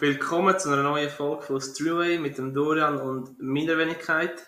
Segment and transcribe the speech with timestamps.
[0.00, 4.46] willkommen zu einer neuen Folge von Streamway mit dem Dorian und meiner Wenigkeit.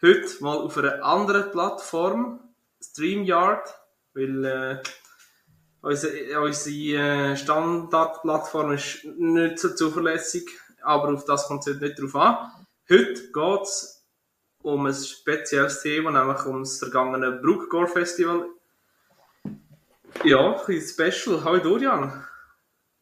[0.00, 2.40] Heute mal auf einer anderen Plattform,
[2.82, 3.68] StreamYard,
[4.14, 4.82] weil äh,
[5.82, 10.48] unsere, unsere äh, Standardplattform ist nicht so zuverlässig,
[10.82, 12.36] aber auf das kommt es heute nicht drauf an.
[12.88, 14.06] Heute geht es
[14.62, 18.46] um ein spezielles Thema, nämlich um das vergangene Brookgore Festival.
[20.24, 21.44] Ja, ein special.
[21.44, 22.24] Hallo Dorian.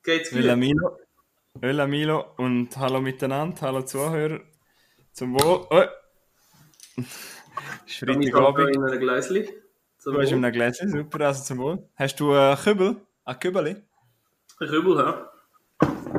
[0.03, 0.41] Geht's gut?
[1.63, 4.41] Hola Milo und hallo miteinander, hallo Zuhörer.
[5.13, 5.67] Zum Wohl.
[5.69, 7.03] Oh.
[7.87, 8.77] ist Freitagabend.
[8.77, 9.47] in einem Gläschen.
[10.03, 11.87] Du bist in einem Gläschen, super, also zum Wohl.
[11.97, 12.97] Hast du einen Kübel?
[13.27, 13.77] Ein Kübeli?
[14.59, 15.31] Ein Kübel, ja.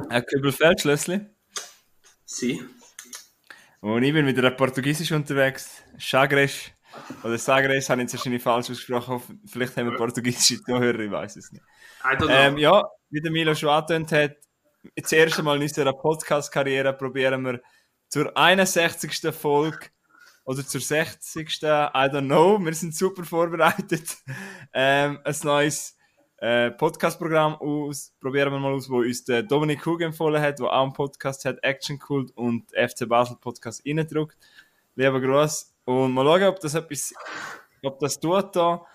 [0.10, 1.22] Ein Kübelfeldschlössli?
[2.24, 2.62] Sie.
[3.80, 5.82] Und ich bin mit einer Portugiesisch unterwegs.
[5.98, 6.70] Chagres.
[7.24, 9.42] Oder Sagres, habe ich jetzt wahrscheinlich falsch ausgesprochen.
[9.48, 11.64] Vielleicht haben wir portugiesische Zuhörer, ich weiß es nicht.
[12.30, 14.38] Ähm, ja, wie der Milo schon angetönt hat,
[14.96, 17.62] das erste Mal in unserer Podcast-Karriere probieren wir
[18.10, 19.34] zur 61.
[19.34, 19.88] Folge
[20.44, 21.48] oder zur 60.
[21.48, 24.18] I don't know, wir sind super vorbereitet.
[24.74, 25.98] Ähm, ein neues
[26.38, 30.68] äh, Podcast-Programm aus, probieren wir mal aus, wo uns der Dominik Hug empfohlen hat, wo
[30.68, 34.38] auch einen Podcast hat, Action Cult und FC Basel Podcast reindruckt.
[34.96, 35.76] Lieber Gruß.
[35.84, 37.14] Und mal schauen, ob das etwas,
[37.84, 38.86] ob das tut da.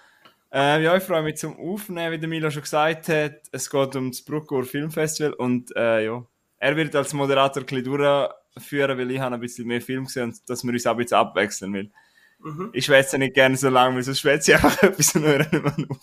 [0.50, 3.42] Ähm, ja, ich freue mich zum Aufnehmen, wie der Milo schon gesagt hat.
[3.52, 6.25] Es geht um das Bruckgor Filmfestival und äh, ja,
[6.58, 10.30] er wird als Moderator ein bisschen durchführen, weil ich habe ein bisschen mehr Film gesehen
[10.30, 11.91] und dass wir uns auch ein bisschen abwechseln will.
[12.39, 12.70] Mhm.
[12.72, 15.52] Ich schwätze nicht gerne so lange, weil sonst schwätze ich einfach etwas und höre nicht
[15.52, 15.98] mehr auf.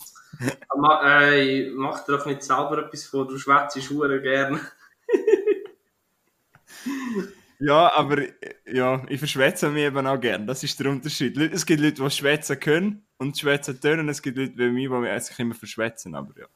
[0.76, 4.60] Ma, äh, mach dir doch nicht selber etwas vor, du schwätzt hure gern.
[7.58, 8.32] Ja, aber äh,
[8.66, 10.46] ja, ich verschwätze mich eben auch gerne.
[10.46, 11.36] Das ist der Unterschied.
[11.38, 14.08] Es gibt Leute, die schwätzen können und schwätzen können.
[14.08, 16.14] Es gibt Leute wie mich, die sich immer verschwätzen.
[16.14, 16.46] Aber ja.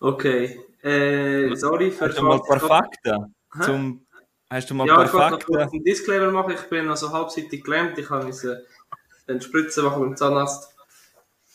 [0.00, 0.60] Okay.
[0.82, 3.34] Äh, sorry für Hast du mal ein paar Fakten?
[3.54, 3.62] Hä?
[3.62, 4.06] Zum,
[4.50, 5.52] hast du mal ein Ja, paar ich wollte noch Fakten?
[5.54, 6.54] kurz einen Disclaimer machen.
[6.54, 7.98] Ich bin also halbseitig gelähmt.
[7.98, 8.30] Ich habe
[9.28, 10.74] den Spritzen machen beim Zahnarzt.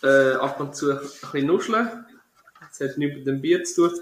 [0.04, 2.06] Äh, ab und zu ein bisschen nuscheln.
[2.60, 4.00] Das hat nichts mit dem Bier zu tun.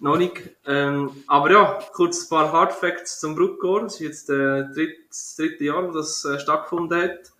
[0.00, 0.50] Noch nicht.
[0.64, 3.84] Ähm, aber ja, kurz ein paar Hard Facts zum Bruckgor.
[3.84, 7.32] Es ist jetzt äh, dritt, das dritte Jahr, wo das äh, stattgefunden hat.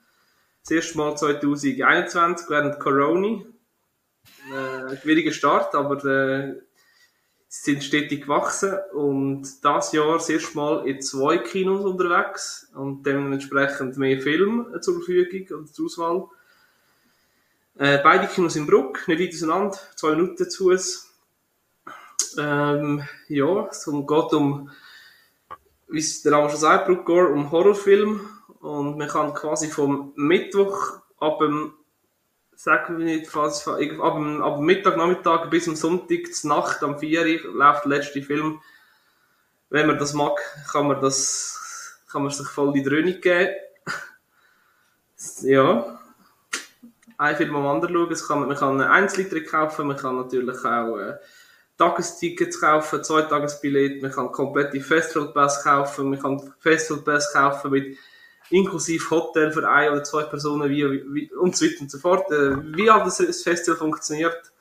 [0.63, 3.43] Das erste Mal 2021 während Corona.
[4.53, 6.61] Äh, schwieriger Start, aber äh,
[7.49, 13.05] sie sind stetig gewachsen und das Jahr das erste Mal in zwei Kinos unterwegs und
[13.05, 16.29] dementsprechend mehr Film zur Verfügung und zur Auswahl.
[17.79, 21.08] Äh, beide Kinos in Bruck, nicht weit auseinander, zwei Minuten zu uns.
[22.39, 24.71] Ähm, ja, es geht um,
[25.89, 28.29] wie es der Name schon sagt, Bruckgor, um Horrorfilm
[28.61, 31.75] und man kann quasi vom Mittwoch ab dem
[32.59, 36.83] sagen wir nicht, fast, ab, dem, ab dem Mittag, Nachmittag bis am Sonntag, zur Nacht,
[36.83, 38.61] am 4 Uhr, läuft der letzte Film.
[39.71, 40.41] Wenn man das mag,
[40.73, 43.55] kann man das, kann man sich voll die Dröhnung geben.
[45.43, 46.01] ja.
[47.17, 48.49] Ein Film am anderen schauen.
[48.49, 51.17] Man kann einen Einzeltrick kaufen, man kann natürlich auch äh,
[51.79, 57.97] Tagestickets kaufen, zwei Tagesbillett, man kann komplette Festivalpass kaufen, man kann Festivalpass kaufen mit
[58.51, 60.85] inklusive Hotel für ein oder zwei Personen wie,
[61.15, 62.31] wie, und so weiter und so fort.
[62.33, 64.53] Äh, wie all das Festival funktioniert.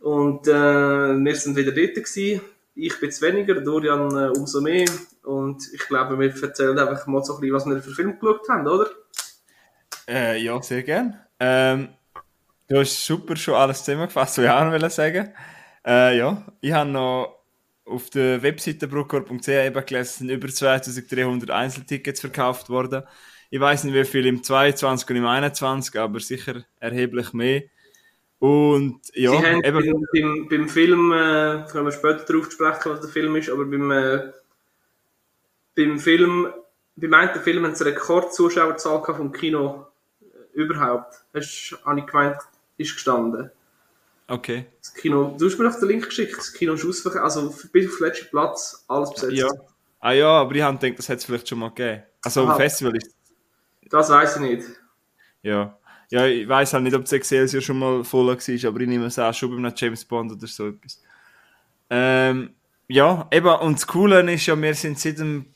[0.00, 2.40] Und äh, wir sind wieder dort gewesen.
[2.74, 4.88] Ich bin zu weniger, Dorian äh, umso mehr.
[5.22, 8.48] Und ich glaube, wir erzählen einfach mal so ein bisschen, was wir für Film geschaut
[8.48, 8.86] haben, oder?
[10.08, 11.20] Äh, ja, sehr gern.
[11.38, 11.90] Ähm,
[12.66, 15.32] du hast super schon alles zusammengefasst, was ich auch noch wollte sagen
[15.86, 17.40] äh, Ja, ich habe noch
[17.84, 23.02] auf der Webseite bruckor.ch eben gelesen, über 2300 Einzeltickets verkauft worden.
[23.50, 27.62] Ich weiß nicht, wie viel im 22 und im 21, aber sicher erheblich mehr.
[28.38, 33.00] Und ja, Sie haben eben, beim, beim, Film, äh, können wir später darauf sprechen, was
[33.00, 34.32] der Film ist, aber beim, äh,
[35.76, 36.48] beim Film,
[36.96, 39.86] beim einen Film haben sie eine Rekordzuschauerzahl vom Kino
[40.54, 41.24] überhaupt.
[41.34, 42.36] Hast du, habe ich gemeint,
[42.78, 43.50] ist gestanden.
[44.30, 44.66] Okay.
[44.80, 47.86] Das Kino, du hast mir noch den Link geschickt, das Kino ist ausverkauft, also bis
[47.86, 49.32] auf den letzten Platz, alles besetzt.
[49.32, 49.48] Ja.
[50.00, 52.02] Ah ja, aber ich habe gedacht, das hat es vielleicht schon mal gegeben.
[52.22, 52.54] Also Aha.
[52.54, 53.14] Festival ist
[53.90, 54.64] Das weiß ich nicht.
[55.42, 55.76] Ja.
[56.10, 59.06] Ja, ich weiß halt nicht, ob das Excelsior schon mal voll war, aber ich nehme
[59.06, 61.00] es auch schon beim James Bond oder so etwas.
[61.88, 62.54] Ähm,
[62.88, 65.46] ja, eben, und das Coole ist ja, wir sind seit dem,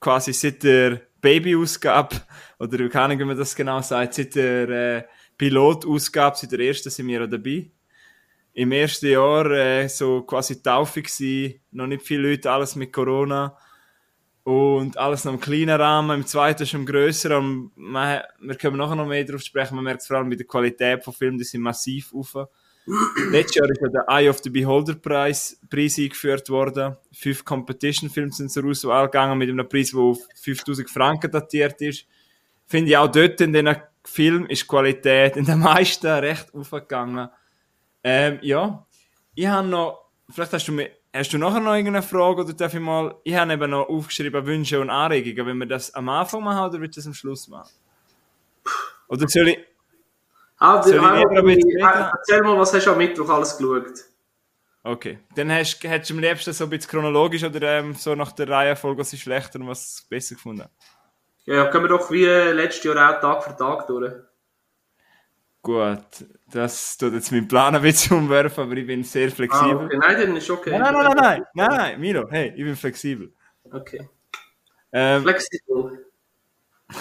[0.00, 2.16] quasi seit der Baby-Ausgabe,
[2.58, 5.04] oder keine Ahnung, wie man das genau sagt, seit der äh,
[5.38, 7.70] Pilot-Ausgabe, seit der ersten sind wir auch dabei.
[8.54, 13.56] Im ersten Jahr äh, so quasi Taufe gewesen, noch nicht viele Leute, alles mit Corona.
[14.44, 17.38] Und alles noch im kleinen Rahmen, im zweiten schon grösser.
[17.38, 19.76] Und man, wir können nachher noch mehr darauf sprechen.
[19.76, 22.48] Man merkt es vor allem bei der Qualität von Filmen, die sind massiv auf.
[23.30, 26.96] Letztes Jahr ist ja der Eye of the Beholder Preis, Preis eingeführt worden.
[27.12, 32.06] Fünf Competition-Filme sind zur Auswahl gegangen mit einem Preis, der auf 5000 Franken datiert ist.
[32.66, 37.28] Finde ich auch dort in diesen Film ist die Qualität in den meisten recht aufgegangen.
[38.04, 38.86] Ähm, ja,
[39.34, 42.74] ich habe noch, vielleicht hast du mir, hast du nachher noch irgendeine Frage oder darf
[42.74, 46.42] ich mal, ich habe eben noch aufgeschrieben Wünsche und Anregungen, wenn wir das am Anfang
[46.42, 47.70] machen oder willst du das am Schluss machen?
[49.08, 49.58] Oder soll ich,
[50.58, 52.10] Ah, Soll ich bisschen äh, reden?
[52.12, 54.04] erzähl mal, was hast du am Mittwoch alles geschaut?
[54.84, 58.32] okay, dann hast, hättest du am liebsten so ein bisschen chronologisch oder ähm, so nach
[58.32, 60.68] der Reihenfolge, was ist schlechter und was besser gefunden?
[61.44, 64.12] Ja, gehen wir doch wie letztes Jahr auch Tag für Tag durch.
[65.62, 69.86] Gut, das tut jetzt meinen Plan ein bisschen umwerfen, aber ich bin sehr Ah, flexibel.
[69.86, 69.98] okay.
[69.98, 70.70] Nein, dann ist okay.
[70.70, 73.32] Nein, nein, nein, nein, nein, nein, Milo, hey, ich bin flexibel.
[73.70, 74.08] Okay.
[74.92, 76.06] Ähm, Flexibel.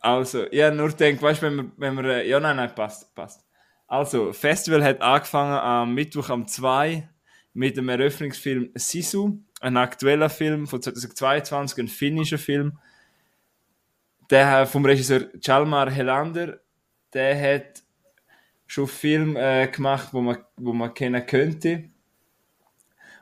[0.00, 3.14] Also, habe nur gedacht, weißt du, wenn wir, wenn wir, äh, ja, nein, nein, passt,
[3.14, 3.42] passt.
[3.86, 7.08] Also, Festival hat angefangen am Mittwoch am 2
[7.54, 12.78] mit dem Eröffnungsfilm Sisu, ein aktueller Film von 2022, ein finnischer Film.
[14.28, 16.60] Der vom Regisseur Chalmar Helander,
[17.14, 17.83] der hat
[18.74, 21.84] schon Film äh, gemacht, wo man, wo man kennen könnte.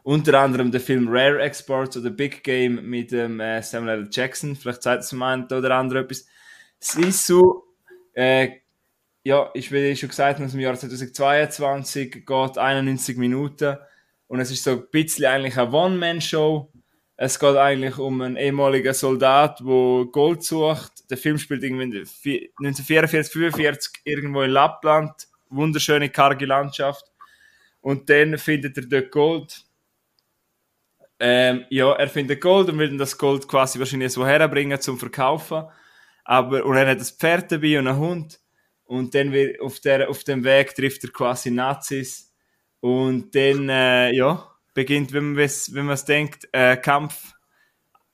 [0.03, 4.09] Unter anderem der Film Rare Exports oder Big Game mit dem äh, Samuel L.
[4.11, 4.57] Jackson.
[4.57, 6.27] Vielleicht sagt es einen oder anderen etwas.
[6.81, 7.63] Sisu,
[8.15, 8.49] äh,
[9.23, 9.71] ja, ich
[10.01, 13.77] schon gesagt aus dem Jahr 2022, geht 91 Minuten.
[14.27, 16.73] Und es ist so ein bisschen eigentlich eine One-Man-Show.
[17.17, 21.09] Es geht eigentlich um einen ehemaligen Soldat, der Gold sucht.
[21.11, 25.13] Der Film spielt irgendwie in den vi- 1944, 45 irgendwo in Lappland.
[25.53, 27.05] Wunderschöne, karge Landschaft.
[27.81, 29.63] Und dann findet er dort Gold.
[31.19, 35.65] Ähm, ja, er findet Gold und will das Gold quasi wahrscheinlich so herbringen zum Verkaufen.
[36.25, 38.41] Aber, und er hat ein Pferd dabei und einen Hund.
[38.85, 42.33] Und dann wird, auf, der, auf dem Weg trifft er quasi Nazis.
[42.81, 47.35] Und dann, äh, ja, beginnt, wenn man es, wenn denkt, äh, Kampf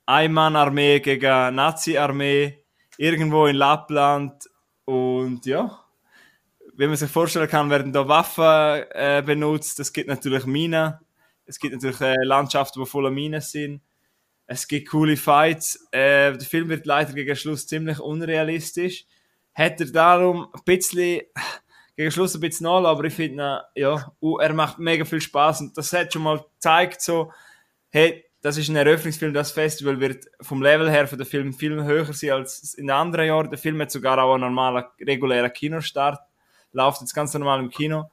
[0.07, 2.65] Einmann-Armee gegen Nazi-Armee
[2.97, 4.49] irgendwo in Lappland.
[4.85, 5.85] Und ja,
[6.79, 9.81] wie man sich vorstellen kann, werden da Waffen äh, benutzt.
[9.81, 10.95] Es gibt natürlich Minen.
[11.45, 13.83] Es gibt natürlich äh, Landschaften, die voller Minen sind.
[14.47, 15.89] Es gibt coole Fights.
[15.91, 19.07] Äh, der Film wird leider gegen Schluss ziemlich unrealistisch.
[19.55, 21.23] Hat er darum ein bisschen
[21.97, 25.63] gegen Schluss ein bisschen nach, aber ich finde, ja, uh, er macht mega viel Spaß
[25.63, 27.33] und das hat schon mal gezeigt, so,
[27.89, 31.83] hey, das ist ein Eröffnungsfilm, das Festival wird vom Level her von der Film viel
[31.83, 33.51] höher sein als in den anderen Jahren.
[33.51, 36.21] Der Film hat sogar auch einen normalen, regulären Kinostart,
[36.73, 38.11] läuft jetzt ganz normal im Kino.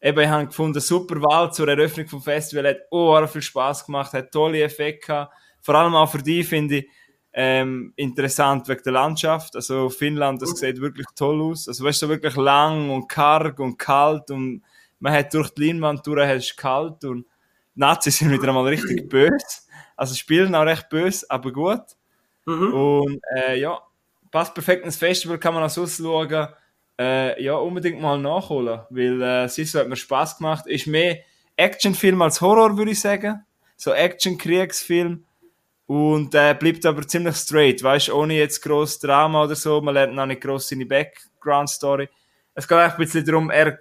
[0.00, 4.12] Eben, ich habe gefunden, super Wahl zur Eröffnung vom Festival, hat oh, viel Spaß gemacht,
[4.12, 5.34] hat tolle Effekte gehabt.
[5.62, 6.88] Vor allem auch für die finde ich
[7.32, 9.56] ähm, interessant wegen der Landschaft.
[9.56, 11.68] Also Finnland, das sieht wirklich toll aus.
[11.68, 14.62] Also weißt du, so wirklich lang und karg und kalt und
[15.00, 17.26] man hat durch die Leinwand durch, es ist kalt und
[17.74, 19.62] die Nazis sind wieder einmal richtig böse.
[19.96, 21.82] Also spielen auch recht böse, aber gut.
[22.46, 22.72] Mhm.
[22.72, 23.80] Und äh, ja,
[24.30, 26.48] passt perfekt ins Festival, kann man auch so schauen.
[26.98, 30.66] Äh, ja, unbedingt mal nachholen, weil äh, Sisu hat mir Spaß gemacht.
[30.66, 31.18] Ist mehr
[31.56, 33.44] Actionfilm als Horror, würde ich sagen.
[33.76, 35.24] So Action-Kriegsfilm.
[35.86, 39.80] Und äh, bleibt aber ziemlich straight, weißt du, ohne jetzt gross Drama oder so.
[39.82, 42.08] Man lernt noch nicht gross seine Background-Story.
[42.54, 43.78] Es geht eigentlich ein bisschen darum, er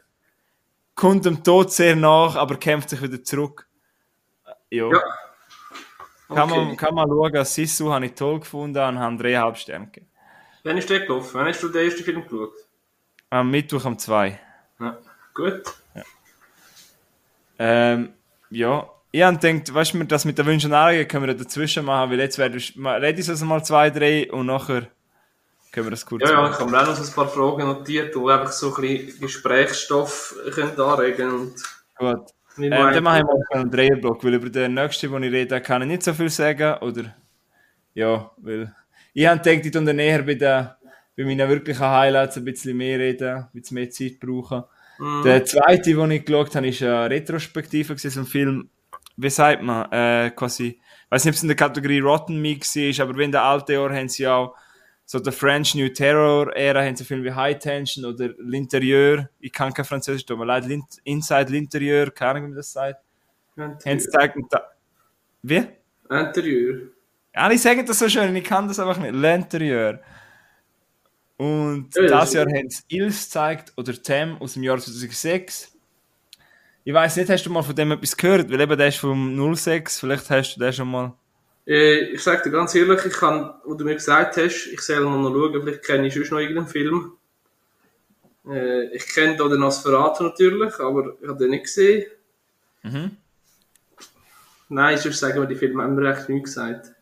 [0.96, 3.67] kommt dem Tod sehr nach, aber kämpft sich wieder zurück.
[4.70, 4.91] Jo.
[4.91, 5.01] Ja.
[6.27, 6.75] Kann, man, Okay.
[6.75, 10.10] kann man schauen, Sisu habe ich toll gefunden und habe dreieinhalb Sterne gegeben.
[10.63, 11.29] Wann ist der gelaufen?
[11.34, 12.53] Wann hast du den ersten Film geschaut?
[13.33, 14.39] Am Mittwoch um zwei.
[14.79, 14.95] Ja.
[15.33, 15.63] Gut.
[17.57, 18.13] Ähm,
[18.51, 21.83] ja, ich habe gedacht, weißt du, das mit den Wünschen und Anregungen können wir dazwischen
[21.83, 24.85] machen, weil jetzt werde ich, rede ich also mal zwei, drei und nachher
[25.71, 26.59] können wir das kurz Ja, ja, ich machen.
[26.59, 30.35] habe mir auch noch so ein paar Fragen notiert, die einfach so ein bisschen Gesprächsstoff
[30.53, 31.55] können anregen und
[31.97, 32.29] Gut.
[32.59, 35.81] Ähm, dann mache ich mal einen Dreierblock, weil über den nächsten, den ich rede, kann
[35.81, 37.15] ich nicht so viel sagen, oder?
[37.95, 38.75] Ja, weil
[39.15, 40.69] ich habe gedacht, ich tue näher bei, den,
[41.15, 44.63] bei meinen wirklichen Highlights ein bisschen mehr reden, ein bisschen mehr Zeit brauchen.
[45.00, 45.24] Mhm.
[45.24, 48.70] Der zweite, den ich geschaut habe, ist eine Retrospektive gewesen, so ein Film,
[49.17, 52.55] wie sagt man, äh, quasi, ich weiß nicht, ob es in der Kategorie Rotten Me
[52.55, 54.55] war, aber wie in den alten Jahren haben sie auch
[55.05, 59.51] so der French New Terror Ära, haben sie Filme wie High Tension oder L'Intérieur, ich
[59.51, 60.65] kann kein Französisch, tut mir leid,
[61.03, 63.01] Inside L'Intérieur, keine Ahnung, wie man das sagt.
[63.58, 64.72] Haben sie gezeigt, und da,
[65.43, 65.63] wie?
[66.10, 66.89] Interieur.
[67.34, 69.13] Alle sagen das so schön, ich kann das einfach nicht.
[69.13, 70.00] L'Intérieur.
[71.43, 75.73] Und Ja, das Jahr haben sie Ils gezeigt, oder Tem aus dem Jahr 2006.
[76.85, 78.50] Ich weiß nicht, hast du mal von dem etwas gehört?
[78.50, 81.13] Weil eben der ist vom 06, vielleicht hast du den schon mal.
[81.67, 85.01] Äh, ich sag dir ganz ehrlich, ich kann, wo du mir gesagt hast, ich soll
[85.01, 87.12] noch schauen, vielleicht kenne ich sonst noch irgendeinen Film.
[88.47, 92.05] Äh, ich kenne da den Nosferatu natürlich, aber ich habe den nicht gesehen.
[92.83, 93.17] Mhm.
[94.69, 96.93] Nein, sonst sagen wir, die Filme haben mir recht nichts gesagt.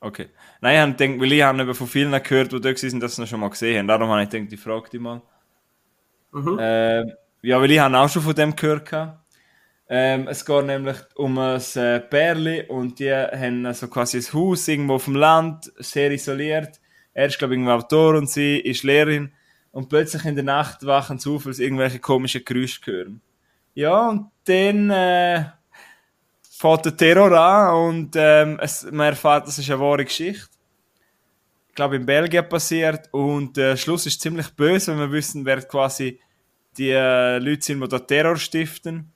[0.00, 0.28] Okay.
[0.64, 3.22] Nein, ich habe gedacht, weil ich habe von vielen gehört, die dort waren, dass sie
[3.22, 3.86] ihn schon mal gesehen haben.
[3.86, 5.20] Darum habe ich gedacht, ich frage dich mal.
[6.32, 6.56] Mhm.
[6.58, 8.90] Ähm, ja, weil ich habe auch schon von dem gehört.
[9.90, 14.66] Ähm, es geht nämlich um ein äh, Pärli und die haben also quasi ein Haus
[14.66, 16.80] irgendwo auf dem Land, sehr isoliert.
[17.12, 19.34] Er ist, glaube ich, Autor und sie ist Lehrerin.
[19.70, 23.20] Und plötzlich in der Nacht wachen sie auf, weil sie irgendwelche komischen Geräusche hören.
[23.74, 25.44] Ja, und dann äh,
[26.50, 30.53] fängt der Terror an und ähm, es, man erfährt, das ist eine wahre Geschichte.
[31.74, 35.60] Ich glaube, in Belgien passiert und der Schluss ist ziemlich böse, wenn wir wissen, wer
[35.62, 36.20] quasi
[36.78, 39.12] die äh, Leute sind, die da Terror stiften.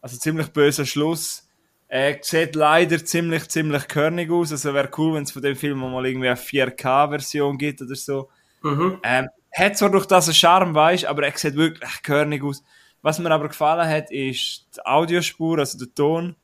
[0.00, 1.46] Also ziemlich böser Schluss.
[1.88, 4.52] Er sieht leider ziemlich, ziemlich körnig aus.
[4.52, 8.30] Also wäre cool, wenn es von dem Film mal irgendwie eine 4K-Version gibt oder so.
[8.62, 8.98] Mhm.
[9.02, 12.64] Ähm, hat zwar durch das einen Charme, weißt aber er sieht wirklich körnig aus.
[13.02, 16.36] Was mir aber gefallen hat, ist die Audiospur, also der Ton.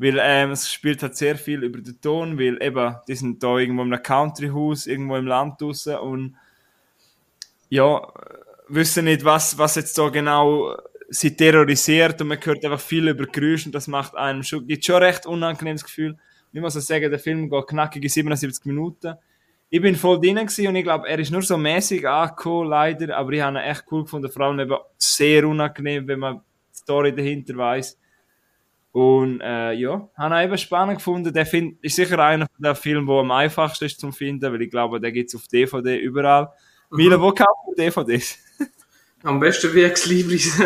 [0.00, 3.58] Weil ähm, es spielt halt sehr viel über den Ton, weil eben, die sind da
[3.58, 6.36] irgendwo in einem Countryhaus, irgendwo im Land draussen und
[7.68, 8.10] ja,
[8.68, 10.74] wissen nicht, was, was jetzt da genau
[11.10, 14.86] sie terrorisiert und man hört einfach viel über Geräusche und das macht einem schon, gibt
[14.86, 16.16] schon recht unangenehmes Gefühl.
[16.50, 19.16] Ich muss auch sagen, der Film geht knackige 77 Minuten.
[19.68, 23.14] Ich bin voll drin gewesen und ich glaube, er ist nur so mäßig angekommen, leider,
[23.18, 26.78] aber ich habe ihn echt cool gefunden, vor allem eben sehr unangenehm, wenn man die
[26.78, 27.98] Story dahinter weiß.
[28.92, 31.32] Und äh, ja, habe ihn eben spannend gefunden.
[31.32, 34.62] Der find, ist sicher einer von den Filmen, der am einfachsten ist zum finden, weil
[34.62, 36.52] ich glaube, der gibt es auf DVD überall.
[36.90, 38.38] Milo, wo kauft man DVDs?
[39.22, 40.58] Am besten wie Ex Libris.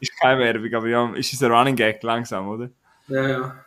[0.00, 2.70] ist keine Werbung, aber ja, ist es ein Running Gag langsam, oder?
[3.08, 3.64] ja, ja.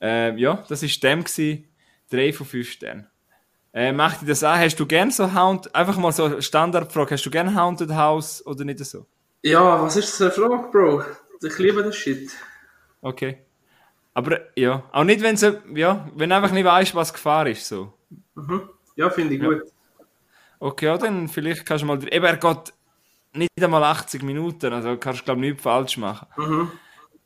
[0.00, 1.68] Äh, ja, das war dem gewesen.
[2.10, 3.06] Drei von fünf Sternen.
[3.72, 4.60] Äh, macht dir das an?
[4.60, 8.64] Hast du gern so Hound, einfach mal so Standardfrage, hast du gern Haunted House oder
[8.64, 9.06] nicht so?
[9.42, 11.02] Ja, was ist das für eine Frage, Bro?
[11.44, 12.30] Ich liebe das Shit.
[13.00, 13.38] Okay.
[14.14, 17.66] Aber ja, auch nicht, wenn sie, ja, wenn du einfach nicht weißt, was Gefahr ist,
[17.66, 17.92] so.
[18.34, 18.68] Mhm.
[18.96, 19.48] Ja, finde ich Ja.
[19.48, 19.62] gut.
[20.60, 22.72] Okay, ja, dann vielleicht kannst du mal, eben, er geht
[23.34, 26.26] nicht einmal 80 Minuten, also kannst du, glaube ich, nichts falsch machen.
[26.36, 26.70] Mhm.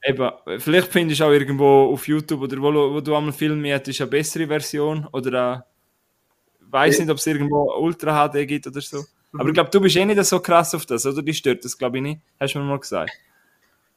[0.02, 4.00] Eben, vielleicht findest du auch irgendwo auf YouTube oder wo, wo du einmal filmen hättest,
[4.00, 5.66] eine bessere Version oder
[6.60, 9.04] ich weiß nicht, ob es irgendwo Ultra HD gibt oder so.
[9.34, 11.22] Aber ich glaube, du bist eh nicht so krass auf das, oder?
[11.22, 12.20] Die stört das, glaube ich, nicht.
[12.40, 13.10] Hast du mir mal gesagt.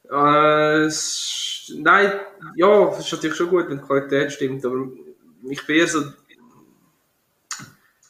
[0.10, 2.12] Äh, es- nein,
[2.55, 4.88] ja, es ist natürlich schon gut, wenn die Qualität stimmt, aber
[5.50, 6.01] ich bin eher so.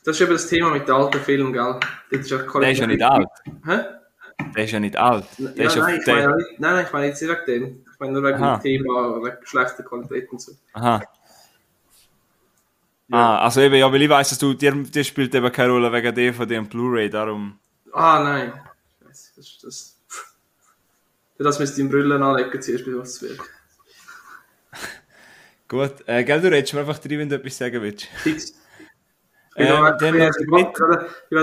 [0.04, 1.64] Das ist eben das Thema mit den alten Filmen, gell?
[1.64, 1.82] Dort
[2.12, 3.28] ist die Der ist ja nicht alt.
[3.66, 3.80] Hä?
[4.56, 5.26] Der ist ja nicht alt.
[5.38, 7.46] Der Ja, ist ja nein, ich meine, nicht- nein, nein, ich meine jetzt nicht wegen
[7.46, 7.86] dem.
[7.94, 8.56] Ich meine nur wegen Aha.
[8.58, 10.54] dem Thema, wegen schlechter Qualität und so.
[10.74, 11.02] Aha.
[11.02, 11.08] Ja.
[13.18, 15.92] Ah, also eben, ja, weil ich weiss, dass du, dir, dir spielt eben keine Rolle
[15.92, 17.60] wegen DVD und Blu-ray, darum.
[17.94, 18.54] Ah, nein.
[19.06, 20.01] Scheiße, Das, das,
[21.42, 23.40] Für das müsst ihr im Brüllen anlegen, zuerst bis was wird.
[25.68, 28.06] Gut, äh, gell, du redest mir einfach drin, wenn du etwas sagen willst.
[28.18, 28.52] Fix.
[28.52, 28.56] Ich
[29.56, 29.90] Ähm, werde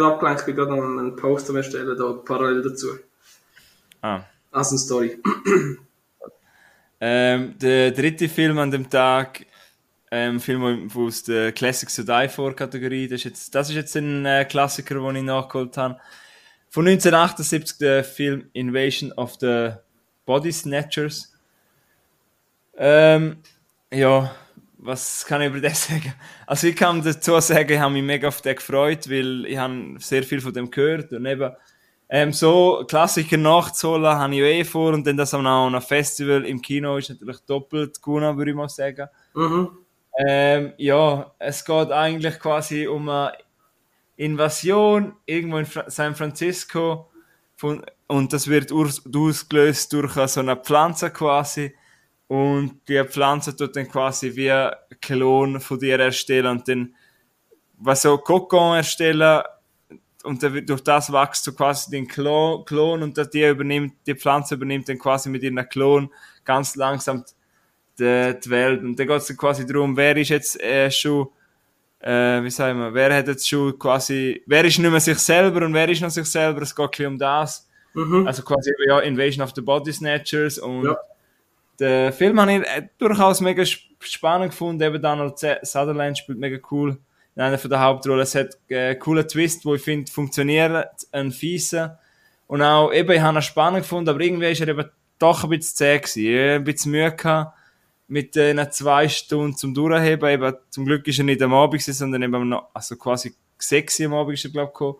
[0.06, 2.96] abgelenkt, ich bin gerade noch einen Post am erstellen, da parallel dazu.
[4.00, 4.20] Ah.
[4.52, 5.18] Also eine Story.
[7.00, 9.46] Ähm, der dritte Film an dem Tag,
[10.12, 13.96] ähm, Film aus der Classics to Die For Kategorie, das ist jetzt, das ist jetzt
[13.96, 15.98] ein äh, Klassiker, den ich nachgeholt habe.
[16.68, 19.74] Von 1978 der Film Invasion of the
[20.28, 21.32] Body Snatchers.
[22.76, 23.38] Ähm,
[23.90, 24.30] ja,
[24.76, 26.12] was kann ich über das sagen?
[26.46, 29.94] Also ich kann dazu sagen, ich habe mich mega auf den gefreut, weil ich habe
[29.96, 31.50] sehr viel von dem gehört und eben
[32.10, 36.44] ähm, so Klassiker nachzuholen, habe ich eh vor und dann das auch noch einem Festival
[36.44, 39.08] im Kino ist natürlich doppelt gut, würde ich mal sagen.
[39.32, 39.78] Mhm.
[40.26, 43.32] Ähm, ja, es geht eigentlich quasi um eine
[44.16, 47.10] Invasion irgendwo in Fra San Francisco
[47.56, 51.74] von, und das wird ausgelöst durch so eine Pflanze quasi
[52.26, 56.94] und die Pflanze tut dann quasi wie ein Klon von dir erstellen und dann
[57.78, 59.42] was so Kokon erstellen
[60.24, 64.56] und dann durch das wächst so quasi den Klon, Klon und die übernimmt, die Pflanze
[64.56, 66.10] übernimmt dann quasi mit ihrem Klon
[66.44, 67.24] ganz langsam
[67.98, 68.82] die, die Welt.
[68.82, 71.28] Und dann geht es quasi darum, wer ist jetzt äh, schon,
[72.00, 75.64] äh, wie sagen wir, wer hat jetzt schon quasi, wer ist nicht mehr sich selber
[75.64, 77.67] und wer ist noch sich selber, es geht ein um das.
[77.98, 78.26] Mhm.
[78.26, 80.96] Also quasi ja, Invasion of the Body Snatchers und Ja.
[81.78, 86.58] der Film habe ich äh, durchaus mega sp- spannend gefunden, eben Donald Sutherland spielt mega
[86.70, 86.96] cool
[87.34, 88.20] in einer von der Hauptrollen.
[88.22, 91.98] Es hat äh, einen coolen Twist, wo ich finde, funktioniert, ein fieser.
[92.46, 94.88] Und auch, eben, ich habe ihn spannend gefunden, aber irgendwie ist er eben
[95.18, 96.22] doch ein bisschen zäh gewesen.
[96.24, 97.54] Ich habe ein bisschen Mühe gehabt
[98.08, 100.28] mit den zwei Stunden zum Durchheben.
[100.30, 104.00] Eben, zum Glück ist er nicht am Abend gewesen, sondern eben noch, also quasi sechs
[104.00, 104.96] am Abend ist er, glaube ich, gekommen.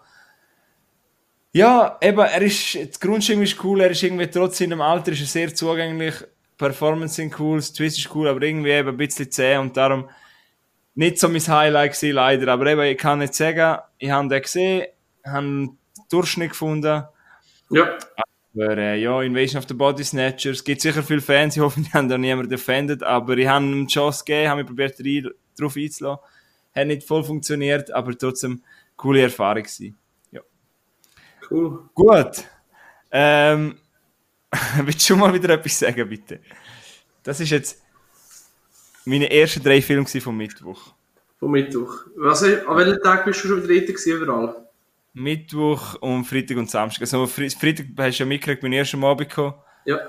[1.53, 5.21] Ja, eben, er ist, das Grundstück ist cool, er ist irgendwie trotz seinem Alter ist
[5.21, 6.15] er sehr zugänglich,
[6.59, 10.09] Performance sind cool, das Twist ist cool, aber irgendwie eben ein bisschen zäh und darum
[10.95, 12.53] nicht so mein Highlight gewesen, leider.
[12.53, 14.87] Aber eben, ich kann nicht sagen, ich habe den gesehen,
[15.25, 15.79] habe einen
[16.11, 17.05] Durchschnitt gefunden.
[17.71, 17.99] Ja.
[18.55, 21.81] Aber äh, ja, Invasion of the Body Snatchers, es gibt sicher viele Fans, ich hoffe,
[21.81, 24.99] die haben da niemand defended, aber ich habe ihm eine Chance gegeben, habe mich probiert,
[24.99, 26.25] rein, drauf einzulassen.
[26.75, 28.63] Hat nicht voll funktioniert, aber trotzdem
[28.97, 29.97] coole Erfahrung gewesen.
[31.51, 31.89] Cool.
[31.95, 32.45] Gut.
[33.11, 33.79] Ähm,
[34.83, 36.41] willst du mal wieder etwas sagen, bitte?
[37.23, 37.83] Das ist jetzt
[39.05, 40.95] meine ersten drei Filme vom Mittwoch.
[41.39, 41.93] Vom Mittwoch.
[42.17, 44.69] Was, an welchem Tag bist du schon wieder gewesen, überall?
[45.15, 47.03] Mittwoch und Freitag und Samstag.
[47.03, 49.55] Also Fre Freitag hast du ja mitgekriegt, bin ich erst am Abend gekommen.
[49.85, 50.01] Ja.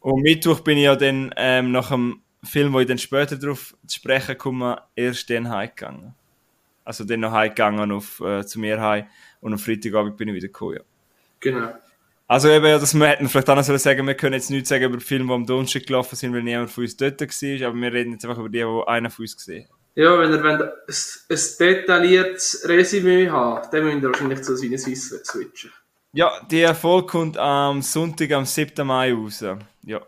[0.00, 3.76] Und Mittwoch bin ich ja dann ähm, nach dem Film, wo ich dann später darauf
[3.86, 6.14] zu sprechen komme, erst dann heimgegangen.
[6.84, 9.06] Also dann noch heimgegangen auf, äh, zu mir heim
[9.40, 10.82] und am Freitagabend bin ich wieder gekommen, ja.
[11.40, 11.72] Genau.
[12.26, 15.00] Also eben, das wir hätten vielleicht auch noch sagen, wir können jetzt nichts sagen über
[15.00, 18.12] Filme, die am Donnerstag gelaufen sind, weil niemand von uns dort war, aber wir reden
[18.12, 19.76] jetzt einfach über die, die einer von uns gesehen hat.
[19.94, 20.70] Ja, wenn ihr wollt, ein,
[21.30, 25.72] ein detailliertes Resümee habt, dann müsst ihr wahrscheinlich zu seinen Swiss switchen.
[26.12, 28.86] Ja, die Erfolg kommt am Sonntag, am 7.
[28.86, 29.44] Mai raus.
[29.82, 30.00] Ja.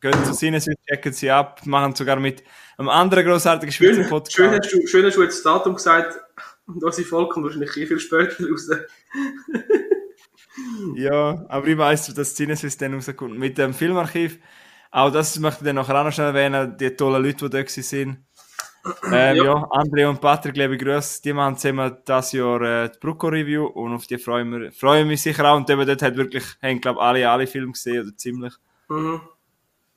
[0.00, 2.44] Gehen zu Sinnes, checken sie ab, machen sogar mit
[2.76, 4.36] einem anderen grossartigen Schweizer Schön, Podcast.
[4.36, 6.20] schön, hast du, schön hast du jetzt das Datum gesagt,
[6.68, 8.70] und unsere Folge kommt wahrscheinlich viel, viel später raus.
[10.96, 13.38] Ja, aber ich weiss, dass Sinnes dann rauskommt.
[13.38, 14.40] Mit dem Filmarchiv,
[14.90, 17.68] auch das möchte ich dann nachher auch noch schnell erwähnen, die tollen Leute, die da
[17.68, 18.24] sind.
[19.12, 19.44] Ähm, Ja.
[19.44, 19.54] ja.
[19.70, 24.06] André und Patrick, liebe Grüße, die machen zusammen das Jahr äh, die Brucko-Review und auf
[24.06, 25.56] die freuen wir, freuen mich sicher auch.
[25.56, 28.54] Und eben dort hat wirklich, haben glaube alle, alle Filme gesehen, oder ziemlich.
[28.88, 29.20] Mhm.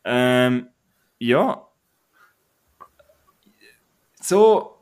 [0.04, 0.68] Ähm,
[1.20, 1.68] ja.
[4.22, 4.81] So,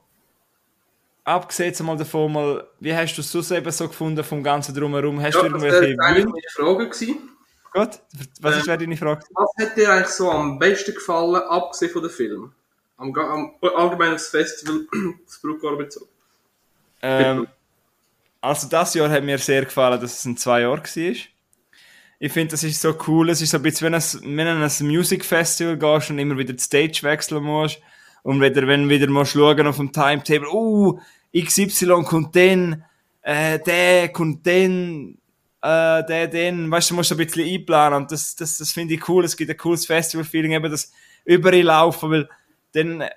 [1.29, 5.21] abgesehen mal davon mal, wie hast du es sonst eben so gefunden vom Ganzen drumherum?
[5.21, 6.29] Hast Ja, du das irgendwelche wäre eigentlich Wünsche?
[6.29, 7.29] meine Frage gewesen.
[7.71, 7.99] Gut,
[8.41, 9.25] was ist Ähm, wäre deine Frage?
[9.35, 12.53] Was hat dir eigentlich so am besten gefallen, abgesehen von den Filmen?
[12.97, 14.87] Am, am allgemein aufs Festival,
[15.25, 16.09] das Bruckgau bezogen.
[17.01, 17.47] Ähm,
[18.41, 21.15] also das Jahr hat mir sehr gefallen, dass es ein zwei Jahr war.
[22.21, 23.29] Ich finde, das ist so cool.
[23.29, 26.19] Es ist so ein bisschen, wenn du wenn du an ein Music Festival gehst und
[26.19, 27.79] immer wieder die Stage wechseln musst
[28.23, 30.99] und wieder, wenn du wieder musst schauen auf dem Timetable, uh,
[31.35, 32.83] XY kommt dann,
[33.21, 35.17] äh, der kommt dann,
[35.61, 38.95] äh, der, den, weißt du, du musst ein bisschen einplanen und das, das, das finde
[38.95, 39.25] ich cool.
[39.25, 40.91] Es gibt ein cooles Festival-Feeling, eben das
[41.25, 42.29] überall laufen, weil
[42.71, 43.09] dann, äh,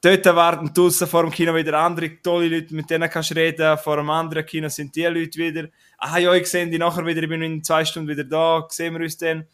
[0.00, 3.76] dort warten draussen vor dem Kino wieder andere tolle Leute, mit denen kannst du reden.
[3.78, 5.68] Vor einem anderen Kino sind die Leute wieder.
[5.98, 8.94] Ah ja, ich sehe die nachher wieder, ich bin in zwei Stunden wieder da, sehen
[8.94, 9.46] wir uns dann.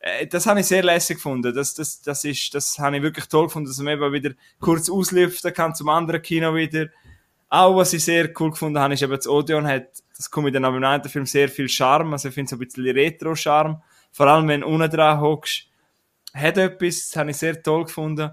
[0.00, 1.54] Äh, Das habe ich sehr lässig gefunden.
[1.54, 4.90] Das, das, das, ist, das habe ich wirklich toll gefunden, dass man eben wieder kurz
[4.90, 6.88] auslüften kann zum anderen Kino wieder.
[7.50, 10.76] Auch was ich sehr cool gefunden habe, ist eben das Odeon hat, das kommt aber
[10.76, 13.82] im einen Film sehr viel Charme, also ich finde so ein bisschen Retro-Charme.
[14.12, 15.66] Vor allem, wenn du unten dran hockst.
[16.32, 18.30] Hat etwas, das habe ich sehr toll gefunden.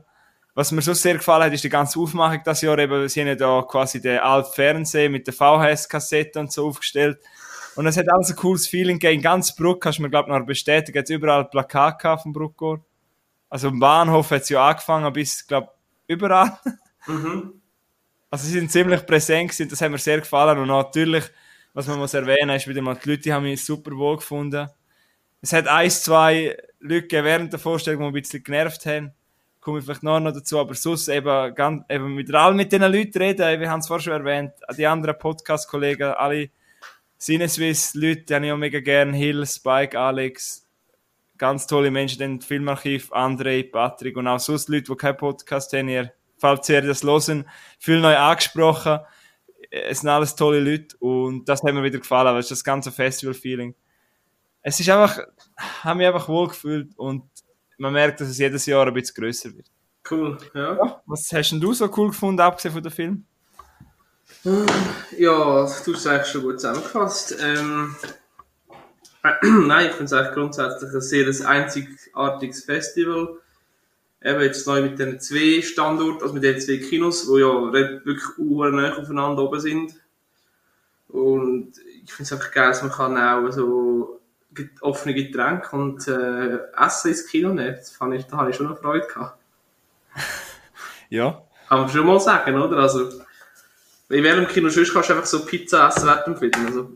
[0.53, 3.08] Was mir so sehr gefallen hat, ist die ganze Aufmachung das Jahr eben.
[3.10, 7.19] Sie haben da quasi den alten Fernseher mit der VHS-Kassette und so aufgestellt.
[7.75, 9.17] Und es hat alles ein cooles Feeling gegeben.
[9.17, 12.84] In ganz Bruck kannst du mir, glaube ich, noch bestätigen, hat überall Plakate vom Bruckgor.
[13.49, 15.69] Also im Bahnhof hat es ja angefangen bis, glaube
[16.08, 16.58] überall.
[17.06, 17.62] Mhm.
[18.30, 20.58] Also sie sind ziemlich präsent gewesen, das hat mir sehr gefallen.
[20.58, 21.24] Und natürlich,
[21.74, 24.68] was man muss erwähnen, ist wieder mal, die Leute haben mich super wohl gefunden.
[25.42, 29.12] Es hat ein, zwei Leute während der Vorstellung, die ein bisschen genervt haben.
[29.60, 33.18] Komme ich vielleicht noch, dazu, aber sonst eben, ganz, eben mit all mit diesen Leuten
[33.18, 36.50] reden, wir haben es vorher schon erwähnt, die anderen Podcast-Kollegen, alle
[37.18, 40.66] Sinneswiss-Leute, die habe ich auch mega gern, Hill, Spike, Alex,
[41.38, 45.90] ganz tolle Menschen, dann Filmarchiv, André, Patrick und auch sonst Leute, die keinen Podcast haben,
[45.90, 47.47] ihr, falls ihr das hören,
[47.80, 49.00] viel neu angesprochen.
[49.69, 52.91] Es sind alles tolle Leute und das hat mir wieder gefallen, weil es das ganze
[52.91, 53.76] Festival-Feeling.
[54.62, 55.19] Es ist einfach,
[55.84, 57.23] habe mich einfach wohl gefühlt und
[57.78, 59.67] man merkt, dass es jedes Jahr ein bisschen grösser wird.
[60.10, 61.02] Cool, ja.
[61.06, 63.26] Was hast denn du so cool gefunden, abgesehen von dem Film?
[65.17, 67.36] Ja, du hast es eigentlich schon gut zusammengefasst.
[67.41, 67.95] Ähm,
[69.41, 73.39] Nein, ich finde es eigentlich grundsätzlich ein sehr einzigartiges Festival.
[74.23, 78.38] Eben jetzt neu mit den zwei Standorten, also mit den zwei Kinos, die ja wirklich
[78.38, 79.93] uhr aufeinander oben sind.
[81.08, 84.19] Und ich finde es einfach geil, dass man kann auch so
[84.82, 87.75] offene Getränke und äh, Essen ins Kino nehmen.
[87.75, 89.39] Das fand ich, da habe ich schon noch Freude gehabt.
[91.10, 91.41] Ja.
[91.69, 92.80] Kann man schon mal sagen, oder?
[92.80, 93.10] Also,
[94.10, 96.51] in welchem Kino sonst kannst du einfach so Pizza essen Film.
[96.65, 96.91] Also,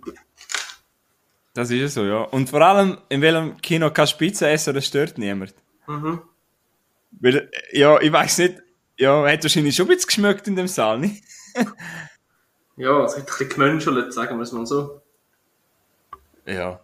[1.53, 2.23] Das ist ja so, ja.
[2.23, 5.53] Und vor allem, in welchem Kino kannst du Pizza essen, das stört niemand.
[5.87, 6.21] mhm.
[7.19, 8.61] Weil, äh, ja, ich weiß nicht,
[8.97, 11.23] ja, hat wahrscheinlich schon ein bisschen geschmeckt in dem Saal, nicht?
[12.77, 15.01] Ja, es hat ein bisschen gemönschelt, sagen wir es mal so.
[16.47, 16.79] Ja.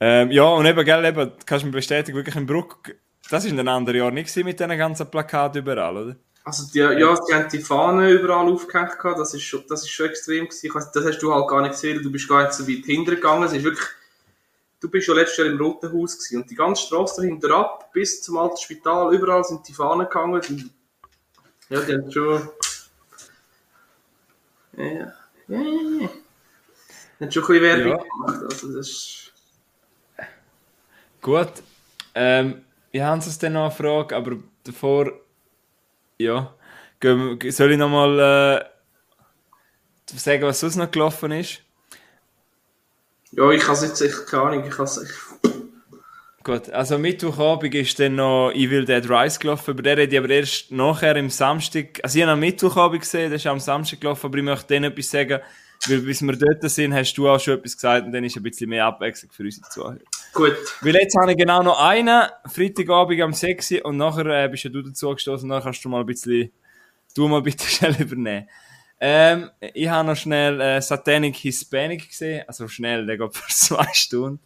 [0.00, 2.92] Ähm, ja, und eben, gell, eben, kannst du mir bestätigen, wirklich in Bruck,
[3.30, 6.16] das war ein anderes Jahr nicht gewesen mit diesen ganzen Plakaten überall, oder?
[6.44, 10.06] Also die, ja, sie haben die Fahnen überall aufgehängt, das ist schon, das ist schon
[10.06, 10.72] extrem gewesen.
[10.92, 13.44] Das hast du halt gar nicht gesehen, du bist gar nicht so weit hintergegangen.
[13.44, 13.86] Es ist wirklich,
[14.82, 17.92] du bist ja letztes Jahr im Roten Haus gewesen und die ganze Straße dahinter ab,
[17.92, 20.34] bis zum alten Spital, überall sind die Fahnen gegangen.
[20.34, 20.70] Und,
[21.68, 22.48] ja, die haben schon,
[24.76, 25.12] ja, ja,
[25.48, 25.60] ja.
[27.18, 27.96] Die haben schon ein bisschen Werbung Ja.
[27.96, 29.18] gemacht, also das ist,
[31.20, 31.52] Gut.
[32.16, 35.12] Ähm, ich habe es dann noch eine Frage, aber davor,
[36.18, 36.52] ja,
[37.00, 41.61] soll ich nochmal äh, sagen, was sonst noch gelaufen ist?
[43.32, 45.14] Ja, ich kann es jetzt echt, keine Ahnung, ich kann es echt,
[46.44, 50.30] Gut, also Mittwochabend ist dann noch Evil Dead Rise gelaufen, über den rede ich aber
[50.30, 54.26] erst nachher im Samstag, also ich habe am Mittwochabend gesehen, das ist am Samstag gelaufen,
[54.26, 55.38] aber ich möchte dann etwas sagen,
[55.86, 58.42] weil bis wir dort sind, hast du auch schon etwas gesagt und dann ist ein
[58.42, 59.98] bisschen mehr Abwechslung für unsere Zuhörer.
[60.32, 60.56] gut.
[60.80, 64.64] Weil jetzt habe ich genau noch einen, Freitagabend am 6 Uhr, und nachher äh, bist
[64.64, 66.50] ja du dazu gestoßen, und dann kannst du mal ein bisschen,
[67.14, 68.48] du mal bitte schnell übernehmen.
[69.04, 73.88] Ähm, ich habe noch schnell äh, Satanic Hispanic gesehen, also schnell, der geht für zwei
[73.92, 74.38] Stunden.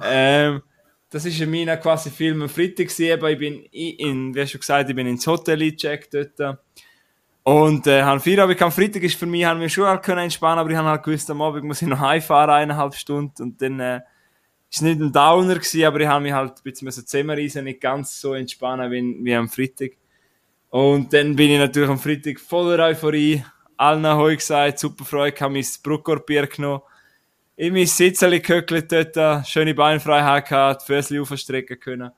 [0.00, 0.62] Ähm,
[1.10, 4.88] das ist in meiner quasi Film am Freitag gewesen, ich bin in, wie schon gesagt,
[4.88, 6.58] ich bin ins Hotel eingecheckt dort.
[7.42, 10.60] Und äh, haben Feierabend am Freitag ist für mich, haben wir schon halt können entspannen,
[10.60, 13.80] aber ich habe halt gewusst, am Abend muss ich noch heimfahren, eineinhalb Stunden, und dann,
[13.80, 14.00] äh,
[14.70, 17.80] ist nicht ein Downer gewesen, aber ich habe mich halt ein bisschen müssen zusammenreißen, nicht
[17.80, 19.92] ganz so entspannen wie, wie am Freitag.
[20.70, 23.44] Und dann bin ich natürlich am Freitag voller Euphorie,
[23.76, 26.82] allen Ahoi gesagt, super Freude, habe mein Bruckkorbier genommen,
[27.56, 32.10] in mein Sitzeli gehöckelt dort, schöne Beinfreiheit gehabt, die Füße aufstrecken können.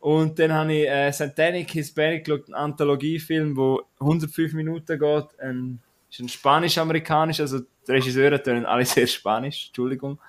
[0.00, 5.40] Und dann habe ich äh, Satanic Hispanic geschaut, einen Anthologiefilm, der 105 Minuten geht.
[5.40, 10.20] Ein, ist ein spanisch-amerikanisch, also die Regisseure tönen alle sehr spanisch, Entschuldigung.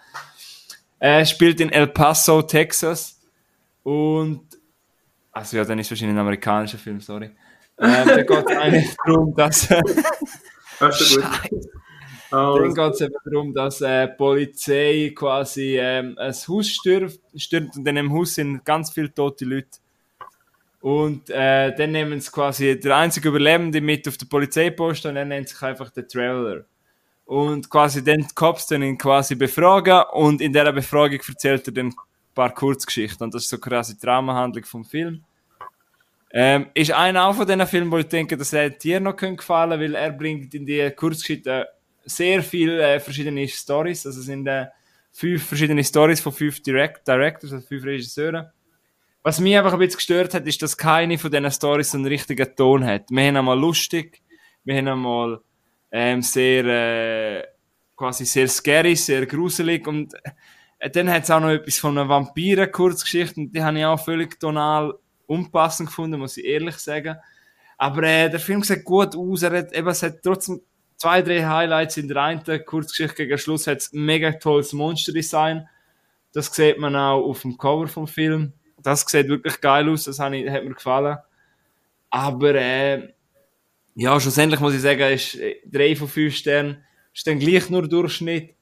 [1.00, 3.20] Er spielt in El Paso, Texas.
[3.84, 4.42] Und.
[5.32, 7.30] Also ja, dann ist wahrscheinlich ein amerikanischer Film, sorry.
[7.80, 9.70] Ähm, da geht es eigentlich darum, dass.
[10.80, 11.66] Das ist schon gut.
[12.30, 17.78] Dann geht es eben darum, dass äh, die Polizei quasi ähm, ein Haus stürmt, stürmt
[17.78, 19.80] und in dem Haus sind ganz viele tote Leute.
[20.82, 25.26] Und äh, dann nehmen sie quasi der einzige Überlebende mit auf den Polizeiposten und er
[25.26, 26.66] nennt sich einfach der Traveler.
[27.26, 31.74] Und quasi dann die Cops dann ihn quasi befragen und in dieser Befragung erzählt er
[31.74, 31.96] dann ein
[32.36, 33.24] paar Kurzgeschichten.
[33.26, 35.24] Und das ist so quasi die Dramahandlung vom Film.
[36.32, 39.38] Ähm, ist einer auch von diesen Filmen, wo ich denke, dass er dir noch gefallen
[39.38, 41.64] könnte, weil er bringt in die Kurzgeschichten
[42.04, 44.06] sehr viele äh, verschiedene Stories.
[44.06, 44.68] Also es sind äh,
[45.12, 48.48] fünf verschiedene Stories von fünf Direct Directors, also fünf Regisseuren.
[49.24, 52.56] Was mich einfach ein bisschen gestört hat, ist, dass keine von diesen Stories einen richtigen
[52.56, 53.10] Ton hat.
[53.10, 54.22] Wir haben einmal lustig,
[54.64, 55.40] wir haben einmal
[55.92, 57.44] ähm, sehr, äh,
[57.96, 60.14] quasi sehr scary, sehr gruselig und
[60.80, 64.00] äh, dann hat es auch noch etwas von einer Vampiren-Kurzgeschichte und die habe ich auch
[64.00, 64.94] völlig tonal
[65.28, 67.18] unpassend gefunden, muss ich ehrlich sagen.
[67.78, 70.62] Aber äh, der Film sieht gut aus, er hat, eben, es hat trotzdem
[70.96, 75.68] zwei, drei Highlights in der einen Kurzgeschichte gegen Schluss hat es ein mega tolles Monsterdesign.
[76.34, 78.54] Das sieht man auch auf dem Cover vom Film.
[78.82, 81.18] Das sieht wirklich geil aus, das hat, ich, hat mir gefallen.
[82.10, 83.14] Aber äh,
[83.96, 87.88] ja, schlussendlich muss ich sagen, ist äh, 3 von 5 Sternen ist dann gleich nur
[87.88, 88.54] Durchschnitt.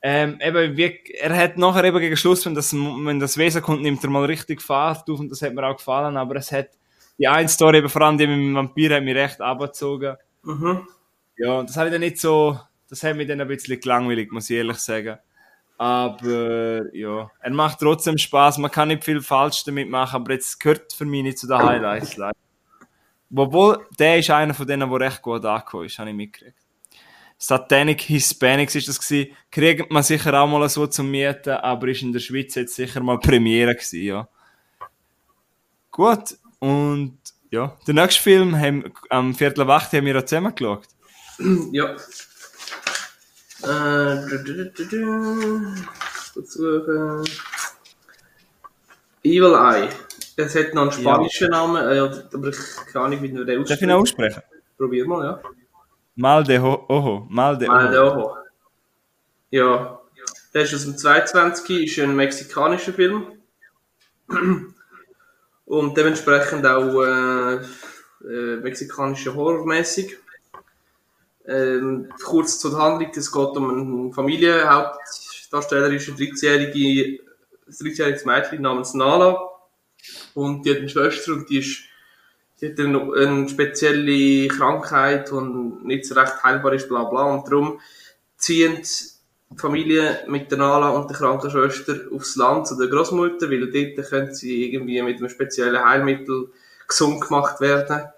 [0.00, 3.82] Ähm, eben, wie, er hat nachher eben gegen Schluss, wenn das, wenn das Wesen kommt,
[3.82, 6.68] nimmt er mal richtig Fahrt auf und das hat mir auch gefallen, aber es hat
[7.18, 10.16] die eine Story, eben vor allem die mit dem Vampir, hat mich recht abgezogen.
[10.42, 10.86] mhm.
[11.36, 12.58] Ja, das habe ich dann nicht so,
[12.88, 15.18] das hat mich dann ein bisschen gelangweilig, muss ich ehrlich sagen.
[15.76, 18.58] Aber ja, er macht trotzdem Spaß.
[18.58, 21.58] Man kann nicht viel falsch damit machen, aber jetzt gehört für mich nicht zu den
[21.58, 22.16] Highlights.
[22.16, 22.36] leider.
[23.34, 26.58] Obwohl, der ist einer von denen, der recht gut angekommen ist, habe ich mitgekriegt.
[27.38, 29.36] Satanic Hispanics ist das gewesen.
[29.50, 33.00] Kriegt man sicher auch mal so zum Mieten, aber ist in der Schweiz jetzt sicher
[33.00, 34.28] mal Premiere gewesen, ja.
[35.92, 37.18] Gut, und
[37.50, 40.84] ja, den nächsten Film haben, am Viertel acht haben wir auch zusammen geschaut.
[41.72, 41.94] Ja.
[43.62, 47.24] Äh, du, du, suchen.
[49.24, 49.88] Evil Eye.
[50.36, 51.98] Es hat noch einen spanischen Namen, äh,
[52.32, 52.56] aber ich
[52.92, 54.36] keine Ahnung, wie man den Darf ich ihn ausspricht.
[54.36, 54.42] aussprechen?
[54.76, 55.42] Probier mal, ja.
[56.20, 58.36] Mal de Ho Oho, mal de Mal der Oho.
[59.50, 60.00] Ja.
[60.52, 63.34] Der ist aus dem 22, ist ein mexikanischer Film.
[65.64, 67.54] Und dementsprechend auch äh,
[68.24, 70.16] äh, mexikanischer Horrormäßig.
[71.46, 77.22] Ähm, kurz zur Handlung, es geht um eine Familie, Hauptdarsteller ist ein 13-jährige,
[77.64, 79.38] ein 13-jähriges Mädchen namens Nala.
[80.34, 81.84] Und die hat eine Schwester und die ist
[82.60, 87.22] die hat eine, eine spezielle Krankheit und nicht so recht heilbar ist, bla bla.
[87.22, 87.80] Und darum
[88.36, 93.50] ziehen die Familie mit der Nala und der kranken Schwester aufs Land zu der Großmutter,
[93.50, 96.48] weil dort können sie irgendwie mit einem speziellen Heilmittel
[96.86, 98.08] gesund gemacht werden.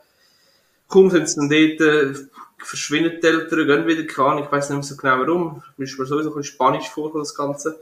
[0.88, 2.14] Kaum sind sie dann dort, äh,
[2.58, 5.62] verschwinden die Eltern, gehen wieder, keine Ahnung, ich weiß nicht mehr so genau warum.
[5.76, 7.80] Mir ist mir sowieso ein bisschen spanisch vor, das Ganze.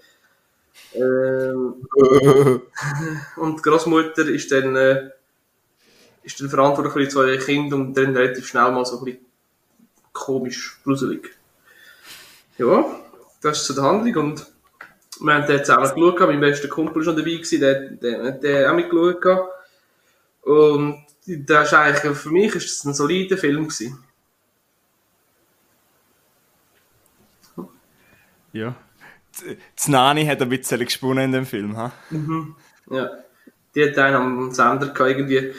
[0.95, 1.87] Ähm,
[3.37, 5.11] und die Großmutter ist dann, äh,
[6.29, 9.27] ist dann verantwortlich für die zwei Kinder und dann relativ schnell mal so ein bisschen
[10.13, 11.31] komisch, gruselig.
[12.59, 12.85] Ja,
[13.41, 14.47] das ist zu der Handlung und
[15.21, 18.43] wir haben den zusammen geschaut, mein bester Kumpel war schon dabei, gewesen, der, der hat
[18.43, 19.49] den auch mitgeschaut.
[20.43, 23.99] Und das ist eigentlich, für mich ist das ein solider Film gewesen.
[28.53, 28.75] Ja.
[29.45, 31.93] Die Nani hat ein bisschen gesponnen in dem Film, ha?
[32.91, 33.11] Ja.
[33.75, 35.53] Die hat einen am Sender gehabt, irgendwie.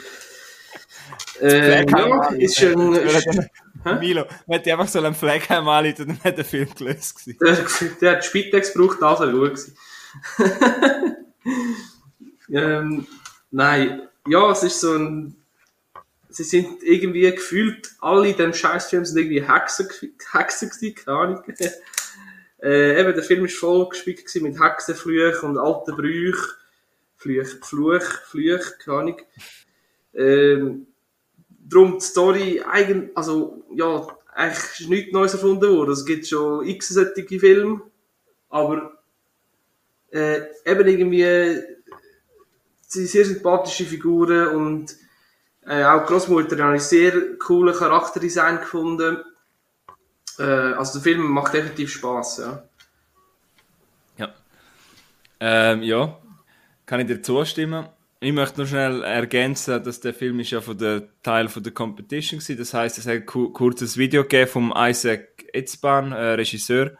[1.40, 2.94] Äh, ja, ist schon.
[3.84, 3.94] Hä?
[3.98, 7.38] Milo, man hätte einfach so einen Fleckheim anrufen und dann hat der Film gelöst gewesen.
[7.40, 9.76] Der, der hat Spitex gebraucht, also gut gewesen.
[12.50, 13.06] ähm,
[13.50, 15.36] nein, ja, es ist so ein.
[16.28, 19.88] Sie sind irgendwie gefühlt, alle in dem Scheißfilm sind irgendwie Hexen,
[20.32, 21.42] Hexen gewesen, keine Ahnung.
[22.62, 26.52] Äh, eben, der Film war voll gespickt mit Hexenflüchen und alten Brüchen.
[27.16, 29.22] Flüch, Fluch, Flüch, keine Ahnung.
[30.12, 30.86] Ähm,
[31.70, 35.92] darum die Story, eigen, also, ja, eigentlich ist nichts Neues erfunden worden.
[35.92, 37.82] Es gibt schon x solche Filme,
[38.48, 38.92] aber
[40.10, 41.62] äh, eben irgendwie
[42.86, 44.96] sind sehr sympathische Figuren und
[45.64, 49.18] äh, auch die Großmutter habe ich sehr coole Charakterdesign gefunden.
[50.38, 52.62] Äh, also der Film macht definitiv Spaß, ja.
[54.16, 54.34] Ja.
[55.38, 56.18] Ähm, ja,
[56.86, 57.86] kann ich dir zustimmen.
[58.22, 61.72] Ich möchte nur schnell ergänzen, dass der Film ist ja von der Teil von der
[61.72, 62.56] Competition war.
[62.56, 66.98] Das heißt, es hat ein ku- kurzes Video gegeben vom Isaac Etzban, äh, Regisseur.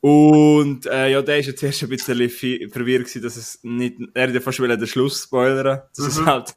[0.00, 2.16] Und äh, ja, der ist ja zuerst ein bisschen
[2.70, 6.56] verwirrt gewesen, dass es nicht, er hat ja fast den Schluss spoilern, dass es halt,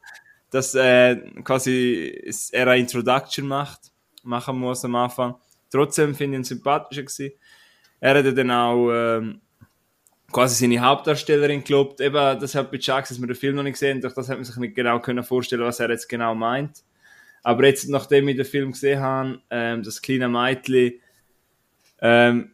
[0.49, 3.91] dass äh, quasi er eine Introduction macht,
[4.23, 5.35] machen muss am Anfang.
[5.69, 7.33] Trotzdem finde ich ihn sympathischer gewesen.
[7.99, 9.41] Er hat dann auch ähm,
[10.33, 12.01] quasi seine Hauptdarstellerin gelobt.
[12.01, 14.37] Eben, das hat bei Chucks, dass wir den Film noch nicht gesehen durch das hat
[14.37, 16.83] man sich nicht genau können vorstellen, was er jetzt genau meint.
[17.43, 20.93] Aber jetzt, nachdem ich den Film gesehen habe, ähm, das kleine Mädchen,
[22.01, 22.51] ähm,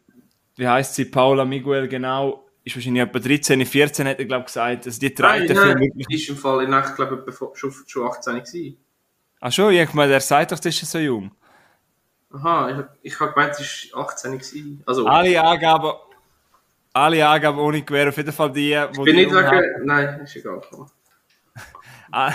[0.56, 4.46] wie heißt sie, Paula Miguel genau, ist wahrscheinlich etwa 13, 14, hat er, glaube ich,
[4.46, 6.22] gesagt, dass die trägt den Film wirklich.
[6.22, 8.76] ist im Fall in echt, glaube ich, schon, schon 18 gewesen.
[9.40, 11.30] Ach schon, ich meine, der sagt doch, das ist so jung.
[12.32, 14.82] Aha, ich, ich habe gemeint, es war 18 gewesen.
[14.86, 15.92] Also, Alle Angaben,
[16.92, 19.86] alle Angaben ohne Gewähr, auf jeden Fall die, wo bin die nicht wegen...
[19.86, 20.60] Nein, ist egal.
[22.12, 22.34] Ah,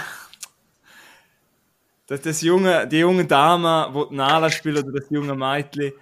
[2.08, 5.94] das, das junge, die junge Dame, die die Nala spielt, oder das junge Mädchen,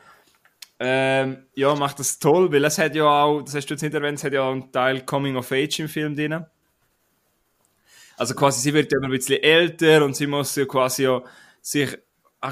[0.79, 3.93] ähm, ja, macht das toll, weil es hat ja auch, das hast du jetzt nicht
[3.93, 6.45] erwähnt, es hat ja auch einen Teil Coming of Age im Film drin.
[8.17, 11.21] Also quasi, sie wird ja immer ein bisschen älter und sie muss ja quasi ja
[11.61, 11.97] sich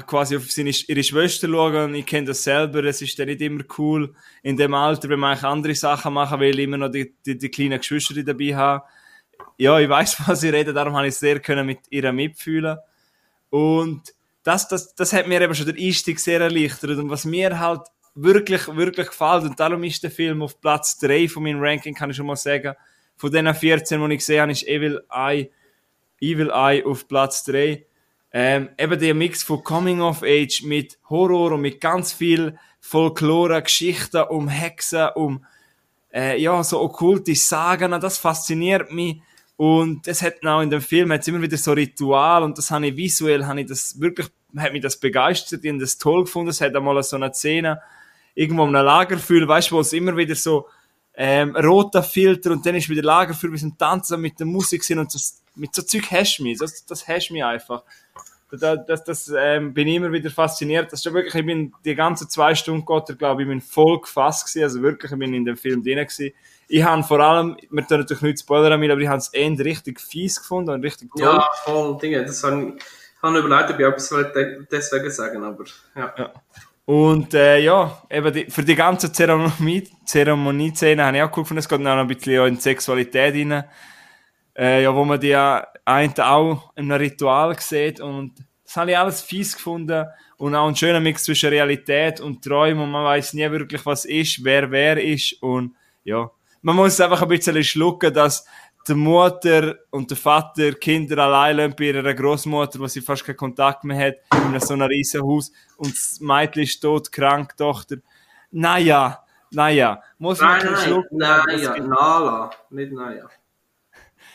[0.00, 1.94] quasi auf seine, ihre Schwester schauen.
[1.94, 5.32] Ich kenne das selber, es ist dann nicht immer cool in dem Alter, wenn man
[5.32, 8.82] eigentlich andere Sachen machen will, immer noch die, die, die kleinen Geschwister dabei haben
[9.58, 12.78] ja, ich weiß, was ich rede, darum habe ich sehr können mit ihr mitfühlen.
[13.50, 14.02] Und
[14.42, 16.98] das, das, das hat mir eben schon der Einstieg sehr erleichtert.
[16.98, 17.82] Und was mir halt
[18.14, 22.10] wirklich, wirklich gefällt, und darum ist der Film auf Platz 3 von meinem Ranking, kann
[22.10, 22.74] ich schon mal sagen.
[23.16, 25.50] Von den 14, die ich gesehen habe, ist Evil Eye,
[26.20, 27.84] Evil Eye auf Platz 3.
[28.32, 33.62] Ähm, eben der Mix von Coming of Age mit Horror und mit ganz viel Folklore,
[33.62, 35.44] Geschichten um Hexen, um
[36.12, 39.20] äh, ja, so okkulte Sagen, das fasziniert mich.
[39.56, 42.88] Und es hat auch in dem Film hat's immer wieder so Ritual und das habe
[42.88, 46.50] ich visuell, habe ich das wirklich, hat mich das begeistert, habe das toll gefunden.
[46.50, 47.80] Es hat einmal so eine Szene,
[48.34, 50.66] irgendwo in einem Lagerfeuer, weißt du, wo es immer wieder so
[51.14, 54.98] ähm, roter Filter und dann ist wieder Lagerfeuer, wir sind tanzen mit der Musik sind
[54.98, 57.82] und das, mit so Zeug hast du mich, das, das hast du mich einfach.
[58.60, 60.92] Das, das, das ähm, bin ich immer wieder fasziniert.
[60.92, 64.00] Das ist ja wirklich, ich bin die ganzen zwei Stunden Gott, glaube ich, bin voll
[64.00, 66.32] gefasst gewesen, also wirklich, ich bin in dem Film drin gewesen.
[66.68, 70.00] Ich habe vor allem, wir tun natürlich nicht spoilern, aber ich habe es eher richtig
[70.00, 71.22] fies gefunden und richtig toll.
[71.22, 72.24] Ja, voll Dinge.
[72.24, 75.64] Das habe ich, ich habe überlegt, ob ich etwas deswegen sagen, aber
[75.96, 76.32] ja.
[76.84, 81.68] Und äh, ja, eben die, für die ganze Zeremonie, Zeremonie-Szene habe ich auch geguckt, es
[81.68, 83.64] geht noch ein bisschen in die Sexualität rein.
[84.54, 88.32] Äh, ja, wo man die ja einen auch in einem Ritual sieht und
[88.64, 92.84] das habe ich alles fies gefunden und auch ein schöner Mix zwischen Realität und Träumen
[92.84, 96.30] und man weiß nie wirklich, was ist, wer wer ist und ja,
[96.62, 98.44] man muss einfach ein bisschen schlucken, dass
[98.88, 103.36] die Mutter und der Vater Kinder allein lassen bei ihrer Großmutter, wo sie fast keinen
[103.36, 104.14] Kontakt mehr hat,
[104.52, 107.96] in so einem riesen Haus und das Mädchen ist tot, krank, Tochter.
[108.50, 109.18] Naja,
[109.54, 111.18] Naja, muss man Nein, nein, schlucken.
[111.18, 113.28] nein, Das ja, gibt- Nala, nicht Naya.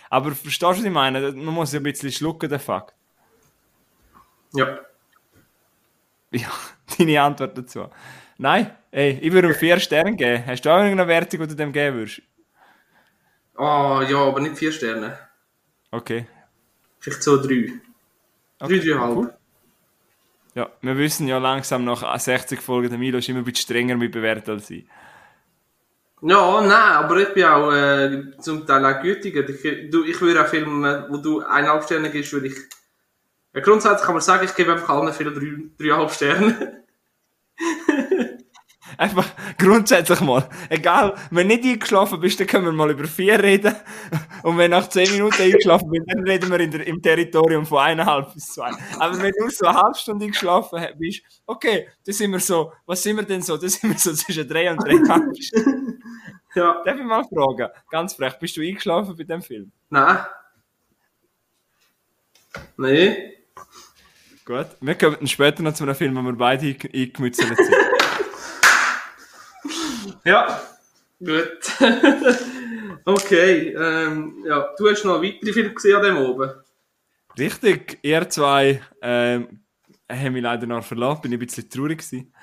[0.10, 1.32] Aber verstehst du, was ich meine?
[1.32, 2.96] Man muss ja ein bisschen schlucken, den Fakt.
[4.54, 4.80] Ja.
[6.32, 6.52] Ja,
[6.98, 7.90] deine Antwort dazu.
[8.38, 10.46] Nein, ey, ich würde ihm vier Sterne geben.
[10.46, 12.22] Hast du auch irgendeine Wertung, die du dem geben würdest?
[13.56, 15.18] Ah, ja, aber nicht vier Sterne.
[15.92, 16.28] Okay.
[17.00, 17.72] Vielleicht so drei.
[18.60, 19.16] Drei, dreieinhalb.
[19.16, 19.34] cool.
[20.54, 23.96] Ja, wir wissen ja langsam nach 60 Folgen, der Milo ist immer ein bisschen strenger
[23.96, 24.86] mit bewertet als ich.
[26.22, 29.48] Ja, nein, aber ich bin auch äh, zum Teil auch gütiger.
[29.48, 32.56] Ich, du, ich würde auch Filme, wo du eineinhalb Sterne gibst, würde ich...
[33.54, 36.84] Ja, grundsätzlich kann man sagen, ich gebe einfach allen Filmen drei, dreieinhalb Sterne.
[38.98, 39.28] Einfach
[39.60, 43.76] grundsätzlich mal, egal, wenn du nicht eingeschlafen bist, dann können wir mal über vier reden.
[44.44, 47.78] Und wenn nach 10 Minuten eingeschlafen bist, dann reden wir in der, im Territorium von
[47.80, 48.72] eineinhalb bis zwei.
[49.00, 53.04] Aber wenn du so eine halbe Stunde eingeschlafen bist, okay, dann sind wir so, was
[53.04, 53.56] sind wir denn so?
[53.58, 56.02] Dann sind wir so zwischen drei und dreieinhalb Stunden.
[56.56, 56.82] Ja.
[56.84, 59.72] Darf ich mal fragen, ganz frech, bist du eingeschlafen bei dem Film?
[59.92, 60.18] Nein.
[62.78, 63.34] Nee.
[64.44, 64.68] Gut.
[64.82, 67.76] Wir kommen später noch zu einem Film, wo wir beide einge- eingemützelt sind.
[70.28, 70.62] Ja.
[71.20, 71.72] Gut.
[73.06, 73.74] okay.
[73.74, 76.52] Ähm, ja, du hast noch weitere Filme gesehen an dem oben.
[77.40, 79.62] Richtig, ihr zwei ähm,
[80.12, 82.34] haben mich leider noch verlassen, bin ich ein bisschen traurig gewesen.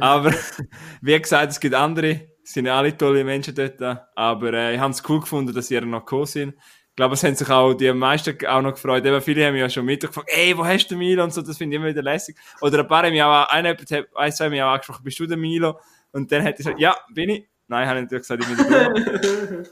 [0.00, 0.34] Aber
[1.00, 3.80] wie gesagt, es gibt andere, es sind ja alle tolle Menschen dort,
[4.14, 6.54] aber äh, ich habe es cool gefunden, dass ihr noch gekommen sind.
[6.90, 9.06] Ich glaube, es haben sich auch die meisten auch noch gefreut.
[9.06, 11.32] Eben viele haben mich ja schon Mittag gefragt, ey, wo hast du den Milo und
[11.32, 12.36] so, das finde ich immer wieder lässig.
[12.60, 15.26] Oder ein paar haben mich auch, einer, ein, zwei haben mich auch angesprochen, bist du
[15.26, 15.80] der Milo?
[16.12, 17.48] Und dann hat er gesagt, ja, bin ich.
[17.68, 19.70] Nein, habe ich natürlich gesagt, ich bin der Bro.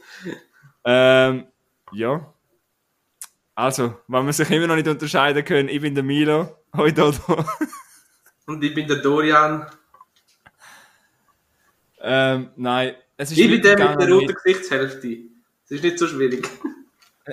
[0.85, 1.47] ähm,
[1.93, 2.35] ja.
[3.55, 7.45] Also, wenn wir sich immer noch nicht unterscheiden können, ich bin der Milo, hoi Dodo.
[8.47, 9.67] Und ich bin der Dorian.
[12.01, 15.19] ähm, nein, es ist Ich bin der mit der roten Gesichtshälfte.
[15.63, 16.49] Das ist nicht so schwierig.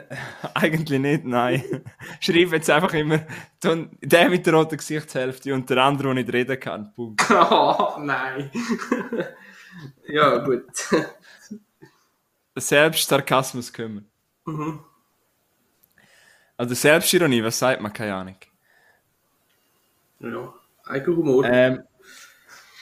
[0.53, 1.63] Eigentlich nicht, nein.
[2.19, 3.25] Schreib jetzt einfach immer
[3.59, 6.93] dann der mit der roten Gesichtshälfte und der andere, der nicht reden kann.
[6.93, 7.23] Punkt.
[7.29, 8.51] oh, nein.
[10.07, 10.65] ja, gut.
[12.55, 14.09] Selbst Sarkasmus können.
[14.45, 14.79] Mhm.
[16.57, 17.91] Also Selbstironie, was sagt man?
[17.91, 18.37] Keine Ahnung.
[20.19, 20.53] Ja,
[20.85, 21.43] Eigenhumor.
[21.45, 21.83] Ähm,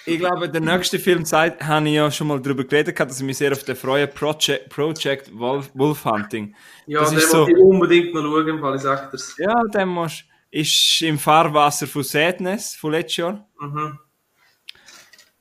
[0.05, 3.25] ich glaube, der nächste Film zeigt, habe ich ja schon mal darüber geredet, dass ich
[3.25, 4.07] mich sehr auf den freue.
[4.07, 6.53] Project, Project Wolf, Wolf Hunting.
[6.87, 9.35] ja, das den ist so- ich unbedingt noch schauen, weil ich sage das.
[9.37, 13.47] Ja, der musst, ist im Fahrwasser von Sadness von letztes Jahr.
[13.59, 13.99] Mhm.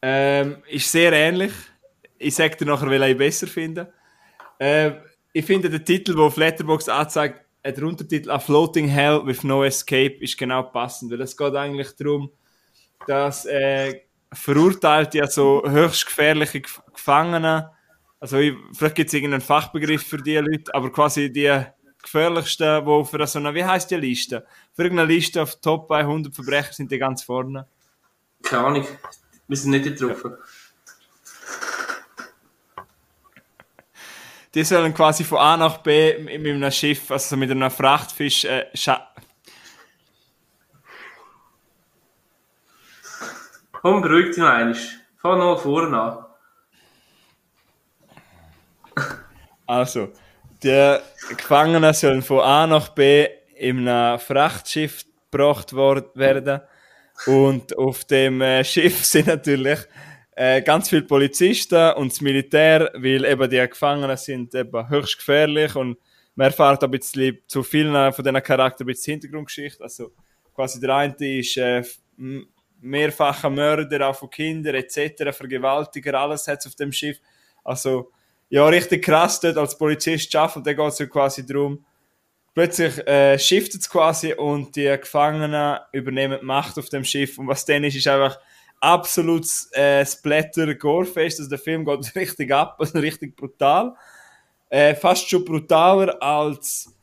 [0.00, 1.52] Ähm, ist sehr ähnlich.
[2.18, 3.92] Ich sage dir nachher, welchen ich besser finde.
[4.58, 4.94] Ähm,
[5.32, 9.62] ich finde den Titel, der auf Letterboxd anzeigt, der Untertitel A Floating Hell with No
[9.64, 12.30] Escape ist genau passend, weil es geht eigentlich darum,
[13.06, 14.00] dass äh,
[14.32, 17.70] Verurteilte, also höchst gefährliche Gef- Gefangene,
[18.20, 21.64] also ich, vielleicht gibt es irgendeinen Fachbegriff für die Leute, aber quasi die
[22.00, 24.46] gefährlichsten, wo für so eine, wie heißt die Liste?
[24.74, 27.66] Für irgendeine Liste auf Top 100 Verbrecher sind die ganz vorne.
[28.42, 28.86] Keine Ahnung.
[29.48, 30.36] Wir sind nicht getroffen.
[34.54, 38.44] Die sollen quasi von A nach B mit mit einem Schiff, also mit einem Frachtfisch,
[38.44, 38.66] äh,
[43.82, 44.76] Komm, beruhig dich noch einmal.
[45.16, 46.24] Fang noch vorne an.
[49.66, 50.12] Also,
[50.62, 50.98] die
[51.36, 56.60] Gefangenen sollen von A nach B in einem Frachtschiff gebracht werden.
[57.26, 59.80] Und auf dem äh, Schiff sind natürlich
[60.36, 65.74] äh, ganz viele Polizisten und das Militär, weil eben die Gefangenen sind eben höchst gefährlich
[65.74, 65.98] und
[66.36, 69.82] man erfährt ein bisschen zu vielen von diesen Charakteren ein bisschen Hintergrundgeschichte.
[69.82, 70.12] Also
[70.54, 71.82] quasi der eine ist äh,
[72.82, 77.18] mehrfacher Mörder auch von Kindern etc., Vergewaltiger, alles hat auf dem Schiff.
[77.64, 78.10] Also
[78.48, 80.58] ja, richtig krass dort als Polizist zu arbeiten.
[80.58, 81.84] Und dann geht es ja quasi darum,
[82.54, 87.38] plötzlich äh, shiftet es quasi und die Gefangenen übernehmen die Macht auf dem Schiff.
[87.38, 88.38] Und was dann ist, ist einfach
[88.80, 91.38] absolut äh, Splatter Gorefest.
[91.38, 93.94] Also der Film geht richtig ab, also richtig brutal.
[94.68, 96.94] Äh, fast schon brutaler als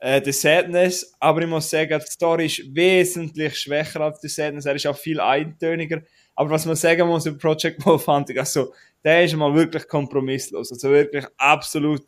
[0.00, 4.66] äh, The Sadness, aber ich muss sagen, die Story ist wesentlich schwächer als The Sadness.
[4.66, 6.02] Er ist auch viel eintöniger.
[6.34, 8.72] Aber was man sagen muss über Project Wolf Hunting, also
[9.04, 10.70] der ist mal wirklich kompromisslos.
[10.70, 12.02] Also wirklich absolut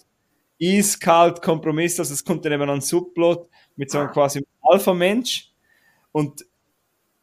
[0.62, 2.10] eiskalt kompromisslos.
[2.10, 5.50] Es kommt dann eben ein Subplot mit so einem quasi Alpha-Mensch.
[6.12, 6.44] Und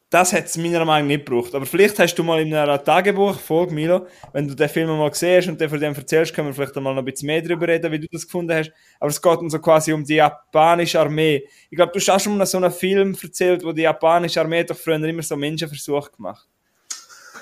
[0.09, 1.53] das hat es meiner Meinung nach nicht gebraucht.
[1.53, 5.49] Aber vielleicht hast du mal in einer Tagebuch-Folge, Milo, wenn du den Film mal siehst
[5.49, 7.91] und dir von dem erzählst, können wir vielleicht mal noch ein bisschen mehr darüber reden,
[7.91, 8.71] wie du das gefunden hast.
[8.99, 11.45] Aber es geht so quasi um die japanische Armee.
[11.69, 14.63] Ich glaube, du hast auch schon mal so einen Film erzählt, wo die japanische Armee
[14.63, 16.47] doch früher immer so Menschenversuche gemacht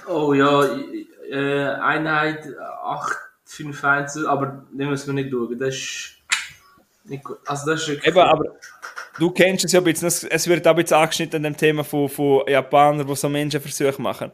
[0.07, 0.63] Oh ja,
[1.31, 2.47] äh, Einheit
[2.83, 5.57] 851, aber den müssen wir nicht schauen.
[5.57, 6.15] Das ist
[7.05, 7.37] nicht gut.
[7.45, 8.45] Also das ist wirklich- Eben, aber
[9.19, 11.57] du kennst es ja ein bisschen, es- es wird auch ein bisschen angeschnitten an dem
[11.57, 14.31] Thema von, von Japanern, die so Menschenversuche machen.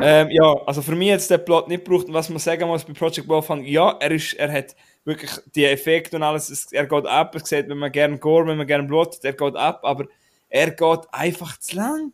[0.00, 2.06] Ähm, ja, also für mich jetzt der Plot nicht gebraucht.
[2.08, 4.74] Und was man sagen muss bei Project Wolfgang, ja, er, ist, er hat
[5.04, 8.46] wirklich die Effekte und alles, es, er geht ab, er sieht, wenn man gerne Gore,
[8.48, 10.06] wenn man gerne Blut hat, er geht ab, aber
[10.48, 12.12] er geht einfach zu lang.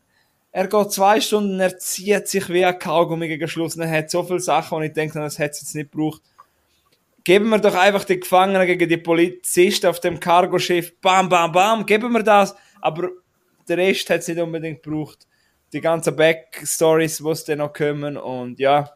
[0.53, 4.11] Er geht zwei Stunden, er zieht sich wie ein Kaugummi gegen Schluss und er hat
[4.11, 6.22] so viele Sachen, und ich denke, das hätte es jetzt nicht gebraucht.
[7.25, 11.01] Geben wir doch einfach die Gefangenen gegen die Polizisten auf dem Cargoschiff.
[11.01, 11.87] Bam, bam, bam.
[11.87, 12.55] Geben wir das.
[12.83, 13.09] Aber
[13.66, 15.27] der Rest hat es nicht unbedingt gebraucht.
[15.72, 18.18] Die ganzen Backstories, die es dann noch kommen.
[18.18, 18.91] Und ja,